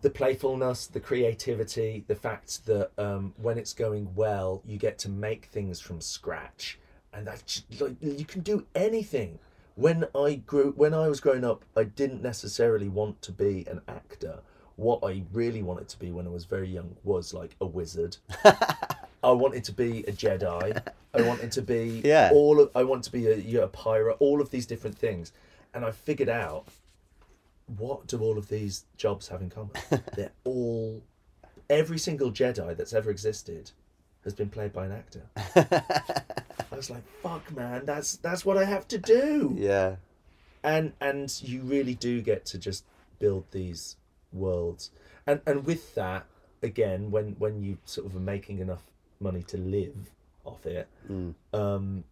the 0.01 0.09
playfulness, 0.11 0.85
the 0.85 0.99
creativity, 0.99 2.03
the 2.07 2.15
fact 2.15 2.63
that 2.67 2.91
um, 2.99 3.33
when 3.41 3.57
it's 3.57 3.73
going 3.73 4.13
well, 4.13 4.61
you 4.63 4.77
get 4.77 4.99
to 4.99 5.09
make 5.09 5.45
things 5.45 5.79
from 5.79 5.99
scratch, 5.99 6.77
and 7.11 7.25
that 7.25 7.61
like 7.79 7.95
you 8.01 8.23
can 8.25 8.41
do 8.41 8.67
anything. 8.75 9.39
When 9.75 10.05
I 10.15 10.35
grew, 10.35 10.71
when 10.75 10.93
I 10.93 11.07
was 11.07 11.19
growing 11.19 11.43
up, 11.43 11.65
I 11.75 11.83
didn't 11.83 12.21
necessarily 12.21 12.87
want 12.87 13.21
to 13.23 13.31
be 13.31 13.65
an 13.69 13.81
actor. 13.87 14.39
What 14.77 14.99
I 15.03 15.23
really 15.33 15.61
wanted 15.63 15.89
to 15.89 15.99
be 15.99 16.11
when 16.11 16.25
I 16.27 16.29
was 16.29 16.45
very 16.45 16.69
young 16.69 16.95
was 17.03 17.33
like 17.33 17.55
a 17.61 17.65
wizard. 17.65 18.17
I 18.45 19.31
wanted 19.31 19.63
to 19.65 19.71
be 19.73 19.99
a 20.01 20.11
Jedi. 20.11 20.81
I 21.13 21.21
wanted 21.21 21.51
to 21.53 21.61
be 21.61 22.01
Yeah. 22.05 22.29
all. 22.33 22.59
Of, 22.61 22.71
I 22.75 22.83
want 22.83 23.03
to 23.05 23.11
be 23.11 23.27
a, 23.27 23.35
yeah, 23.35 23.61
a 23.61 23.67
pirate. 23.67 24.17
All 24.19 24.41
of 24.41 24.49
these 24.49 24.65
different 24.65 24.97
things, 24.97 25.31
and 25.73 25.83
I 25.83 25.91
figured 25.91 26.29
out 26.29 26.67
what 27.77 28.07
do 28.07 28.19
all 28.19 28.37
of 28.37 28.47
these 28.47 28.85
jobs 28.97 29.27
have 29.29 29.41
in 29.41 29.49
common? 29.49 29.71
They're 30.15 30.31
all 30.43 31.01
every 31.69 31.97
single 31.97 32.31
Jedi 32.31 32.77
that's 32.77 32.93
ever 32.93 33.09
existed 33.09 33.71
has 34.25 34.33
been 34.33 34.49
played 34.49 34.73
by 34.73 34.85
an 34.85 34.91
actor. 34.91 35.21
I 36.71 36.75
was 36.75 36.89
like, 36.89 37.03
"Fuck, 37.23 37.55
man, 37.55 37.85
that's 37.85 38.17
that's 38.17 38.43
what 38.45 38.57
I 38.57 38.65
have 38.65 38.87
to 38.89 38.97
do." 38.97 39.55
yeah, 39.57 39.95
And 40.63 40.91
and 40.99 41.33
you 41.41 41.61
really 41.61 41.95
do 41.95 42.21
get 42.21 42.45
to 42.47 42.57
just 42.57 42.83
build 43.19 43.45
these 43.51 43.95
worlds, 44.33 44.91
and 45.25 45.39
and 45.45 45.65
with 45.65 45.95
that, 45.95 46.25
again, 46.61 47.11
when 47.11 47.35
when 47.39 47.63
you 47.63 47.77
sort 47.85 48.07
of 48.07 48.15
are 48.15 48.19
making 48.19 48.59
enough 48.59 48.83
money 49.21 49.43
to 49.43 49.57
live 49.57 49.95
off 50.43 50.65
it, 50.65 50.87
um, 51.53 52.03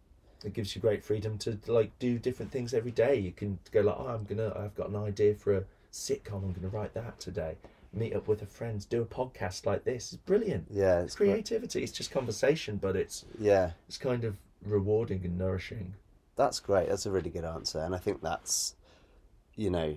it 0.44 0.52
gives 0.52 0.74
you 0.74 0.80
great 0.80 1.04
freedom 1.04 1.36
to 1.38 1.58
like 1.66 1.90
do 1.98 2.18
different 2.18 2.52
things 2.52 2.72
every 2.72 2.90
day. 2.92 3.16
You 3.16 3.32
can 3.32 3.58
go 3.72 3.80
like, 3.82 3.96
oh, 3.98 4.06
I'm 4.06 4.24
gonna, 4.24 4.52
I've 4.56 4.74
got 4.74 4.88
an 4.88 4.96
idea 4.96 5.34
for 5.34 5.56
a 5.56 5.64
sitcom. 5.92 6.44
I'm 6.44 6.52
gonna 6.52 6.68
write 6.68 6.94
that 6.94 7.18
today. 7.18 7.56
Meet 7.94 8.14
up 8.14 8.26
with 8.28 8.42
a 8.42 8.46
friend, 8.46 8.84
do 8.88 9.02
a 9.02 9.06
podcast 9.06 9.66
like 9.66 9.84
this. 9.84 10.12
It's 10.12 10.22
brilliant. 10.22 10.66
yeah, 10.70 10.98
It's 10.98 11.06
it's 11.06 11.14
great. 11.16 11.30
creativity. 11.30 11.82
It's 11.82 11.92
just 11.92 12.10
conversation, 12.10 12.76
but 12.76 12.96
it's 12.96 13.24
Yeah, 13.38 13.70
it's 13.86 13.98
kind 13.98 14.24
of 14.24 14.36
rewarding 14.64 15.24
and 15.24 15.38
nourishing. 15.38 15.94
that's 16.36 16.58
great. 16.58 16.88
That's 16.88 17.06
a 17.06 17.10
really 17.12 17.30
good 17.30 17.44
answer, 17.44 17.78
and 17.80 17.94
I 17.94 17.98
think 17.98 18.20
that's, 18.20 18.74
you 19.54 19.70
know, 19.70 19.96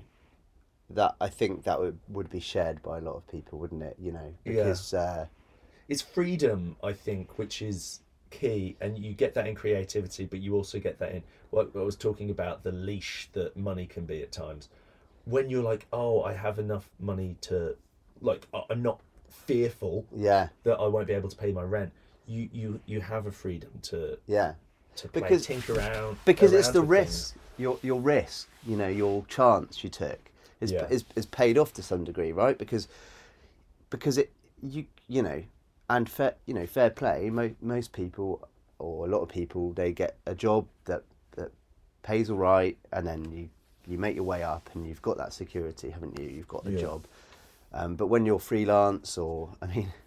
that 0.91 1.15
I 1.19 1.27
think 1.29 1.63
that 1.63 1.79
would 1.79 1.97
would 2.07 2.29
be 2.29 2.39
shared 2.39 2.83
by 2.83 2.99
a 2.99 3.01
lot 3.01 3.15
of 3.15 3.27
people, 3.27 3.57
wouldn't 3.59 3.81
it? 3.83 3.95
You 3.99 4.11
know, 4.11 4.33
Yeah. 4.45 4.53
because 4.53 4.93
uh, 4.93 5.25
It's 5.87 6.01
freedom, 6.01 6.75
I 6.83 6.93
think, 6.93 7.37
which 7.39 7.61
is 7.61 8.01
key, 8.29 8.75
and 8.79 8.99
you 8.99 9.13
get 9.13 9.33
that 9.33 9.47
in 9.47 9.55
creativity, 9.55 10.25
but 10.25 10.39
you 10.39 10.53
also 10.55 10.79
get 10.79 10.99
that 10.99 11.13
in 11.13 11.23
what 11.49 11.71
I 11.75 11.79
was 11.79 11.95
talking 11.95 12.29
about 12.29 12.63
the 12.63 12.71
leash 12.71 13.29
that 13.33 13.57
money 13.57 13.85
can 13.87 14.05
be 14.05 14.21
at 14.21 14.31
times. 14.31 14.69
When 15.25 15.49
you're 15.49 15.63
like, 15.63 15.87
oh, 15.91 16.21
I 16.23 16.33
have 16.33 16.59
enough 16.59 16.89
money 16.99 17.35
to, 17.41 17.75
like, 18.21 18.47
I'm 18.69 18.81
not 18.81 18.99
fearful 19.29 20.05
yeah, 20.15 20.49
that 20.63 20.75
I 20.79 20.87
won't 20.87 21.07
be 21.07 21.13
able 21.13 21.29
to 21.29 21.35
pay 21.37 21.51
my 21.51 21.63
rent. 21.63 21.91
You 22.27 22.49
you 22.51 22.79
you 22.85 23.01
have 23.01 23.25
a 23.25 23.31
freedom 23.31 23.69
to 23.83 24.17
yeah. 24.27 24.53
to 24.97 25.07
play, 25.07 25.21
Because- 25.21 25.45
tinker 25.45 25.73
around 25.75 26.17
because 26.25 26.51
it's 26.53 26.69
the 26.69 26.81
risk 26.81 27.35
your 27.57 27.79
your 27.81 27.99
risk 28.01 28.47
you 28.65 28.75
know 28.75 28.87
your 28.87 29.25
chance 29.27 29.83
you 29.83 29.89
took 29.89 30.19
is, 30.59 30.71
Yeah. 30.71 30.87
is 30.89 31.05
is 31.15 31.25
paid 31.25 31.57
off 31.57 31.73
to 31.73 31.81
some 31.83 32.03
degree 32.03 32.31
right 32.31 32.57
because 32.57 32.87
because 33.89 34.17
it 34.17 34.31
you 34.61 34.85
you 35.07 35.21
know 35.21 35.43
and 35.89 36.09
fair 36.09 36.35
you 36.45 36.53
know 36.53 36.65
fair 36.65 36.89
play 36.89 37.29
mo- 37.29 37.55
most 37.61 37.93
people 37.93 38.47
or 38.79 39.05
a 39.05 39.09
lot 39.09 39.21
of 39.21 39.29
people 39.29 39.71
they 39.73 39.91
get 39.93 40.17
a 40.25 40.35
job 40.35 40.67
that 40.85 41.03
that 41.35 41.51
pays 42.03 42.29
all 42.29 42.37
right 42.37 42.77
and 42.91 43.07
then 43.07 43.31
you 43.31 43.49
you 43.87 43.97
make 43.97 44.15
your 44.15 44.25
way 44.25 44.43
up 44.43 44.69
and 44.73 44.85
you've 44.87 45.01
got 45.01 45.17
that 45.17 45.31
security 45.33 45.89
haven't 45.89 46.19
you 46.19 46.27
you've 46.27 46.47
got 46.47 46.63
the 46.65 46.71
Yeah. 46.73 46.81
job 46.81 47.07
um, 47.73 47.95
but 47.95 48.07
when 48.07 48.25
you're 48.25 48.39
freelance 48.39 49.17
or 49.17 49.49
i 49.61 49.67
mean 49.67 49.91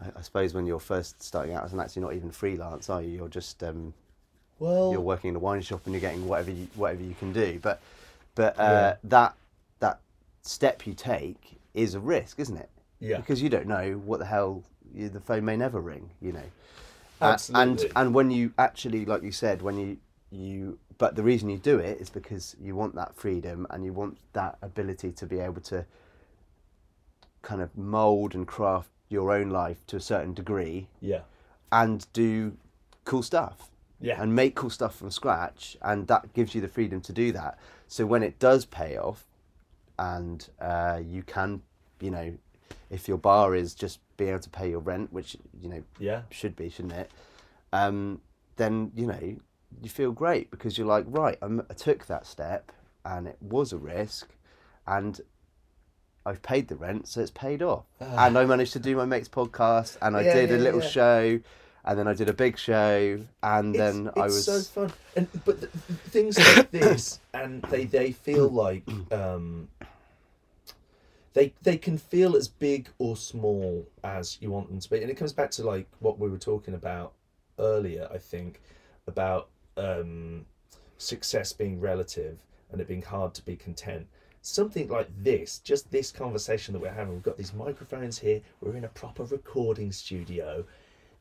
I, 0.00 0.18
I 0.18 0.22
suppose 0.22 0.54
when 0.54 0.66
you're 0.66 0.80
first 0.80 1.22
starting 1.22 1.54
out 1.54 1.64
as 1.64 1.72
an 1.72 1.80
actor, 1.80 2.00
you're 2.00 2.08
not 2.08 2.16
even 2.16 2.30
freelance, 2.30 2.90
are 2.90 3.00
you? 3.02 3.08
You're 3.08 3.28
just 3.28 3.62
um, 3.62 3.94
Well, 4.58 4.92
you're 4.92 5.00
working 5.00 5.30
in 5.30 5.36
a 5.36 5.38
wine 5.38 5.62
shop 5.62 5.82
and 5.84 5.94
you're 5.94 6.00
getting 6.00 6.28
whatever 6.28 6.50
you, 6.50 6.68
whatever 6.74 7.02
you 7.02 7.14
can 7.14 7.32
do. 7.32 7.58
But 7.62 7.80
but 8.34 8.58
uh, 8.58 8.62
Yeah. 8.62 8.96
that 9.04 9.34
that 9.80 10.00
step 10.42 10.86
you 10.86 10.94
take 10.94 11.58
is 11.74 11.94
a 11.94 12.00
risk, 12.00 12.38
isn't 12.40 12.56
it? 12.56 12.68
Yeah. 13.00 13.16
Because 13.16 13.42
you 13.42 13.48
don't 13.48 13.66
know 13.66 13.92
what 14.04 14.18
the 14.18 14.26
hell 14.26 14.62
you, 14.94 15.08
the 15.08 15.20
phone 15.20 15.44
may 15.44 15.56
never 15.56 15.80
ring. 15.80 16.10
You 16.20 16.32
know. 16.32 16.50
Absolutely. 17.22 17.86
and 17.86 17.92
and 17.96 18.14
when 18.14 18.30
you 18.30 18.52
actually, 18.58 19.06
like 19.06 19.22
you 19.22 19.32
said, 19.32 19.62
when 19.62 19.78
you 19.78 19.96
you 20.30 20.78
but 20.98 21.14
the 21.14 21.22
reason 21.22 21.48
you 21.48 21.58
do 21.58 21.78
it 21.78 22.00
is 22.00 22.10
because 22.10 22.56
you 22.60 22.74
want 22.74 22.94
that 22.96 23.14
freedom 23.14 23.66
and 23.70 23.84
you 23.84 23.92
want 23.92 24.18
that 24.32 24.58
ability 24.62 25.12
to 25.12 25.26
be 25.26 25.40
able 25.40 25.60
to 25.62 25.84
kind 27.46 27.62
of 27.62 27.70
mold 27.76 28.34
and 28.34 28.44
craft 28.46 28.90
your 29.08 29.30
own 29.32 29.48
life 29.50 29.86
to 29.86 29.94
a 29.96 30.00
certain 30.00 30.34
degree 30.34 30.88
Yeah. 31.00 31.20
and 31.70 32.04
do 32.12 32.56
cool 33.04 33.22
stuff 33.22 33.70
Yeah. 34.00 34.20
and 34.20 34.34
make 34.34 34.56
cool 34.56 34.68
stuff 34.70 34.96
from 34.96 35.12
scratch 35.12 35.76
and 35.80 36.08
that 36.08 36.32
gives 36.34 36.54
you 36.56 36.60
the 36.60 36.66
freedom 36.76 37.00
to 37.02 37.12
do 37.12 37.30
that 37.32 37.56
so 37.86 38.04
when 38.04 38.24
it 38.24 38.40
does 38.40 38.64
pay 38.64 38.96
off 38.96 39.24
and 39.98 40.48
uh, 40.60 41.00
you 41.14 41.22
can 41.22 41.62
you 42.00 42.10
know 42.10 42.34
if 42.90 43.06
your 43.06 43.16
bar 43.18 43.54
is 43.54 43.74
just 43.74 44.00
being 44.16 44.30
able 44.30 44.40
to 44.40 44.50
pay 44.50 44.68
your 44.70 44.80
rent 44.80 45.12
which 45.12 45.36
you 45.62 45.68
know 45.68 45.82
yeah. 46.00 46.22
should 46.30 46.56
be 46.56 46.68
shouldn't 46.68 46.94
it 46.94 47.10
um, 47.72 48.20
then 48.56 48.90
you 48.96 49.06
know 49.06 49.36
you 49.82 49.88
feel 49.88 50.10
great 50.10 50.50
because 50.50 50.76
you're 50.76 50.86
like 50.96 51.04
right 51.08 51.38
I'm, 51.42 51.62
i 51.70 51.74
took 51.74 52.06
that 52.06 52.26
step 52.26 52.72
and 53.04 53.28
it 53.28 53.36
was 53.40 53.72
a 53.72 53.78
risk 53.78 54.28
and 54.86 55.20
I've 56.26 56.42
paid 56.42 56.68
the 56.68 56.76
rent, 56.76 57.06
so 57.08 57.20
it's 57.20 57.30
paid 57.30 57.62
off. 57.62 57.84
and 58.00 58.36
I 58.36 58.44
managed 58.44 58.72
to 58.74 58.78
do 58.80 58.96
my 58.96 59.04
mate's 59.06 59.28
podcast, 59.28 59.96
and 60.02 60.16
I 60.16 60.20
Ah. 60.20 60.24
Yeah, 60.24 60.34
did 60.34 60.50
a 60.52 60.58
little 60.58 60.82
yeah. 60.82 60.88
show, 60.88 61.40
and 61.84 61.98
then 61.98 62.08
I 62.08 62.14
did 62.14 62.28
a 62.28 62.32
big 62.34 62.58
show, 62.58 63.20
and 63.44 63.74
then 63.74 64.08
it's, 64.08 64.16
I 64.18 64.24
it's 64.24 64.34
was 64.34 64.44
so 64.44 64.60
fun 64.60 64.92
and 65.16 65.28
but 65.44 65.60
th- 65.60 65.72
things 66.08 66.36
like 66.38 66.70
this 66.82 67.20
and 67.32 67.62
they 67.70 67.84
they 67.84 68.10
feel 68.12 68.48
like 68.48 68.82
um 69.12 69.68
they 71.34 71.52
they 71.62 71.76
can 71.76 71.96
feel 71.98 72.34
as 72.36 72.48
big 72.48 72.88
or 72.98 73.16
small 73.16 73.86
as 74.02 74.38
you 74.40 74.50
want 74.50 74.68
them 74.68 74.80
to 74.80 74.90
be 74.90 75.00
and 75.02 75.10
it 75.10 75.16
comes 75.16 75.32
back 75.32 75.50
to 75.52 75.62
like 75.64 75.86
what 76.00 76.18
we 76.18 76.28
were 76.28 76.38
talking 76.38 76.74
about 76.74 77.12
earlier 77.58 78.08
i 78.12 78.18
think 78.18 78.60
about 79.06 79.48
um 79.76 80.44
success 80.98 81.52
being 81.52 81.78
relative 81.80 82.38
and 82.72 82.80
it 82.80 82.88
being 82.88 83.02
hard 83.02 83.32
to 83.34 83.42
be 83.44 83.54
content 83.56 84.06
something 84.46 84.88
like 84.88 85.08
this 85.22 85.58
just 85.58 85.90
this 85.90 86.12
conversation 86.12 86.72
that 86.72 86.78
we're 86.80 86.92
having 86.92 87.12
we've 87.14 87.22
got 87.22 87.36
these 87.36 87.52
microphones 87.52 88.18
here 88.18 88.40
we're 88.60 88.76
in 88.76 88.84
a 88.84 88.88
proper 88.88 89.24
recording 89.24 89.90
studio 89.90 90.64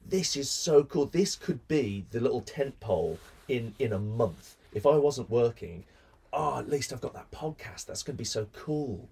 this 0.07 0.37
is 0.37 0.49
so 0.51 0.83
cool. 0.83 1.07
This 1.07 1.35
could 1.35 1.67
be 1.67 2.05
the 2.11 2.19
little 2.19 2.41
tent 2.41 2.79
pole 2.79 3.17
in 3.47 3.73
in 3.79 3.91
a 3.91 3.97
month. 3.97 4.55
If 4.71 4.85
I 4.85 4.97
wasn't 4.97 5.31
working, 5.31 5.83
oh, 6.31 6.59
at 6.59 6.69
least 6.69 6.93
I've 6.93 7.01
got 7.01 7.15
that 7.15 7.31
podcast. 7.31 7.87
That's 7.87 8.03
going 8.03 8.15
to 8.15 8.19
be 8.19 8.23
so 8.23 8.45
cool. 8.53 9.09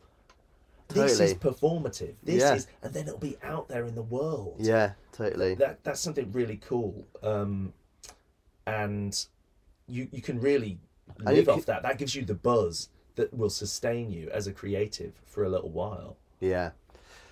This 0.89 1.19
is 1.19 1.33
performative. 1.33 2.13
This 2.21 2.41
Yeah. 2.43 2.53
is, 2.53 2.67
and 2.83 2.93
then 2.93 3.07
it'll 3.07 3.17
be 3.17 3.37
out 3.41 3.67
there 3.69 3.85
in 3.85 3.95
the 3.95 4.03
world. 4.03 4.57
yeah, 4.59 4.91
totally. 5.13 5.55
That 5.55 5.83
that's 5.83 5.99
something 5.99 6.31
really 6.31 6.57
cool. 6.57 7.07
Um, 7.23 7.73
and 8.67 9.25
you 9.87 10.07
you 10.11 10.21
can 10.21 10.39
really 10.39 10.77
live 11.17 11.49
off 11.49 11.61
c- 11.61 11.65
that. 11.65 11.81
That 11.81 11.97
gives 11.97 12.13
you 12.13 12.23
the 12.23 12.35
buzz 12.35 12.89
that 13.15 13.33
will 13.33 13.49
sustain 13.49 14.11
you 14.11 14.29
as 14.31 14.47
a 14.47 14.53
creative 14.53 15.13
for 15.25 15.43
a 15.43 15.49
little 15.49 15.69
while. 15.69 16.17
Yeah, 16.39 16.71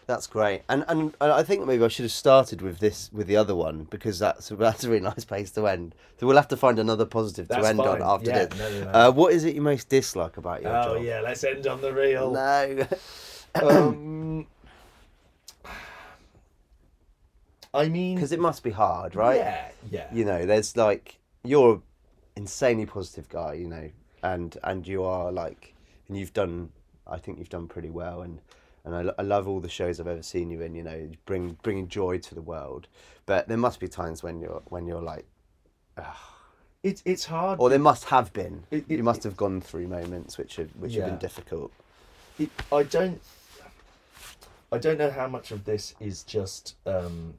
that's 0.07 0.27
great. 0.27 0.61
And 0.69 0.85
and 0.87 1.15
I 1.19 1.43
think 1.43 1.65
maybe 1.65 1.83
I 1.83 1.87
should 1.87 2.03
have 2.03 2.11
started 2.11 2.61
with 2.61 2.79
this 2.79 3.09
with 3.11 3.27
the 3.27 3.35
other 3.37 3.55
one 3.55 3.87
because 3.89 4.19
that's 4.19 4.49
that's 4.57 4.83
a 4.83 4.89
really 4.89 5.01
nice 5.03 5.25
place 5.25 5.51
to 5.51 5.67
end. 5.67 5.95
So 6.19 6.27
we'll 6.27 6.35
have 6.37 6.47
to 6.49 6.57
find 6.57 6.77
another 6.79 7.05
positive 7.05 7.47
to 7.47 7.55
That's 7.55 7.67
end 7.67 7.79
on 7.79 8.01
after 8.01 8.29
Yeah, 8.29 8.45
this. 8.45 8.59
no, 8.59 8.69
no, 8.71 8.83
no. 8.91 8.91
Uh, 8.91 9.11
what 9.11 9.33
is 9.33 9.43
it 9.43 9.55
you 9.55 9.61
most 9.61 9.89
dislike 9.89 10.37
about 10.37 10.61
your 10.61 10.75
Oh 10.75 10.95
job? 10.95 11.03
yeah, 11.03 11.21
let's 11.21 11.43
end 11.43 11.65
on 11.67 11.81
the 11.81 11.93
real. 11.93 12.31
No. 12.31 12.85
um, 13.67 14.45
I 17.73 17.87
mean, 17.87 18.15
Because 18.15 18.31
it 18.31 18.39
must 18.39 18.63
be 18.63 18.71
hard, 18.71 19.15
right? 19.15 19.37
Yeah, 19.37 19.71
yeah. 19.89 20.07
You 20.13 20.25
know, 20.25 20.45
there's 20.45 20.75
like 20.75 21.17
you're 21.43 21.75
an 21.75 21.81
insanely 22.35 22.85
positive 22.85 23.29
guy, 23.29 23.53
you 23.53 23.67
know, 23.67 23.89
and 24.23 24.57
and 24.63 24.87
you 24.87 25.03
are 25.03 25.31
like, 25.31 25.73
and 26.07 26.17
you've 26.17 26.33
done. 26.33 26.69
I 27.07 27.17
think 27.17 27.39
you've 27.39 27.49
done 27.49 27.67
pretty 27.67 27.89
well, 27.89 28.21
and 28.21 28.39
and 28.85 28.95
I, 28.95 29.13
I 29.19 29.21
love 29.23 29.47
all 29.47 29.59
the 29.59 29.69
shows 29.69 29.99
I've 29.99 30.07
ever 30.07 30.23
seen 30.23 30.49
you 30.49 30.61
in. 30.61 30.75
You 30.75 30.83
know, 30.83 30.95
you 30.95 31.11
bring 31.25 31.57
bringing 31.63 31.87
joy 31.87 32.17
to 32.19 32.35
the 32.35 32.41
world. 32.41 32.87
But 33.25 33.47
there 33.47 33.57
must 33.57 33.79
be 33.79 33.87
times 33.87 34.23
when 34.23 34.39
you're 34.39 34.61
when 34.69 34.85
you're 34.87 35.01
like, 35.01 35.25
It's 36.83 37.01
it's 37.05 37.25
hard. 37.25 37.59
or 37.59 37.69
there 37.69 37.79
must 37.79 38.05
have 38.05 38.33
been. 38.33 38.63
It- 38.71 38.85
it- 38.89 38.97
you 38.97 39.03
must 39.03 39.23
have 39.23 39.37
gone 39.37 39.61
through 39.61 39.87
moments 39.87 40.37
which 40.37 40.55
have 40.55 40.69
which 40.77 40.95
have 40.95 41.05
been 41.05 41.19
difficult. 41.19 41.71
it, 42.39 42.49
I 42.71 42.83
don't. 42.83 43.21
I 44.73 44.77
don't 44.77 44.97
know 44.97 45.11
how 45.11 45.27
much 45.27 45.51
of 45.51 45.65
this 45.65 45.95
is 45.99 46.23
just 46.23 46.75
um, 46.85 47.33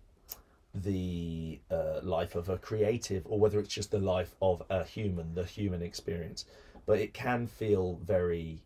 the 0.74 1.58
uh, 1.70 2.00
life 2.02 2.34
of 2.34 2.50
a 2.50 2.58
creative, 2.58 3.22
or 3.26 3.38
whether 3.38 3.58
it's 3.58 3.72
just 3.72 3.90
the 3.90 3.98
life 3.98 4.34
of 4.42 4.62
a 4.68 4.84
human, 4.84 5.34
the 5.34 5.44
human 5.44 5.80
experience. 5.82 6.44
But 6.86 6.98
it 6.98 7.14
can 7.14 7.46
feel 7.46 7.98
very, 8.04 8.62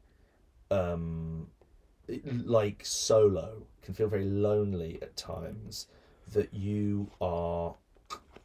um, 0.71 1.49
like 2.09 2.85
solo. 2.85 3.63
Can 3.83 3.95
feel 3.95 4.09
very 4.09 4.25
lonely 4.25 4.99
at 5.03 5.17
times. 5.17 5.87
That 6.33 6.53
you 6.53 7.11
are 7.21 7.75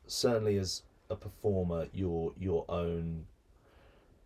certainly 0.08 0.58
as 0.58 0.84
a 1.10 1.16
performer, 1.16 1.88
your 1.94 2.34
your 2.40 2.66
own 2.70 3.26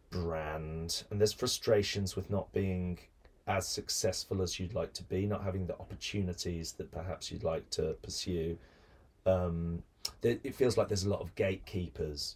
brand, 0.10 1.04
and 1.10 1.20
there's 1.20 1.34
frustrations 1.34 2.16
with 2.16 2.30
not 2.30 2.52
being 2.54 3.00
as 3.48 3.68
successful 3.68 4.42
as 4.42 4.60
you'd 4.60 4.74
like 4.74 4.94
to 4.94 5.04
be, 5.04 5.26
not 5.26 5.44
having 5.44 5.68
the 5.68 5.74
opportunities 5.80 6.74
that 6.74 6.92
perhaps 6.92 7.32
you'd 7.32 7.44
like 7.44 7.70
to 7.70 7.96
pursue. 8.02 8.58
Um, 9.26 9.84
it 10.22 10.56
feels 10.56 10.78
like 10.78 10.88
there's 10.88 11.04
a 11.04 11.10
lot 11.10 11.22
of 11.22 11.34
gatekeepers, 11.36 12.36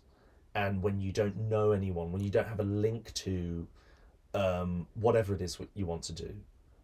and 0.56 0.82
when 0.82 1.00
you 1.00 1.12
don't 1.12 1.38
know 1.38 1.72
anyone, 1.72 2.12
when 2.12 2.22
you 2.22 2.30
don't 2.30 2.48
have 2.48 2.60
a 2.60 2.64
link 2.64 3.14
to 3.16 3.68
um, 4.34 4.88
whatever 4.96 5.34
it 5.34 5.42
is 5.42 5.60
you 5.74 5.86
want 5.86 6.04
to 6.04 6.14
do, 6.14 6.34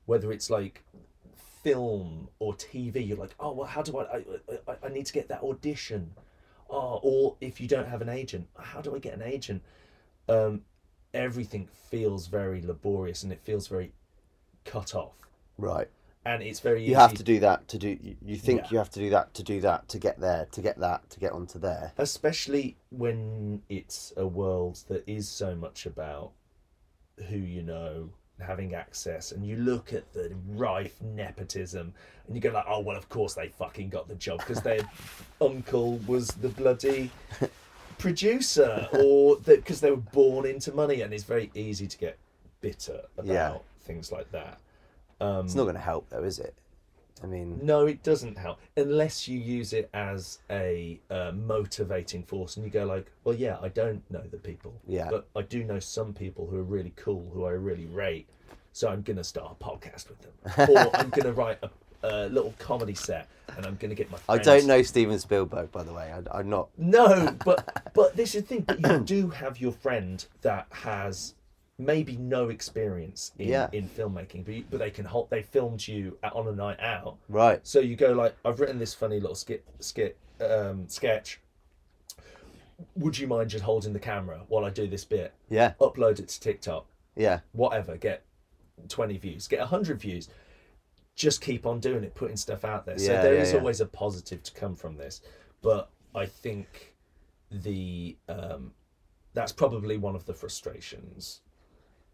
whether 0.06 0.32
it's 0.32 0.50
like 0.50 0.84
film 1.64 2.30
or 2.40 2.54
TV, 2.54 3.08
you're 3.08 3.18
like, 3.18 3.36
oh 3.40 3.52
well, 3.52 3.68
how 3.68 3.82
do 3.82 3.98
I? 3.98 4.04
I, 4.18 4.24
I, 4.68 4.76
I 4.86 4.90
need 4.90 5.06
to 5.08 5.14
get 5.14 5.28
that 5.30 5.44
audition. 5.44 6.12
Oh, 6.70 7.00
or 7.04 7.36
if 7.42 7.62
you 7.62 7.68
don't 7.68 7.88
have 7.88 8.02
an 8.02 8.10
agent, 8.10 8.48
how 8.58 8.82
do 8.82 8.96
I 8.96 9.00
get 9.00 9.14
an 9.14 9.22
agent? 9.22 9.62
Um, 10.28 10.62
everything 11.14 11.68
feels 11.90 12.28
very 12.28 12.62
laborious 12.62 13.24
and 13.24 13.32
it 13.32 13.40
feels 13.44 13.68
very 13.68 13.92
cut 14.64 14.96
off, 14.96 15.14
Right. 15.58 15.88
And 16.26 16.42
it's 16.44 16.60
very. 16.60 16.84
You 16.84 16.96
have 16.96 17.14
to 17.14 17.24
do 17.24 17.40
that 17.40 17.68
to 17.70 17.78
do. 17.78 17.90
you- 18.02 18.18
You 18.22 18.36
think 18.38 18.62
Yeah. 18.64 18.68
you 18.72 18.78
have 18.80 18.90
to 18.92 19.00
do 19.00 19.10
that 19.12 19.34
to 19.36 19.44
do 19.44 19.62
that 19.62 19.88
to 19.90 20.00
get 20.00 20.20
there 20.20 20.46
to 20.52 20.62
get 20.62 20.78
that 20.80 21.10
to 21.12 21.20
get 21.20 21.32
onto 21.32 21.60
there. 21.60 21.94
especially 21.98 22.78
when 22.90 23.62
it's 23.70 24.12
a 24.18 24.26
world 24.26 24.84
that 24.88 25.04
is 25.08 25.28
so 25.30 25.56
much 25.56 25.86
about 25.86 26.32
who 27.30 27.38
you 27.38 27.62
know 27.64 28.10
having 28.42 28.74
access 28.76 29.32
and 29.32 29.46
you 29.48 29.56
look 29.56 29.94
at 29.94 30.12
the 30.12 30.36
rife 30.50 31.02
nepotism 31.02 31.94
and 32.28 32.36
you 32.36 32.42
go 32.42 32.52
like 32.52 32.66
oh 32.68 32.82
well 32.82 32.98
of 32.98 33.08
course 33.08 33.34
they 33.34 33.48
fucking 33.48 33.88
got 33.90 34.10
the 34.10 34.16
job 34.16 34.40
because 34.40 34.62
their 34.62 34.82
uncle 35.42 36.00
was 36.00 36.28
the 36.28 36.50
bloody 36.50 37.10
producer 37.98 38.90
or 38.92 39.38
because 39.38 39.80
they 39.80 39.90
were 39.90 39.96
born 39.98 40.46
into 40.46 40.74
money 40.74 41.00
and 41.02 41.14
it's 41.14 41.24
very 41.24 41.50
easy 41.56 41.88
to 41.88 41.98
get 41.98 42.18
bitter 42.60 43.02
about 43.18 43.26
Yeah. 43.34 43.58
things 43.84 44.12
like 44.12 44.30
that 44.32 44.60
um, 45.22 45.46
It's 45.46 45.56
not 45.56 45.64
going 45.64 45.76
to 45.76 45.82
help 45.82 46.10
though, 46.10 46.24
is 46.24 46.40
it? 46.40 46.54
I 47.24 47.28
mean, 47.28 47.60
no, 47.64 47.88
it 47.88 48.04
doesn't 48.04 48.38
help 48.38 48.60
unless 48.76 49.26
you 49.28 49.40
use 49.40 49.72
it 49.72 49.90
as 49.94 50.40
a 50.50 51.00
uh, 51.10 51.32
motivating 51.34 52.24
force, 52.24 52.58
and 52.58 52.66
you 52.66 52.72
go 52.72 52.86
like, 52.86 53.10
"Well, 53.24 53.34
yeah, 53.34 53.58
I 53.62 53.70
don't 53.70 54.04
know 54.12 54.22
the 54.30 54.38
people, 54.38 54.74
Yeah. 54.86 55.10
but 55.10 55.26
I 55.36 55.42
do 55.44 55.64
know 55.64 55.80
some 55.80 56.14
people 56.14 56.46
who 56.46 56.58
are 56.58 56.64
really 56.64 56.92
cool, 56.98 57.30
who 57.34 57.46
I 57.46 57.52
really 57.52 57.86
rate, 57.86 58.28
so 58.74 58.90
I'm 58.90 59.02
gonna 59.02 59.24
start 59.24 59.56
a 59.60 59.64
podcast 59.64 60.10
with 60.10 60.20
them, 60.22 60.70
or 60.76 60.96
I'm 60.96 61.10
gonna 61.10 61.32
write 61.32 61.60
a, 61.64 61.70
a 62.04 62.28
little 62.28 62.54
comedy 62.60 62.94
set, 62.96 63.30
and 63.56 63.66
I'm 63.66 63.78
gonna 63.78 63.96
get 63.96 64.12
my. 64.12 64.18
I 64.28 64.38
don't 64.38 64.68
know 64.68 64.82
Steven 64.82 65.18
Spielberg, 65.18 65.72
by 65.72 65.84
the 65.84 65.94
way. 65.94 66.12
I, 66.14 66.38
I'm 66.38 66.50
not. 66.50 66.68
No, 66.78 67.34
but 67.46 67.92
but 67.94 68.18
this 68.18 68.36
is 68.36 68.44
the 68.44 68.48
thing. 68.50 68.62
But 68.64 68.82
you 68.82 69.00
do 69.00 69.30
have 69.30 69.58
your 69.60 69.72
friend 69.72 70.24
that 70.42 70.68
has 70.72 71.34
maybe 71.78 72.16
no 72.16 72.50
experience 72.50 73.32
in, 73.38 73.50
Yeah. 73.50 73.70
in 73.74 73.90
filmmaking, 73.90 74.46
but 74.46 74.54
you, 74.54 74.66
but 74.70 74.80
they 74.80 74.92
can 74.92 75.06
hold. 75.06 75.30
They 75.30 75.42
filmed 75.44 75.86
you 75.88 76.18
at- 76.24 76.34
on 76.34 76.48
a 76.48 76.52
night 76.54 76.80
out. 76.80 77.18
Right. 77.28 77.66
So 77.68 77.80
you 77.80 77.96
go 77.96 78.14
like, 78.14 78.36
I've 78.46 78.60
written 78.60 78.80
this 78.80 78.94
funny 78.94 79.20
little 79.20 79.36
skit, 79.36 79.66
skit, 79.80 80.18
um, 80.40 80.88
sketch. 80.88 81.42
Would 82.96 83.18
you 83.18 83.28
mind 83.28 83.50
just 83.50 83.64
holding 83.64 83.94
the 83.94 84.00
camera 84.00 84.42
while 84.48 84.66
I 84.66 84.70
do 84.70 84.88
this 84.88 85.06
bit? 85.06 85.34
Yeah. 85.50 85.74
Upload 85.80 86.20
it 86.20 86.28
to 86.30 86.40
TikTok, 86.40 86.86
Yeah. 87.16 87.40
whatever. 87.54 87.98
Get 87.98 88.24
twenty 88.90 89.18
views, 89.18 89.48
get 89.48 89.60
hundred 89.62 90.00
views. 90.00 90.30
Just 91.16 91.40
keep 91.40 91.66
on 91.66 91.80
doing 91.80 92.04
it, 92.04 92.14
putting 92.16 92.36
stuff 92.36 92.66
out 92.66 92.86
there. 92.86 92.98
So 93.00 93.14
Yeah, 93.14 93.22
there 93.22 93.36
yeah, 93.36 93.42
is 93.42 93.54
always 93.54 93.80
a 93.80 93.86
positive 93.86 94.44
to 94.44 94.54
come 94.54 94.76
from 94.76 94.98
this. 94.98 95.22
But 95.62 95.90
I 96.14 96.26
think 96.26 96.94
the 97.50 98.18
um, 98.28 98.74
that's 99.34 99.54
probably 99.54 99.98
one 99.98 100.16
of 100.16 100.26
the 100.26 100.34
frustrations 100.34 101.42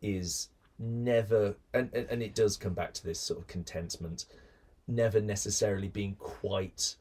is 0.02 0.50
never 0.80 1.56
and, 1.74 1.94
and 1.94 2.24
it 2.24 2.34
does 2.34 2.58
come 2.58 2.74
back 2.74 2.94
to 2.94 3.04
this 3.06 3.20
sort 3.20 3.40
of 3.40 3.48
contentment 3.48 4.26
never 4.88 5.22
necessarily 5.22 5.88
being 5.88 6.16
quite 6.16 6.96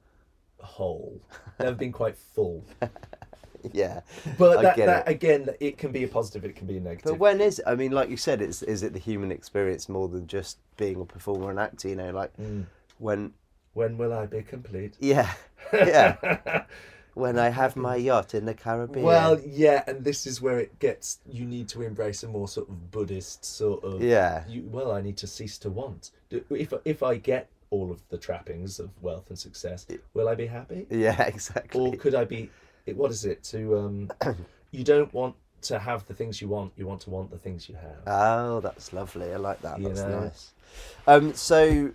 whole 0.58 1.20
never 1.58 1.74
being 1.74 1.92
quite 1.92 2.16
full 2.16 2.64
Yeah. 3.72 4.00
but 4.38 4.62
that, 4.62 4.76
that 4.78 5.06
it. 5.06 5.10
again 5.10 5.48
it 5.60 5.76
can 5.76 5.92
be 5.92 6.04
a 6.04 6.08
positive 6.08 6.44
it 6.44 6.56
can 6.56 6.66
be 6.66 6.78
a 6.78 6.80
negative 6.80 7.12
But 7.12 7.18
when 7.18 7.40
is? 7.42 7.60
I 7.66 7.74
mean, 7.74 7.92
like 7.92 8.08
you 8.08 8.16
said, 8.16 8.40
it's 8.40 8.62
is 8.62 8.82
it 8.82 8.94
the 8.94 8.98
human 8.98 9.30
experience 9.30 9.86
more 9.88 10.08
than 10.08 10.26
just 10.26 10.56
being 10.78 10.98
a 11.00 11.04
performer 11.04 11.50
and 11.50 11.58
actor? 11.58 11.88
You 11.88 11.96
know, 11.96 12.10
like 12.10 12.34
Mm. 12.38 12.64
when 12.98 13.34
When 13.74 13.98
will 13.98 14.14
I 14.14 14.24
be 14.26 14.42
complete? 14.42 14.94
Yeah, 14.98 15.30
yeah. 15.74 16.64
when 17.14 17.38
I 17.38 17.48
have 17.48 17.76
my 17.76 17.96
yacht 17.96 18.34
in 18.34 18.44
the 18.46 18.54
Caribbean. 18.54 19.04
Well, 19.04 19.40
yeah, 19.40 19.82
and 19.86 20.04
this 20.04 20.26
is 20.26 20.40
where 20.40 20.58
it 20.58 20.78
gets. 20.78 21.18
You 21.30 21.44
need 21.44 21.68
to 21.70 21.82
embrace 21.82 22.22
a 22.22 22.28
more 22.28 22.48
sort 22.48 22.68
of 22.68 22.90
Buddhist 22.90 23.44
sort 23.44 23.82
of. 23.84 24.02
yeah, 24.02 24.44
You, 24.48 24.68
well, 24.70 24.92
I 24.92 25.00
need 25.00 25.16
to 25.18 25.26
cease 25.26 25.58
to 25.58 25.70
want. 25.70 26.10
If 26.30 26.72
if 26.84 27.02
I 27.02 27.16
get 27.16 27.48
all 27.70 27.90
of 27.90 28.00
the 28.08 28.18
trappings 28.18 28.80
of 28.80 28.90
wealth 29.02 29.28
and 29.28 29.38
success, 29.38 29.86
will 30.14 30.28
I 30.28 30.34
be 30.34 30.46
happy? 30.46 30.86
yeah, 30.90 31.22
exactly. 31.26 31.80
Or 31.80 31.96
could 31.96 32.14
I 32.14 32.24
be? 32.24 32.50
What 32.94 33.10
is 33.10 33.24
it? 33.24 33.42
To 33.44 33.78
um, 33.78 34.10
you 34.70 34.84
don't 34.84 35.12
want 35.12 35.34
to 35.62 35.78
have 35.78 36.06
the 36.06 36.14
things 36.14 36.40
you 36.40 36.48
want. 36.48 36.72
You 36.76 36.86
want 36.86 37.00
to 37.02 37.10
want 37.10 37.30
the 37.30 37.38
things 37.38 37.68
you 37.68 37.74
have. 37.76 38.02
Oh, 38.06 38.60
that's 38.60 38.92
lovely. 38.92 39.32
I 39.32 39.36
like 39.36 39.60
that. 39.62 39.78
You 39.80 39.88
That's 39.88 40.00
know? 40.00 40.20
nice. 40.20 40.52
Um, 41.06 41.34
so 41.34 41.90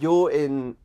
you're 0.00 0.30
in 0.30 0.76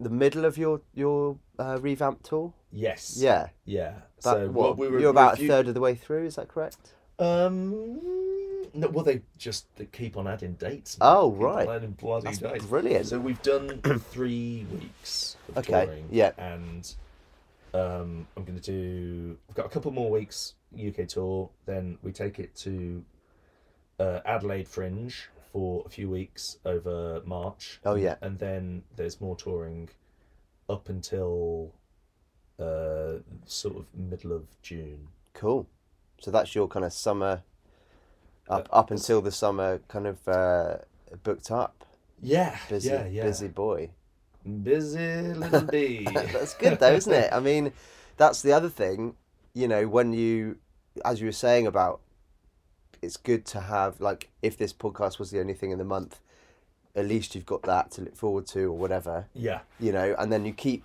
the 0.00 0.10
middle 0.10 0.44
of 0.44 0.58
your 0.58 0.80
your 0.94 1.36
uh, 1.58 1.78
revamp 1.80 2.22
tour. 2.22 2.52
Yes. 2.76 3.16
Yeah. 3.18 3.48
Yeah. 3.64 3.94
That, 4.22 4.22
so 4.22 4.48
what, 4.50 4.78
we 4.78 4.88
were, 4.88 5.00
you're 5.00 5.10
about 5.10 5.40
a 5.40 5.46
third 5.48 5.68
of 5.68 5.74
the 5.74 5.80
way 5.80 5.94
through. 5.94 6.26
Is 6.26 6.36
that 6.36 6.48
correct? 6.48 6.76
Um. 7.18 8.00
No, 8.74 8.88
well, 8.88 9.04
they 9.04 9.22
just 9.38 9.74
they 9.76 9.86
keep 9.86 10.18
on 10.18 10.26
adding 10.28 10.52
dates. 10.54 10.98
Oh, 11.00 11.32
right. 11.32 11.66
adding 11.66 11.92
bloody 11.92 12.26
That's 12.26 12.38
dates. 12.38 12.66
brilliant. 12.66 13.06
So 13.06 13.18
we've 13.18 13.40
done 13.42 13.80
three 14.10 14.66
weeks 14.70 15.36
of 15.48 15.58
Okay, 15.58 15.86
touring. 15.86 16.08
yeah. 16.10 16.32
And 16.36 16.94
um, 17.72 18.26
I'm 18.36 18.44
going 18.44 18.58
to 18.58 18.70
do. 18.70 19.38
I've 19.48 19.54
got 19.54 19.64
a 19.66 19.70
couple 19.70 19.90
more 19.92 20.10
weeks 20.10 20.54
UK 20.76 21.08
tour. 21.08 21.48
Then 21.64 21.96
we 22.02 22.12
take 22.12 22.38
it 22.38 22.54
to 22.56 23.02
uh, 23.98 24.20
Adelaide 24.26 24.68
Fringe 24.68 25.14
for 25.52 25.82
a 25.86 25.88
few 25.88 26.10
weeks 26.10 26.58
over 26.66 27.22
March. 27.24 27.80
Oh, 27.86 27.94
yeah. 27.94 28.16
And 28.20 28.38
then 28.38 28.82
there's 28.96 29.22
more 29.22 29.36
touring 29.36 29.88
up 30.68 30.90
until 30.90 31.72
uh, 32.58 33.18
sort 33.46 33.76
of 33.76 33.86
middle 33.94 34.32
of 34.32 34.44
June. 34.62 35.08
Cool. 35.34 35.66
So 36.20 36.30
that's 36.30 36.54
your 36.54 36.68
kind 36.68 36.84
of 36.84 36.92
summer. 36.92 37.42
Up 38.48 38.68
Uh, 38.72 38.76
up 38.76 38.90
until 38.90 39.20
the 39.20 39.32
summer, 39.32 39.80
kind 39.88 40.06
of 40.06 40.26
uh, 40.28 40.76
booked 41.24 41.50
up. 41.50 41.84
Yeah. 42.22 42.56
Busy, 42.68 42.88
yeah. 42.90 43.06
Yeah. 43.06 43.22
busy 43.24 43.48
boy. 43.48 43.90
Busy 44.62 44.98
little 45.34 45.62
bee. 45.62 46.04
that's 46.12 46.54
good 46.54 46.78
though, 46.78 46.92
isn't 46.94 47.12
it? 47.12 47.32
I 47.32 47.40
mean, 47.40 47.72
that's 48.16 48.42
the 48.42 48.52
other 48.52 48.68
thing. 48.68 49.14
You 49.52 49.66
know, 49.68 49.88
when 49.88 50.12
you, 50.12 50.58
as 51.04 51.20
you 51.20 51.26
were 51.26 51.32
saying 51.32 51.66
about, 51.66 52.00
it's 53.02 53.16
good 53.16 53.44
to 53.46 53.60
have 53.60 54.00
like 54.00 54.30
if 54.42 54.56
this 54.56 54.72
podcast 54.72 55.18
was 55.18 55.30
the 55.30 55.40
only 55.40 55.54
thing 55.54 55.70
in 55.72 55.78
the 55.78 55.84
month, 55.84 56.20
at 56.94 57.06
least 57.06 57.34
you've 57.34 57.44
got 57.46 57.62
that 57.64 57.90
to 57.92 58.02
look 58.02 58.16
forward 58.16 58.46
to 58.48 58.60
or 58.70 58.72
whatever. 58.78 59.26
yeah. 59.34 59.60
You 59.80 59.92
know, 59.92 60.14
and 60.18 60.32
then 60.32 60.46
you 60.46 60.52
keep 60.52 60.84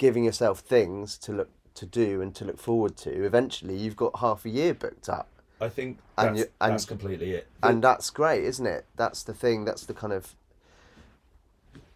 giving 0.00 0.24
yourself 0.24 0.60
things 0.60 1.18
to 1.18 1.30
look 1.30 1.50
to 1.74 1.84
do 1.84 2.22
and 2.22 2.34
to 2.34 2.44
look 2.46 2.58
forward 2.58 2.96
to. 2.96 3.10
Eventually, 3.24 3.76
you've 3.76 3.96
got 3.96 4.18
half 4.18 4.46
a 4.46 4.48
year 4.48 4.72
booked 4.72 5.08
up. 5.10 5.28
I 5.60 5.68
think 5.68 5.98
And 6.16 6.28
that's, 6.30 6.38
you- 6.40 6.52
and- 6.62 6.72
that's 6.72 6.84
completely 6.86 7.32
it. 7.32 7.46
and 7.62 7.84
that's 7.84 8.08
great, 8.08 8.42
isn't 8.44 8.66
it? 8.66 8.86
That's 8.96 9.22
the 9.22 9.34
thing. 9.34 9.66
That's 9.66 9.84
the 9.84 9.92
kind 9.94 10.14
of 10.14 10.34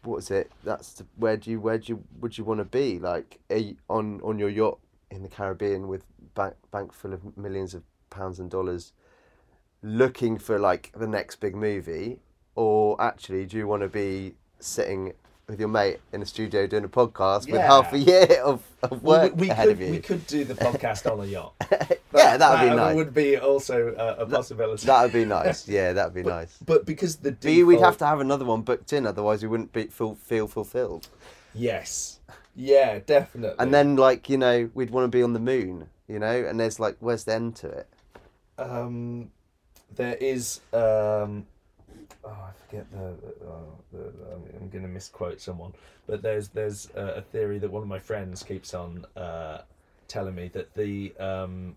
what 0.02 0.18
is 0.18 0.30
it? 0.30 0.50
That's 0.62 0.92
the, 0.92 1.06
where 1.16 1.38
do 1.38 1.50
you 1.50 1.58
where 1.60 1.78
do 1.78 1.86
you 1.94 2.04
would 2.20 2.36
you 2.36 2.44
want 2.44 2.58
to 2.60 2.64
be? 2.66 2.98
Like 2.98 3.38
you 3.48 3.76
on 3.88 4.20
on 4.22 4.38
your 4.38 4.50
yacht 4.50 4.78
in 5.10 5.22
the 5.22 5.30
Caribbean 5.30 5.88
with 5.88 6.04
bank 6.34 6.54
bank 6.70 6.92
full 6.92 7.14
of 7.14 7.36
millions 7.38 7.72
of 7.72 7.82
pounds 8.10 8.38
and 8.38 8.50
dollars, 8.50 8.92
looking 9.82 10.36
for 10.38 10.58
like 10.58 10.92
the 10.94 11.06
next 11.06 11.36
big 11.36 11.56
movie, 11.56 12.18
or 12.54 13.00
actually 13.00 13.46
do 13.46 13.56
you 13.56 13.66
want 13.66 13.80
to 13.82 13.88
be 13.88 14.34
sitting 14.60 15.14
with 15.46 15.60
your 15.60 15.68
mate 15.68 16.00
in 16.12 16.22
a 16.22 16.26
studio 16.26 16.66
doing 16.66 16.84
a 16.84 16.88
podcast 16.88 17.50
with 17.50 17.60
half 17.60 17.92
a 17.92 17.98
year 17.98 18.40
of, 18.42 18.62
of 18.82 19.02
Well, 19.02 19.22
work 19.22 19.34
we, 19.36 19.42
we 19.42 19.50
ahead 19.50 19.66
could 19.68 19.72
of 19.72 19.80
you? 19.80 19.90
we 19.90 19.98
could 20.00 20.26
do 20.26 20.44
the 20.44 20.54
podcast 20.54 21.10
on 21.10 21.20
a 21.20 21.26
yacht. 21.26 21.54
yeah, 22.14 22.36
that 22.38 22.50
would 22.62 22.70
be 22.70 22.74
nice. 22.74 22.94
would 22.96 23.14
be 23.14 23.36
also 23.36 23.94
a, 23.96 24.22
a 24.22 24.26
possibility. 24.26 24.86
That 24.86 25.02
would 25.02 25.12
be 25.12 25.24
nice. 25.24 25.68
Yeah, 25.74 25.92
that 25.92 26.06
would 26.06 26.14
be 26.14 26.22
nice. 26.28 26.56
but 26.64 26.86
because 26.86 27.16
the 27.16 27.36
We, 27.44 27.62
we'd 27.64 27.80
have 27.80 27.98
to 27.98 28.06
have 28.06 28.20
another 28.20 28.44
one 28.44 28.62
booked 28.62 28.92
in, 28.92 29.06
otherwise 29.06 29.42
we 29.42 29.48
wouldn't 29.48 29.72
be 29.72 29.84
feel, 29.88 30.14
feel 30.14 30.46
fulfilled. 30.48 31.08
yes, 31.52 32.20
yeah, 32.56 33.00
definitely. 33.00 33.56
And 33.58 33.74
then, 33.74 33.96
like 33.96 34.28
you 34.30 34.38
know, 34.38 34.70
we'd 34.74 34.90
want 34.90 35.04
to 35.04 35.08
be 35.16 35.22
on 35.22 35.32
the 35.34 35.40
moon, 35.40 35.88
you 36.08 36.18
know. 36.20 36.44
And 36.44 36.58
there's 36.58 36.78
like, 36.80 36.96
where's 37.00 37.24
the 37.24 37.34
end 37.34 37.56
to 37.56 37.68
it? 37.68 37.88
um, 38.58 39.30
there 39.96 40.14
is 40.14 40.60
um, 40.72 41.46
oh, 42.24 42.30
I 42.30 42.52
forget 42.66 42.90
the, 42.90 43.14
oh, 43.46 43.78
the 43.92 44.12
I'm 44.60 44.68
going 44.68 44.82
to 44.82 44.88
misquote 44.88 45.40
someone, 45.40 45.72
but 46.06 46.22
there's 46.22 46.48
there's 46.48 46.90
a, 46.94 47.22
theory 47.22 47.58
that 47.58 47.70
one 47.70 47.82
of 47.82 47.88
my 47.88 47.98
friends 47.98 48.42
keeps 48.42 48.74
on 48.74 49.04
uh, 49.16 49.62
telling 50.08 50.34
me 50.34 50.48
that 50.48 50.74
the 50.74 51.14
um, 51.18 51.76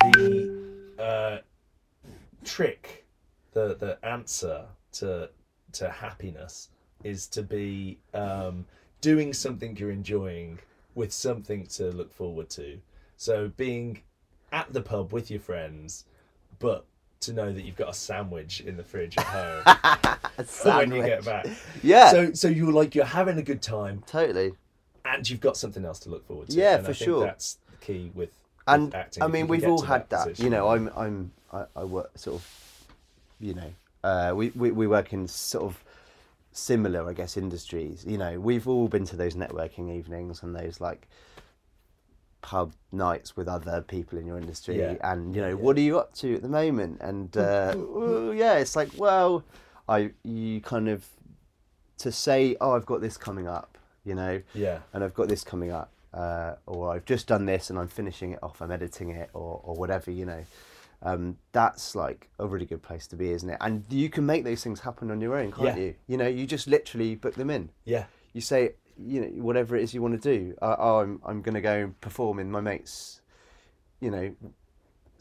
the 0.00 0.62
uh, 0.98 1.38
trick, 2.44 3.06
the 3.52 3.76
the 3.76 3.98
answer 4.04 4.64
to 4.92 5.30
to 5.72 5.90
happiness 5.90 6.68
is 7.02 7.26
to 7.28 7.42
be 7.42 7.98
um, 8.14 8.64
doing 9.00 9.32
something 9.32 9.76
you're 9.76 9.90
enjoying 9.90 10.58
with 10.94 11.12
something 11.12 11.66
to 11.66 11.90
look 11.90 12.12
forward 12.12 12.48
to. 12.48 12.78
So 13.16 13.50
being 13.56 14.02
at 14.52 14.72
the 14.72 14.80
pub 14.80 15.12
with 15.12 15.30
your 15.30 15.40
friends, 15.40 16.04
but 16.58 16.86
to 17.26 17.32
know 17.32 17.52
that 17.52 17.64
you've 17.64 17.76
got 17.76 17.90
a 17.90 17.94
sandwich 17.94 18.60
in 18.60 18.76
the 18.76 18.84
fridge 18.84 19.16
at 19.18 19.24
home 19.24 19.64
when 20.64 20.92
you 20.92 21.02
get 21.02 21.24
back. 21.24 21.46
Yeah, 21.82 22.10
So 22.10 22.32
so 22.32 22.48
you're 22.48 22.72
like 22.72 22.94
you're 22.94 23.04
having 23.04 23.38
a 23.38 23.42
good 23.42 23.62
time 23.62 24.02
totally. 24.06 24.52
and 25.04 25.28
you've 25.28 25.40
got 25.40 25.56
something 25.56 25.84
else 25.84 25.98
to 26.00 26.10
look 26.10 26.26
forward 26.26 26.48
to. 26.50 26.56
Yeah, 26.56 26.76
and 26.76 26.84
for 26.84 26.90
I 26.90 26.94
think 26.94 27.04
sure. 27.04 27.24
That's 27.24 27.58
the 27.70 27.76
key 27.78 28.10
with, 28.14 28.28
with 28.28 28.30
And 28.66 28.94
acting. 28.94 29.22
I 29.22 29.26
mean, 29.28 29.46
we've 29.46 29.66
all 29.66 29.82
had 29.82 30.08
that. 30.10 30.38
You 30.38 30.50
know, 30.50 30.68
I'm 30.68 30.90
I'm 30.96 31.32
I, 31.52 31.64
I 31.76 31.84
work 31.84 32.10
sort 32.16 32.36
of, 32.36 32.50
you 33.40 33.54
know, 33.54 33.72
uh, 34.02 34.32
we, 34.34 34.50
we 34.50 34.70
we 34.70 34.86
work 34.86 35.12
in 35.12 35.28
sort 35.28 35.64
of 35.64 35.82
similar, 36.52 37.08
I 37.08 37.12
guess, 37.12 37.36
industries. 37.36 38.04
You 38.06 38.18
know, 38.18 38.40
we've 38.40 38.66
all 38.68 38.88
been 38.88 39.04
to 39.06 39.16
those 39.16 39.34
networking 39.34 39.94
evenings 39.94 40.42
and 40.42 40.54
those 40.54 40.80
like 40.80 41.08
pub 42.44 42.74
nights 42.92 43.36
with 43.38 43.48
other 43.48 43.80
people 43.80 44.18
in 44.18 44.26
your 44.26 44.36
industry 44.36 44.78
Yeah. 44.78 44.96
and 45.02 45.34
you 45.34 45.40
know 45.40 45.56
what 45.56 45.78
are 45.78 45.80
you 45.80 45.98
up 45.98 46.12
to 46.16 46.34
at 46.34 46.42
the 46.42 46.48
moment 46.48 47.00
and 47.00 47.34
uh, 47.38 47.74
well, 47.74 48.34
yeah 48.42 48.58
it's 48.58 48.76
like 48.76 48.90
well 48.98 49.42
i 49.88 50.10
you 50.24 50.60
kind 50.60 50.88
of 50.90 51.06
to 51.96 52.12
say 52.12 52.54
oh 52.60 52.72
i've 52.76 52.84
got 52.84 53.00
this 53.00 53.16
coming 53.16 53.48
up 53.48 53.78
you 54.04 54.14
know 54.14 54.42
Yeah. 54.52 54.80
and 54.92 55.02
I've 55.02 55.14
got 55.14 55.28
this 55.28 55.42
coming 55.42 55.70
up, 55.72 55.90
uh, 56.12 56.56
or 56.66 56.92
I've 56.94 57.06
just 57.06 57.26
done 57.26 57.46
this 57.46 57.70
and 57.70 57.78
I'm 57.78 57.88
finishing 57.88 58.32
it 58.32 58.40
off, 58.42 58.60
I'm 58.60 58.70
editing 58.70 59.08
it, 59.22 59.30
or, 59.32 59.62
or 59.64 59.74
whatever, 59.74 60.10
you 60.10 60.26
know. 60.26 60.44
Um, 61.00 61.38
that's 61.52 61.94
like 61.94 62.28
a 62.38 62.46
really 62.46 62.66
good 62.66 62.82
place 62.82 63.06
to 63.08 63.16
be, 63.16 63.30
isn't 63.30 63.48
it? 63.48 63.56
And 63.62 63.82
you 63.88 64.10
can 64.10 64.26
make 64.26 64.44
those 64.44 64.62
things 64.62 64.80
happen 64.80 65.10
on 65.10 65.22
your 65.22 65.34
own, 65.38 65.52
can't 65.52 65.68
Yeah. 65.68 65.84
you? 65.84 65.94
You 66.06 66.16
know, 66.18 66.26
you 66.28 66.46
just 66.46 66.66
literally 66.66 67.14
book 67.14 67.34
them 67.34 67.48
in. 67.48 67.70
Yeah. 67.86 68.04
You 68.34 68.42
say, 68.42 68.74
you 68.98 69.20
know, 69.20 69.28
whatever 69.42 69.76
it 69.76 69.82
is 69.82 69.94
you 69.94 70.02
want 70.02 70.20
to 70.20 70.36
do. 70.36 70.54
Uh, 70.62 70.76
oh, 70.78 70.98
I'm 71.00 71.20
I'm 71.24 71.42
going 71.42 71.54
to 71.54 71.60
go 71.60 71.74
and 71.74 72.00
perform 72.00 72.38
in 72.38 72.50
my 72.50 72.60
mate's, 72.60 73.20
you 74.00 74.10
know, 74.10 74.34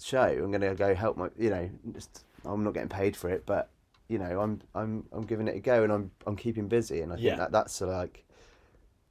show. 0.02 0.22
I'm 0.24 0.52
going 0.52 0.62
to 0.62 0.76
go 0.76 0.94
help 0.96 1.18
my, 1.18 1.30
you 1.38 1.50
know, 1.50 1.70
just, 1.94 2.26
I'm 2.46 2.64
not 2.64 2.74
getting 2.74 2.90
paid 2.90 3.16
for 3.16 3.30
it, 3.30 3.46
but 3.46 3.70
you 4.10 4.20
know, 4.20 4.42
I'm 4.42 4.62
I'm 4.76 5.06
I'm 5.12 5.24
giving 5.24 5.48
it 5.48 5.56
a 5.56 5.60
go 5.60 5.84
and 5.84 5.92
I'm 5.92 6.12
I'm 6.28 6.36
keeping 6.36 6.68
busy, 6.68 7.02
and 7.02 7.12
I 7.12 7.16
think 7.16 7.26
Yeah. 7.26 7.36
that 7.38 7.52
that's 7.52 7.82
uh, 7.82 7.88
like 7.88 8.24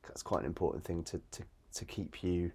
that's 0.06 0.22
quite 0.22 0.40
an 0.40 0.46
important 0.46 0.84
thing 0.84 1.02
to 1.04 1.20
to 1.32 1.42
to 1.74 1.84
keep 1.84 2.22
you, 2.22 2.52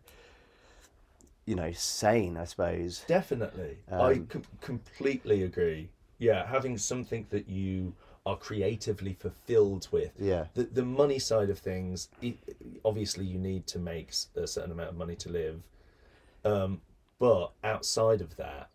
you 1.45 1.55
know, 1.55 1.71
sane. 1.71 2.37
I 2.37 2.45
suppose. 2.45 3.03
Definitely. 3.07 3.77
I 3.91 4.13
Um, 4.13 4.27
com- 4.27 4.43
completely 4.61 5.43
agree. 5.43 5.89
Yeah, 6.19 6.47
having 6.47 6.77
something 6.77 7.27
that 7.29 7.47
you 7.47 7.93
are 8.27 8.35
creatively 8.35 9.13
fulfilled 9.13 9.87
with. 9.89 10.11
Yeah. 10.19 10.47
The, 10.53 10.63
the 10.63 10.83
money 10.83 11.17
side 11.17 11.49
of 11.49 11.59
things, 11.59 12.09
i 12.21 12.35
obviously, 12.83 13.25
you 13.25 13.39
need 13.39 13.65
to 13.67 13.79
make 13.79 14.11
a 14.35 14.45
certain 14.45 14.71
amount 14.71 14.89
of 14.89 14.97
money 14.97 15.15
to 15.15 15.29
live. 15.29 15.61
Um, 16.43 16.81
but 17.19 17.51
outside 17.63 18.19
of 18.19 18.35
that, 18.35 18.69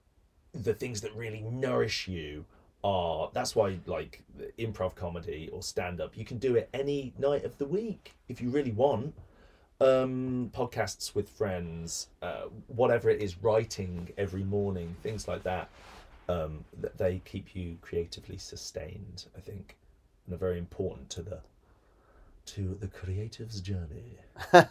the 0.54 0.72
things 0.72 1.02
that 1.02 1.14
really 1.14 1.42
nourish 1.42 2.08
you 2.08 2.46
are 2.84 3.30
that's 3.32 3.54
why, 3.54 3.78
like, 3.86 4.22
improv 4.58 4.94
comedy 4.96 5.48
or 5.52 5.62
stand 5.62 6.00
up, 6.00 6.16
you 6.16 6.24
can 6.24 6.38
do 6.38 6.56
it 6.56 6.68
any 6.74 7.12
night 7.18 7.44
of 7.44 7.56
the 7.58 7.66
week 7.66 8.14
if 8.28 8.40
you 8.40 8.48
really 8.48 8.72
want 8.72 9.14
um 9.80 10.50
podcasts 10.54 11.14
with 11.14 11.28
friends 11.28 12.08
uh, 12.22 12.44
whatever 12.68 13.10
it 13.10 13.20
is 13.20 13.42
writing 13.42 14.08
every 14.16 14.44
morning 14.44 14.94
things 15.02 15.26
like 15.26 15.42
that 15.42 15.68
um 16.28 16.64
that 16.80 16.98
they 16.98 17.20
keep 17.24 17.54
you 17.54 17.76
creatively 17.82 18.38
sustained 18.38 19.24
i 19.36 19.40
think 19.40 19.76
and 20.26 20.34
are 20.34 20.38
very 20.38 20.58
important 20.58 21.08
to 21.10 21.22
the 21.22 21.38
to 22.46 22.76
the 22.80 22.88
creative's 22.88 23.60
journey 23.60 24.18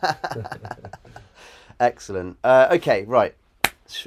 Excellent. 1.80 2.38
Uh, 2.44 2.68
okay, 2.72 3.04
right. 3.06 3.34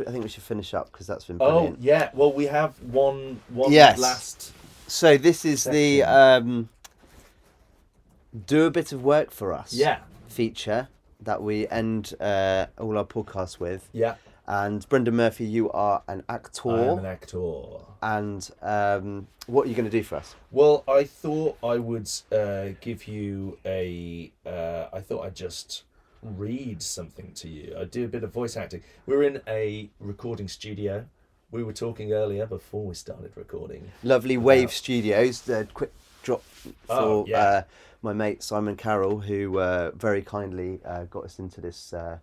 I 0.07 0.11
think 0.11 0.23
we 0.23 0.29
should 0.29 0.43
finish 0.45 0.73
up 0.75 0.91
because 0.93 1.07
that's 1.07 1.25
been 1.27 1.37
oh 1.41 1.77
yeah 1.79 2.11
well 2.15 2.33
we 2.33 2.47
have 2.47 2.81
one 2.83 3.41
one 3.49 3.71
Yes. 3.73 3.99
last 3.99 4.53
So 4.87 5.19
this 5.19 5.45
is 5.45 5.65
the 5.65 6.03
um, 6.05 6.69
Do 8.47 8.65
a 8.65 8.71
bit 8.71 8.93
of 8.93 9.03
work 9.05 9.31
for 9.31 9.53
us. 9.53 9.75
Yeah. 9.75 10.01
Feature 10.29 10.89
that 11.21 11.43
we 11.43 11.69
end 11.69 12.15
uh, 12.21 12.67
all 12.79 12.97
our 12.97 13.05
podcasts 13.05 13.59
with. 13.59 13.89
Yeah. 13.93 14.15
And 14.47 14.87
Brendan 14.89 15.17
Murphy, 15.17 15.45
you 15.47 15.71
are 15.71 16.03
an 16.07 16.23
actor. 16.29 16.71
I 16.71 16.83
am 16.85 16.99
an 16.99 17.07
actor. 17.07 17.63
And 18.03 18.51
um, 18.61 19.27
what 19.47 19.65
are 19.67 19.69
you 19.71 19.75
going 19.75 19.91
to 19.91 19.91
do 19.91 20.03
for 20.03 20.17
us? 20.17 20.35
Well, 20.51 20.85
I 20.87 21.05
thought 21.05 21.57
I 21.63 21.79
would 21.79 22.11
uh, 22.31 22.69
give 22.81 23.09
you 23.09 23.59
a. 23.65 24.31
Uh, 24.45 24.87
I 24.93 25.01
thought 25.01 25.25
I'd 25.25 25.35
just 25.35 25.85
read 26.23 26.83
something 26.83 27.33
to 27.37 27.49
you. 27.49 27.75
I 27.79 27.85
do 27.85 28.05
a 28.05 28.09
bit 28.09 28.23
of 28.23 28.33
voice 28.33 28.57
acting. 28.57 28.83
We're 29.07 29.23
in 29.23 29.41
a 29.49 29.89
recording 29.99 30.49
studio. 30.49 31.07
We 31.51 31.63
were 31.63 31.73
talking 31.73 32.13
earlier 32.13 32.47
before 32.47 32.85
we 32.85 32.95
started 32.95 33.33
recording. 33.37 33.91
Lovely 34.03 34.37
Wave 34.37 34.73
Studios. 34.73 35.41
The 35.43 35.67
quick 35.73 35.93
drop 36.23 36.43
for 36.43 36.73
Oh, 36.91 37.25
yeah. 37.29 37.39
uh, 37.41 37.63
my 38.03 38.13
mate 38.13 38.43
Simon 38.43 38.77
Carroll, 38.77 39.21
who 39.21 39.59
uh, 39.59 39.93
very 39.95 40.21
kindly 40.21 40.81
uh, 40.85 41.05
got 41.05 41.25
us 41.25 41.39
into 41.39 41.61
this 41.63 41.93
uh, 41.95 42.19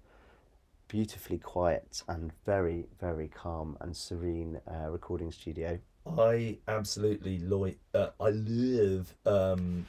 beautifully 0.91 1.37
quiet 1.37 2.03
and 2.09 2.31
very, 2.45 2.85
very 2.99 3.29
calm 3.29 3.77
and 3.79 3.95
serene 3.95 4.59
uh, 4.69 4.89
recording 4.89 5.31
studio. 5.31 5.79
I 6.17 6.57
absolutely 6.67 7.39
lo- 7.39 7.71
uh, 7.93 8.09
I 8.19 8.31
love 8.31 9.13
um, 9.25 9.85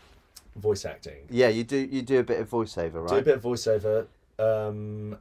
voice 0.54 0.84
acting. 0.84 1.26
Yeah, 1.28 1.48
you 1.48 1.64
do. 1.64 1.76
You 1.76 2.02
do 2.02 2.20
a 2.20 2.22
bit 2.22 2.38
of 2.38 2.48
voiceover, 2.48 3.02
right? 3.02 3.08
Do 3.08 3.16
a 3.16 3.22
bit 3.22 3.34
of 3.34 3.42
voiceover 3.42 4.06
um, 4.38 5.18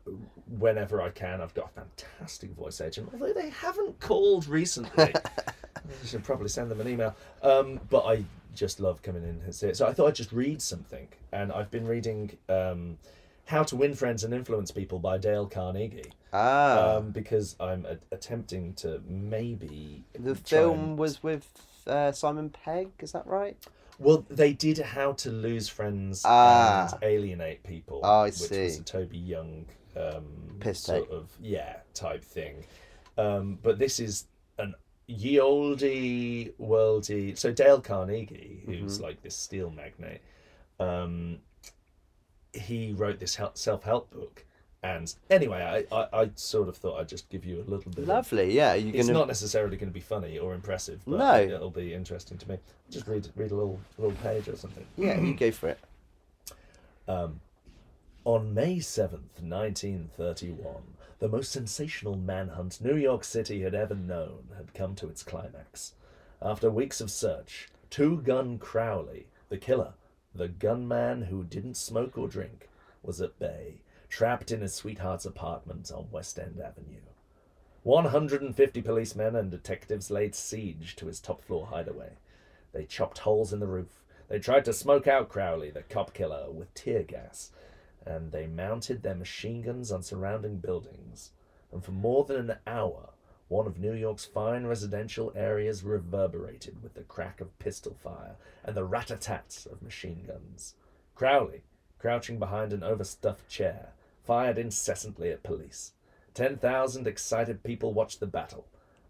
whenever 0.59 1.01
I 1.01 1.09
can. 1.09 1.41
I've 1.41 1.55
got 1.55 1.71
a 1.75 1.81
fantastic 1.81 2.51
voice 2.51 2.79
agent, 2.79 3.09
although 3.11 3.33
they 3.33 3.49
haven't 3.49 3.99
called 3.99 4.47
recently. 4.47 5.11
I 5.75 6.05
should 6.05 6.23
probably 6.23 6.49
send 6.49 6.69
them 6.69 6.79
an 6.79 6.89
email. 6.89 7.15
Um, 7.41 7.79
but 7.89 8.05
I 8.05 8.23
just 8.53 8.79
love 8.79 9.01
coming 9.01 9.23
in 9.23 9.41
and 9.43 9.55
see 9.55 9.69
it. 9.69 9.77
So 9.77 9.87
I 9.87 9.93
thought 9.93 10.09
I'd 10.09 10.15
just 10.15 10.31
read 10.31 10.61
something, 10.61 11.07
and 11.31 11.51
I've 11.51 11.71
been 11.71 11.87
reading 11.87 12.37
um, 12.49 12.99
"How 13.51 13.63
to 13.63 13.75
Win 13.75 13.93
Friends 13.95 14.23
and 14.23 14.33
Influence 14.33 14.71
People" 14.71 14.99
by 14.99 15.17
Dale 15.17 15.45
Carnegie. 15.47 16.11
ah, 16.33 16.95
Um, 16.97 17.11
because 17.11 17.55
I'm 17.59 17.85
a- 17.85 17.99
attempting 18.15 18.73
to 18.75 19.01
maybe 19.07 20.05
the 20.17 20.35
film 20.35 20.79
and- 20.79 20.97
was 20.99 21.21
with 21.21 21.45
uh, 21.87 22.11
Simon 22.13 22.49
Pegg. 22.49 22.89
Is 22.99 23.11
that 23.11 23.25
right? 23.27 23.57
Well, 23.99 24.25
they 24.29 24.53
did 24.53 24.77
How 24.79 25.11
to 25.13 25.29
Lose 25.29 25.67
Friends 25.67 26.23
Ah. 26.25 26.89
and 26.93 27.03
Alienate 27.03 27.63
People. 27.63 27.99
Oh, 28.03 28.21
I 28.21 28.25
which 28.25 28.35
see. 28.35 28.63
was 28.63 28.79
a 28.79 28.83
Toby 28.83 29.17
Young 29.17 29.65
um, 29.95 30.57
sort 30.73 31.09
of 31.11 31.29
yeah 31.41 31.77
type 31.93 32.23
thing. 32.23 32.65
Um, 33.17 33.59
but 33.61 33.77
this 33.77 33.99
is 33.99 34.25
an 34.57 34.73
ye 35.07 35.37
olde 35.39 35.81
worldy. 36.59 37.37
So 37.37 37.51
Dale 37.51 37.81
Carnegie, 37.81 38.61
who's 38.65 38.93
Mm-hmm. 38.95 39.03
like 39.03 39.21
this 39.21 39.35
steel 39.35 39.69
magnate, 39.69 40.21
um, 40.79 41.39
he 42.53 42.93
wrote 42.93 43.19
this 43.19 43.39
self 43.53 43.83
help 43.83 44.11
book. 44.11 44.45
And 44.83 45.13
anyway, 45.29 45.85
I, 45.91 45.95
I, 45.95 46.21
I 46.23 46.31
sort 46.33 46.67
of 46.67 46.75
thought 46.75 46.99
I'd 46.99 47.07
just 47.07 47.29
give 47.29 47.45
you 47.45 47.57
a 47.57 47.65
little 47.69 47.91
bit. 47.91 47.99
Of, 47.99 48.07
Lovely. 48.07 48.51
Yeah, 48.51 48.73
you're 48.73 48.95
it's 48.95 49.07
gonna. 49.07 49.19
not 49.19 49.27
necessarily 49.27 49.77
going 49.77 49.89
to 49.89 49.93
be 49.93 49.99
funny 49.99 50.39
or 50.39 50.55
impressive, 50.55 51.01
but 51.05 51.17
No. 51.19 51.39
it'll 51.55 51.69
be 51.69 51.93
interesting 51.93 52.39
to 52.39 52.49
me. 52.49 52.57
Just 52.89 53.05
read 53.07 53.27
read 53.35 53.51
a 53.51 53.55
little 53.55 53.79
little 53.99 54.15
page 54.23 54.47
or 54.47 54.55
something. 54.55 54.85
Yeah, 54.97 55.19
you 55.19 55.35
go 55.35 55.51
for 55.51 55.69
it. 55.69 55.79
Um, 57.07 57.41
on 58.23 58.53
May 58.55 58.77
7th, 58.77 59.39
1931, 59.39 60.65
the 61.19 61.29
most 61.29 61.51
sensational 61.51 62.15
manhunt 62.15 62.81
New 62.81 62.95
York 62.95 63.23
City 63.23 63.61
had 63.61 63.75
ever 63.75 63.95
known 63.95 64.49
had 64.57 64.73
come 64.73 64.95
to 64.95 65.07
its 65.09 65.21
climax. 65.23 65.93
After 66.41 66.69
weeks 66.71 67.01
of 67.01 67.11
search, 67.11 67.69
Two 67.91 68.17
Gun 68.21 68.57
Crowley, 68.57 69.27
the 69.49 69.57
killer, 69.57 69.93
the 70.33 70.47
gunman 70.47 71.23
who 71.23 71.43
didn't 71.43 71.75
smoke 71.75 72.17
or 72.17 72.27
drink, 72.27 72.69
was 73.03 73.21
at 73.21 73.39
bay, 73.39 73.81
trapped 74.09 74.51
in 74.51 74.61
his 74.61 74.73
sweetheart's 74.73 75.25
apartment 75.25 75.91
on 75.91 76.11
West 76.11 76.37
End 76.39 76.59
Avenue. 76.59 77.01
150 77.83 78.81
policemen 78.81 79.35
and 79.35 79.49
detectives 79.49 80.11
laid 80.11 80.35
siege 80.35 80.95
to 80.95 81.07
his 81.07 81.19
top 81.19 81.41
floor 81.41 81.67
hideaway. 81.67 82.11
They 82.73 82.85
chopped 82.85 83.19
holes 83.19 83.51
in 83.51 83.59
the 83.59 83.67
roof. 83.67 84.03
They 84.29 84.39
tried 84.39 84.65
to 84.65 84.73
smoke 84.73 85.07
out 85.07 85.29
Crowley, 85.29 85.71
the 85.71 85.81
cop 85.81 86.13
killer, 86.13 86.51
with 86.51 86.73
tear 86.75 87.03
gas. 87.03 87.51
And 88.05 88.31
they 88.31 88.45
mounted 88.47 89.01
their 89.01 89.15
machine 89.15 89.63
guns 89.63 89.91
on 89.91 90.03
surrounding 90.03 90.57
buildings. 90.57 91.31
And 91.71 91.83
for 91.83 91.91
more 91.91 92.23
than 92.23 92.51
an 92.51 92.57
hour, 92.67 93.09
one 93.51 93.67
of 93.67 93.77
New 93.77 93.93
York's 93.93 94.23
fine 94.23 94.65
residential 94.65 95.33
areas 95.35 95.83
reverberated 95.83 96.81
with 96.81 96.93
the 96.93 97.01
crack 97.03 97.41
of 97.41 97.59
pistol 97.59 97.93
fire 98.01 98.37
and 98.63 98.77
the 98.77 98.85
rat 98.85 99.11
a 99.11 99.17
tats 99.17 99.65
of 99.65 99.81
machine 99.81 100.23
guns. 100.25 100.75
Crowley, 101.15 101.63
crouching 101.99 102.39
behind 102.39 102.71
an 102.71 102.81
overstuffed 102.81 103.49
chair, 103.49 103.89
fired 104.23 104.57
incessantly 104.57 105.31
at 105.31 105.43
police. 105.43 105.91
Ten 106.33 106.55
thousand 106.57 107.07
excited 107.07 107.61
people 107.61 107.91
watched 107.91 108.21
the 108.21 108.25
battle. 108.25 108.67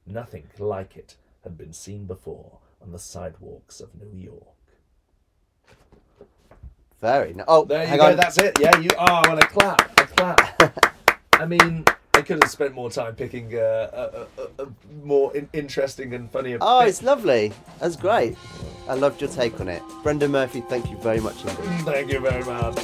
Nothing 0.08 0.48
like 0.58 0.98
it 0.98 1.18
had 1.44 1.56
been 1.56 1.72
seen 1.72 2.06
before 2.06 2.58
on 2.82 2.92
the 2.92 2.98
sidewalks 3.00 3.80
of 3.80 3.90
New 3.94 4.20
York. 4.20 4.56
Very. 7.00 7.36
Oh, 7.48 7.66
There 7.66 7.88
you 7.88 7.98
go. 7.98 8.06
on. 8.08 8.16
That's 8.16 8.40
it. 8.40 8.60
Yeah, 8.60 8.76
you. 8.80 8.90
are. 8.98 9.22
Oh, 9.24 9.30
well, 9.30 9.38
a 9.38 9.42
clap. 9.48 10.00
A 10.00 10.08
clap. 10.08 10.96
I 11.34 11.46
mean, 11.46 11.86
I 12.22 12.24
could 12.24 12.44
have 12.44 12.52
spent 12.52 12.76
more 12.76 12.92
time 12.92 13.16
picking 13.16 13.56
uh, 13.58 13.90
a, 14.38 14.42
a, 14.42 14.44
a, 14.44 14.68
a 14.68 14.68
more 15.04 15.36
in- 15.36 15.50
interesting 15.54 16.14
and 16.14 16.30
funnier. 16.30 16.60
Oh, 16.62 16.82
bit. 16.82 16.90
it's 16.90 17.02
lovely. 17.02 17.52
That's 17.80 17.96
great. 17.96 18.38
I 18.88 18.94
loved 18.94 19.22
your 19.22 19.30
take 19.32 19.60
on 19.60 19.68
it. 19.68 19.82
Brendan 20.04 20.30
Murphy, 20.30 20.62
thank 20.62 20.92
you 20.92 20.98
very 20.98 21.20
much 21.20 21.42
indeed. 21.42 21.82
Thank 21.84 22.12
you 22.12 22.20
very 22.20 22.44
much. 22.44 22.78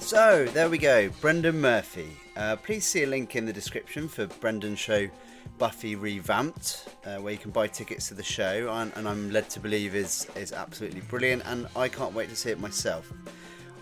So 0.00 0.44
there 0.52 0.68
we 0.68 0.76
go, 0.76 1.08
Brendan 1.22 1.62
Murphy. 1.62 2.10
Uh, 2.36 2.56
please 2.56 2.84
see 2.84 3.04
a 3.04 3.06
link 3.06 3.36
in 3.36 3.46
the 3.46 3.54
description 3.54 4.06
for 4.06 4.26
Brendan's 4.26 4.78
show 4.78 5.08
Buffy 5.56 5.96
Revamped, 5.96 6.88
uh, 7.06 7.16
where 7.22 7.32
you 7.32 7.38
can 7.38 7.52
buy 7.52 7.68
tickets 7.68 8.08
to 8.08 8.14
the 8.14 8.22
show, 8.22 8.70
and, 8.70 8.92
and 8.96 9.08
I'm 9.08 9.30
led 9.30 9.48
to 9.50 9.60
believe 9.60 9.94
is 9.94 10.28
is 10.36 10.52
absolutely 10.52 11.00
brilliant, 11.00 11.42
and 11.46 11.68
I 11.74 11.88
can't 11.88 12.12
wait 12.12 12.28
to 12.28 12.36
see 12.36 12.50
it 12.50 12.60
myself. 12.60 13.10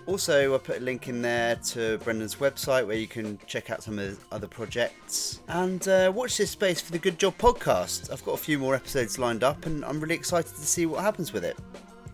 Also, 0.07 0.55
I 0.55 0.59
put 0.59 0.79
a 0.79 0.81
link 0.81 1.09
in 1.09 1.23
there 1.23 1.57
to 1.57 1.99
Brendan's 1.99 2.37
website 2.37 2.87
where 2.87 2.97
you 2.97 3.07
can 3.07 3.39
check 3.47 3.71
out 3.71 3.85
some 3.85 3.99
of 4.01 4.05
his 4.05 4.19
other 4.33 4.49
projects 4.49 5.41
and 5.47 5.87
uh, 5.87 6.11
watch 6.13 6.37
this 6.37 6.51
space 6.51 6.81
for 6.81 6.91
the 6.91 6.99
Good 6.99 7.19
Job 7.19 7.39
podcast. 7.39 8.13
I've 8.13 8.25
got 8.25 8.33
a 8.33 8.39
few 8.39 8.59
more 8.59 8.75
episodes 8.75 9.19
lined 9.19 9.45
up, 9.45 9.65
and 9.65 9.85
I'm 9.85 10.01
really 10.01 10.17
excited 10.17 10.55
to 10.55 10.67
see 10.67 10.87
what 10.87 11.03
happens 11.03 11.33
with 11.33 11.45
it. 11.45 11.57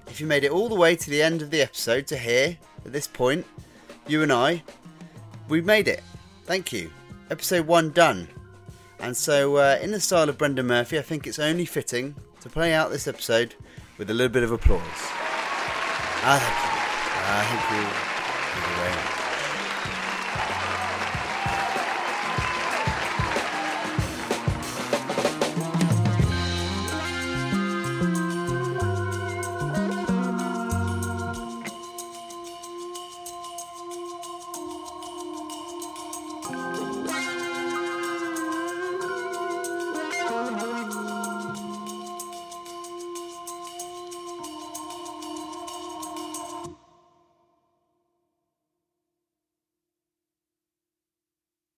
If 0.07 0.21
you 0.21 0.27
made 0.27 0.45
it 0.45 0.51
all 0.51 0.69
the 0.69 0.75
way 0.75 0.97
to 0.97 1.11
the 1.11 1.23
end 1.23 1.41
of 1.41 1.51
the 1.51 1.63
episode 1.63 2.07
to 2.09 2.19
here 2.19 2.59
at 2.85 2.93
this 2.93 3.07
point, 3.07 3.47
you 4.07 4.23
and 4.23 4.33
I, 4.33 4.63
we 5.49 5.63
made 5.63 5.89
it. 5.89 6.03
Thank 6.45 6.73
you. 6.73 6.91
Episode 7.31 7.67
one 7.67 7.91
done. 7.91 8.29
And 9.01 9.17
so, 9.17 9.57
uh, 9.57 9.79
in 9.81 9.93
the 9.93 10.01
style 10.01 10.29
of 10.29 10.37
Brendan 10.37 10.67
Murphy, 10.67 10.99
I 10.99 11.03
think 11.03 11.27
it's 11.27 11.39
only 11.39 11.65
fitting 11.65 12.17
to 12.41 12.51
play 12.51 12.75
out 12.75 12.91
this 12.91 13.09
episode 13.09 13.55
with 13.97 14.11
a 14.11 14.15
little 14.15 14.33
bit 14.33 14.43
of 14.43 14.53
applause. 14.53 14.83
Ah, 16.21 16.78
Ah, 17.31 17.45
thank 17.45 19.13
you. 19.13 19.18